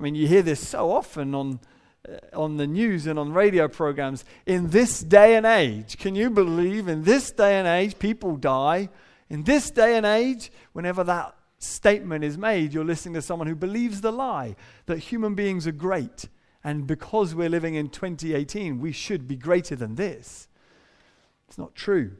I 0.00 0.02
mean, 0.02 0.14
you 0.14 0.26
hear 0.26 0.40
this 0.40 0.66
so 0.66 0.90
often 0.90 1.34
on 1.34 1.60
Uh, 2.08 2.16
on 2.32 2.56
the 2.56 2.66
news 2.66 3.06
and 3.06 3.16
on 3.16 3.32
radio 3.32 3.68
programs 3.68 4.24
in 4.44 4.70
this 4.70 5.04
day 5.04 5.36
and 5.36 5.46
age. 5.46 5.96
Can 5.98 6.16
you 6.16 6.30
believe 6.30 6.88
in 6.88 7.04
this 7.04 7.30
day 7.30 7.60
and 7.60 7.68
age 7.68 7.96
people 7.96 8.34
die? 8.34 8.88
In 9.30 9.44
this 9.44 9.70
day 9.70 9.96
and 9.96 10.04
age, 10.04 10.50
whenever 10.72 11.04
that 11.04 11.36
statement 11.60 12.24
is 12.24 12.36
made, 12.36 12.74
you're 12.74 12.84
listening 12.84 13.14
to 13.14 13.22
someone 13.22 13.46
who 13.46 13.54
believes 13.54 14.00
the 14.00 14.10
lie 14.10 14.56
that 14.86 14.98
human 14.98 15.36
beings 15.36 15.64
are 15.68 15.72
great. 15.72 16.28
And 16.64 16.88
because 16.88 17.36
we're 17.36 17.48
living 17.48 17.76
in 17.76 17.88
2018, 17.88 18.80
we 18.80 18.90
should 18.90 19.28
be 19.28 19.36
greater 19.36 19.76
than 19.76 19.94
this. 19.94 20.48
It's 21.46 21.58
not 21.58 21.76
true. 21.76 22.16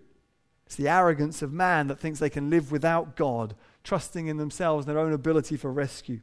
It's 0.65 0.77
the 0.77 0.89
arrogance 0.89 1.43
of 1.43 1.53
man 1.53 1.89
that 1.89 1.99
thinks 1.99 2.21
they 2.21 2.31
can 2.31 2.51
live 2.51 2.71
without 2.71 3.17
God, 3.17 3.57
trusting 3.83 4.29
in 4.29 4.37
themselves 4.37 4.87
and 4.87 4.95
their 4.95 5.03
own 5.03 5.13
ability 5.13 5.57
for 5.57 5.73
rescue. 5.73 6.21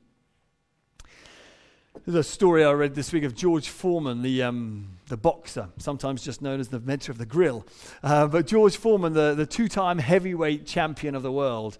There's 2.05 2.15
a 2.15 2.23
story 2.23 2.63
I 2.63 2.71
read 2.71 2.95
this 2.95 3.11
week 3.11 3.23
of 3.23 3.35
George 3.35 3.69
Foreman, 3.69 4.21
the, 4.21 4.43
um, 4.43 4.87
the 5.07 5.17
boxer, 5.17 5.69
sometimes 5.77 6.23
just 6.23 6.41
known 6.41 6.59
as 6.59 6.69
the 6.69 6.77
inventor 6.77 7.11
of 7.11 7.17
the 7.17 7.25
grill. 7.25 7.65
Uh, 8.03 8.27
but 8.27 8.47
George 8.47 8.77
Foreman, 8.77 9.13
the, 9.13 9.33
the 9.33 9.45
two 9.45 9.67
time 9.67 9.97
heavyweight 9.97 10.65
champion 10.65 11.15
of 11.15 11.23
the 11.23 11.31
world, 11.31 11.77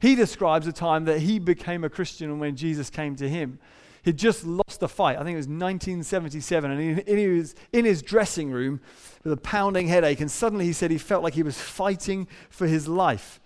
he 0.00 0.14
describes 0.14 0.66
a 0.66 0.72
time 0.72 1.04
that 1.04 1.20
he 1.20 1.38
became 1.38 1.84
a 1.84 1.90
Christian 1.90 2.38
when 2.38 2.56
Jesus 2.56 2.90
came 2.90 3.16
to 3.16 3.28
him. 3.28 3.58
He'd 4.02 4.16
just 4.16 4.46
lost 4.46 4.82
a 4.82 4.88
fight, 4.88 5.16
I 5.16 5.24
think 5.24 5.34
it 5.34 5.38
was 5.38 5.46
1977, 5.46 6.70
and 6.70 7.06
he, 7.06 7.14
he 7.14 7.28
was 7.28 7.54
in 7.70 7.84
his 7.84 8.00
dressing 8.00 8.50
room 8.50 8.80
with 9.24 9.32
a 9.34 9.36
pounding 9.36 9.88
headache, 9.88 10.20
and 10.20 10.30
suddenly 10.30 10.64
he 10.64 10.72
said 10.72 10.90
he 10.90 10.96
felt 10.96 11.22
like 11.22 11.34
he 11.34 11.42
was 11.42 11.60
fighting 11.60 12.26
for 12.48 12.66
his 12.66 12.88
life. 12.88 13.40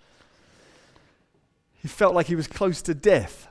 He 1.81 1.89
felt 1.89 2.15
like 2.15 2.27
he 2.27 2.35
was 2.35 2.47
close 2.47 2.81
to 2.83 2.93
death. 2.93 3.49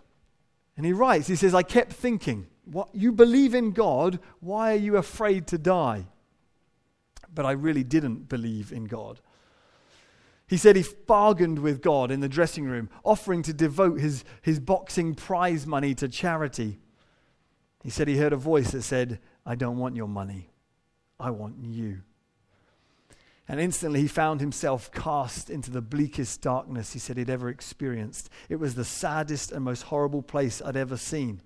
And 0.78 0.86
he 0.86 0.92
writes, 0.92 1.26
he 1.26 1.36
says, 1.36 1.54
I 1.54 1.62
kept 1.62 1.92
thinking, 1.92 2.46
what, 2.64 2.88
you 2.94 3.12
believe 3.12 3.54
in 3.54 3.72
God, 3.72 4.18
why 4.40 4.72
are 4.72 4.78
you 4.78 4.96
afraid 4.96 5.46
to 5.48 5.58
die? 5.58 6.06
But 7.34 7.46
I 7.46 7.52
really 7.52 7.84
didn't 7.84 8.28
believe 8.28 8.72
in 8.72 8.84
God. 8.84 9.20
He 10.46 10.56
said 10.56 10.76
he 10.76 10.84
bargained 11.06 11.58
with 11.58 11.82
God 11.82 12.10
in 12.10 12.20
the 12.20 12.28
dressing 12.28 12.64
room, 12.64 12.90
offering 13.02 13.42
to 13.42 13.52
devote 13.52 14.00
his, 14.00 14.24
his 14.42 14.60
boxing 14.60 15.14
prize 15.14 15.66
money 15.66 15.94
to 15.94 16.08
charity. 16.08 16.78
He 17.82 17.90
said 17.90 18.08
he 18.08 18.18
heard 18.18 18.32
a 18.32 18.36
voice 18.36 18.70
that 18.72 18.82
said, 18.82 19.20
I 19.44 19.54
don't 19.54 19.78
want 19.78 19.96
your 19.96 20.08
money, 20.08 20.50
I 21.18 21.30
want 21.30 21.56
you. 21.60 22.02
And 23.46 23.60
instantly 23.60 24.00
he 24.00 24.08
found 24.08 24.40
himself 24.40 24.90
cast 24.90 25.50
into 25.50 25.70
the 25.70 25.82
bleakest 25.82 26.40
darkness 26.40 26.94
he 26.94 26.98
said 26.98 27.18
he'd 27.18 27.28
ever 27.28 27.50
experienced. 27.50 28.30
It 28.48 28.56
was 28.56 28.74
the 28.74 28.84
saddest 28.84 29.52
and 29.52 29.64
most 29.64 29.82
horrible 29.82 30.22
place 30.22 30.62
I'd 30.64 30.76
ever 30.76 30.96
seen. 30.96 31.42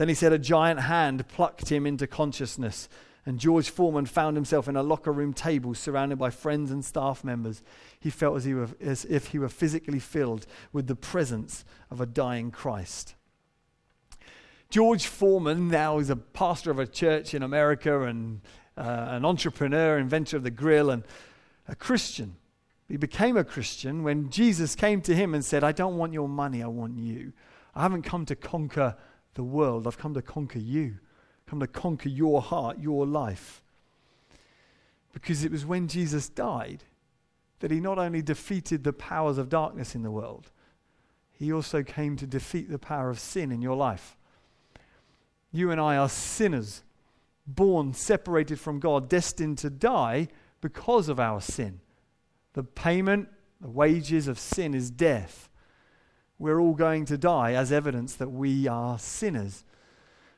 Then 0.00 0.08
he 0.08 0.14
said 0.14 0.32
a 0.32 0.38
giant 0.38 0.80
hand 0.80 1.28
plucked 1.28 1.70
him 1.70 1.84
into 1.84 2.06
consciousness, 2.06 2.88
and 3.26 3.38
George 3.38 3.68
Foreman 3.68 4.06
found 4.06 4.34
himself 4.34 4.66
in 4.66 4.74
a 4.74 4.82
locker 4.82 5.12
room 5.12 5.34
table 5.34 5.74
surrounded 5.74 6.16
by 6.16 6.30
friends 6.30 6.70
and 6.70 6.82
staff 6.82 7.22
members. 7.22 7.62
He 8.00 8.08
felt 8.08 8.38
as, 8.38 8.44
he 8.46 8.54
were, 8.54 8.68
as 8.80 9.04
if 9.04 9.26
he 9.26 9.38
were 9.38 9.50
physically 9.50 9.98
filled 9.98 10.46
with 10.72 10.86
the 10.86 10.96
presence 10.96 11.66
of 11.90 12.00
a 12.00 12.06
dying 12.06 12.50
Christ. 12.50 13.14
George 14.70 15.04
Foreman 15.04 15.68
now 15.68 15.98
is 15.98 16.08
a 16.08 16.16
pastor 16.16 16.70
of 16.70 16.78
a 16.78 16.86
church 16.86 17.34
in 17.34 17.42
America 17.42 18.04
and 18.04 18.40
uh, 18.78 19.08
an 19.10 19.26
entrepreneur, 19.26 19.98
inventor 19.98 20.38
of 20.38 20.44
the 20.44 20.50
grill, 20.50 20.88
and 20.88 21.04
a 21.68 21.74
Christian. 21.74 22.36
He 22.88 22.96
became 22.96 23.36
a 23.36 23.44
Christian 23.44 24.02
when 24.02 24.30
Jesus 24.30 24.74
came 24.74 25.02
to 25.02 25.14
him 25.14 25.34
and 25.34 25.44
said, 25.44 25.62
I 25.62 25.72
don't 25.72 25.98
want 25.98 26.14
your 26.14 26.26
money, 26.26 26.62
I 26.62 26.68
want 26.68 26.96
you. 26.96 27.34
I 27.74 27.82
haven't 27.82 28.04
come 28.04 28.24
to 28.24 28.34
conquer 28.34 28.96
the 29.40 29.44
world. 29.44 29.86
I've 29.86 29.96
come 29.96 30.12
to 30.12 30.20
conquer 30.20 30.58
you, 30.58 30.98
come 31.46 31.60
to 31.60 31.66
conquer 31.66 32.10
your 32.10 32.42
heart, 32.42 32.78
your 32.78 33.06
life. 33.06 33.62
Because 35.14 35.44
it 35.44 35.50
was 35.50 35.64
when 35.64 35.88
Jesus 35.88 36.28
died 36.28 36.84
that 37.60 37.70
he 37.70 37.80
not 37.80 37.98
only 37.98 38.20
defeated 38.20 38.84
the 38.84 38.92
powers 38.92 39.38
of 39.38 39.48
darkness 39.48 39.94
in 39.94 40.02
the 40.02 40.10
world, 40.10 40.50
he 41.32 41.50
also 41.50 41.82
came 41.82 42.18
to 42.18 42.26
defeat 42.26 42.68
the 42.68 42.78
power 42.78 43.08
of 43.08 43.18
sin 43.18 43.50
in 43.50 43.62
your 43.62 43.76
life. 43.76 44.18
You 45.52 45.70
and 45.70 45.80
I 45.80 45.96
are 45.96 46.10
sinners, 46.10 46.82
born 47.46 47.94
separated 47.94 48.60
from 48.60 48.78
God, 48.78 49.08
destined 49.08 49.56
to 49.58 49.70
die 49.70 50.28
because 50.60 51.08
of 51.08 51.18
our 51.18 51.40
sin. 51.40 51.80
The 52.52 52.62
payment, 52.62 53.30
the 53.58 53.70
wages 53.70 54.28
of 54.28 54.38
sin 54.38 54.74
is 54.74 54.90
death 54.90 55.49
we're 56.40 56.58
all 56.58 56.74
going 56.74 57.04
to 57.04 57.18
die 57.18 57.52
as 57.52 57.70
evidence 57.70 58.14
that 58.14 58.30
we 58.30 58.66
are 58.66 58.98
sinners. 58.98 59.62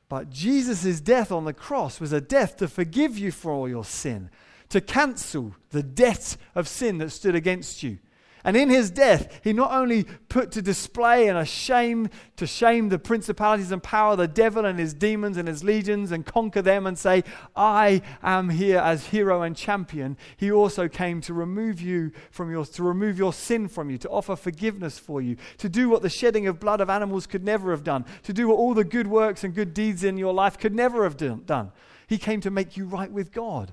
But 0.09 0.28
Jesus' 0.28 1.00
death 1.00 1.32
on 1.32 1.44
the 1.44 1.55
cross 1.55 2.00
was 2.00 2.12
a 2.12 2.20
death 2.20 2.57
to 2.59 2.68
forgive 2.68 3.16
you 3.16 3.30
for 3.30 3.53
all 3.53 3.68
your 3.68 3.84
sin, 3.84 4.28
to 4.68 4.80
cancel 4.80 5.55
the 5.70 5.82
debt 5.82 6.36
of 6.55 6.68
sin 6.68 6.98
that 6.98 7.11
stood 7.11 7.36
against 7.36 7.82
you. 7.82 7.98
And 8.45 8.57
in 8.57 8.70
his 8.70 8.90
death, 8.90 9.40
he 9.45 9.53
not 9.53 9.72
only 9.72 10.05
put 10.28 10.51
to 10.53 10.62
display 10.62 11.28
and 11.28 11.38
a 11.38 11.45
shame 11.45 12.09
to 12.36 12.47
shame 12.47 12.88
the 12.88 12.99
principalities 12.99 13.70
and 13.70 13.82
power, 13.82 14.16
the 14.16 14.26
devil 14.26 14.64
and 14.64 14.78
his 14.78 14.95
demons 14.95 15.36
and 15.36 15.47
his 15.47 15.62
legions, 15.62 16.11
and 16.11 16.26
conquer 16.26 16.61
them 16.61 16.86
and 16.86 16.99
say, 16.99 17.22
I 17.55 18.03
am 18.22 18.51
here 18.51 18.78
as 18.78 19.07
hero 19.07 19.43
and 19.43 19.57
champion. 19.57 20.16
He 20.36 20.51
also 20.51 20.88
came 20.88 21.20
to 21.22 21.34
remove 21.34 21.80
you 21.80 22.11
from 22.32 22.51
your 22.51 22.64
to 22.64 22.82
remove 22.82 23.16
your 23.16 23.32
sin 23.32 23.68
from 23.68 23.90
you, 23.90 23.99
to 23.99 24.09
offer 24.09 24.34
forgiveness 24.34 24.99
for 24.99 25.20
you, 25.20 25.36
to 25.59 25.68
do 25.68 25.88
what 25.88 26.03
the 26.03 26.11
shedding 26.11 26.49
of 26.49 26.59
blood 26.59 26.80
of 26.80 26.90
animals 26.90 27.26
could 27.26 27.45
never 27.45 27.70
have 27.70 27.84
done, 27.84 28.05
to 28.24 28.32
do 28.32 28.49
what 28.49 28.57
all 28.57 28.74
the 28.74 28.84
good 28.84 29.07
works 29.07 29.45
and 29.45 29.55
good 29.55 29.72
deeds 29.72 30.03
in 30.03 30.16
your 30.16 30.34
life 30.34 30.59
could 30.59 30.74
never 30.74 31.05
have 31.05 31.16
done. 31.16 31.70
He 32.09 32.18
came 32.18 32.40
to 32.40 32.51
make 32.51 32.76
you 32.76 32.86
right 32.86 33.11
with 33.11 33.32
God. 33.32 33.72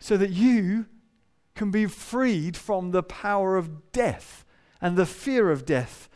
So 0.00 0.16
that 0.16 0.30
you 0.30 0.86
can 1.54 1.70
be 1.70 1.86
freed 1.86 2.56
from 2.56 2.90
the 2.90 3.02
power 3.02 3.56
of 3.56 3.92
death 3.92 4.44
and 4.80 4.96
the 4.96 5.06
fear 5.06 5.50
of 5.50 5.64
death 5.64 6.08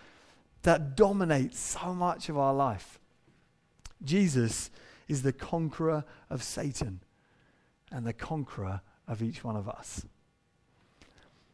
that 0.62 0.96
dominates 0.96 1.58
so 1.58 1.94
much 1.94 2.28
of 2.28 2.36
our 2.36 2.52
life. 2.52 2.98
Jesus 4.02 4.70
is 5.06 5.22
the 5.22 5.32
conqueror 5.32 6.04
of 6.28 6.42
Satan 6.42 7.00
and 7.90 8.06
the 8.06 8.12
conqueror 8.12 8.82
of 9.06 9.22
each 9.22 9.42
one 9.42 9.56
of 9.56 9.68
us. 9.68 10.04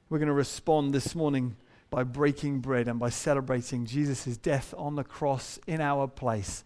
We're 0.08 0.18
going 0.18 0.28
to 0.28 0.34
respond 0.34 0.92
this 0.92 1.14
morning 1.14 1.56
by 1.90 2.02
breaking 2.02 2.60
bread 2.60 2.88
and 2.88 2.98
by 2.98 3.10
celebrating 3.10 3.86
Jesus' 3.86 4.36
death 4.36 4.74
on 4.76 4.96
the 4.96 5.04
cross 5.04 5.58
in 5.66 5.80
our 5.80 6.08
place. 6.08 6.64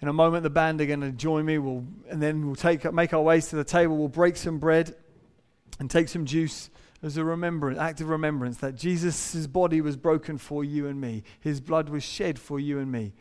In 0.00 0.08
a 0.08 0.12
moment, 0.12 0.42
the 0.42 0.50
band 0.50 0.80
are 0.80 0.86
going 0.86 1.00
to 1.00 1.12
join 1.12 1.44
me, 1.44 1.58
we'll, 1.58 1.84
and 2.08 2.22
then 2.22 2.46
we'll 2.46 2.54
take, 2.54 2.90
make 2.92 3.12
our 3.12 3.22
ways 3.22 3.48
to 3.48 3.56
the 3.56 3.64
table. 3.64 3.96
We'll 3.96 4.08
break 4.08 4.36
some 4.36 4.58
bread 4.58 4.94
and 5.78 5.90
take 5.90 6.08
some 6.08 6.24
juice 6.24 6.70
as 7.02 7.16
a 7.16 7.24
remembrance, 7.24 7.78
act 7.78 8.00
of 8.00 8.08
remembrance 8.08 8.58
that 8.58 8.74
Jesus' 8.74 9.46
body 9.46 9.80
was 9.80 9.96
broken 9.96 10.38
for 10.38 10.64
you 10.64 10.86
and 10.86 11.00
me. 11.00 11.22
His 11.40 11.60
blood 11.60 11.88
was 11.88 12.02
shed 12.02 12.38
for 12.38 12.58
you 12.58 12.78
and 12.78 12.90
me. 12.90 13.12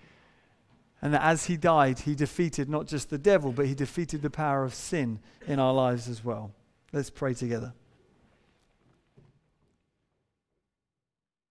And 1.02 1.14
that 1.14 1.22
as 1.22 1.46
he 1.46 1.58
died, 1.58 2.00
he 2.00 2.16
defeated 2.16 2.70
not 2.70 2.88
just 2.88 3.10
the 3.10 3.18
devil, 3.18 3.52
but 3.52 3.68
he 3.68 3.76
defeated 3.76 4.22
the 4.22 4.30
power 4.30 4.64
of 4.64 4.74
sin 4.74 5.20
in 5.46 5.60
our 5.60 5.74
lives 5.74 6.08
as 6.08 6.24
well. 6.24 6.52
Let's 6.94 7.10
pray 7.10 7.34
together. 7.34 7.74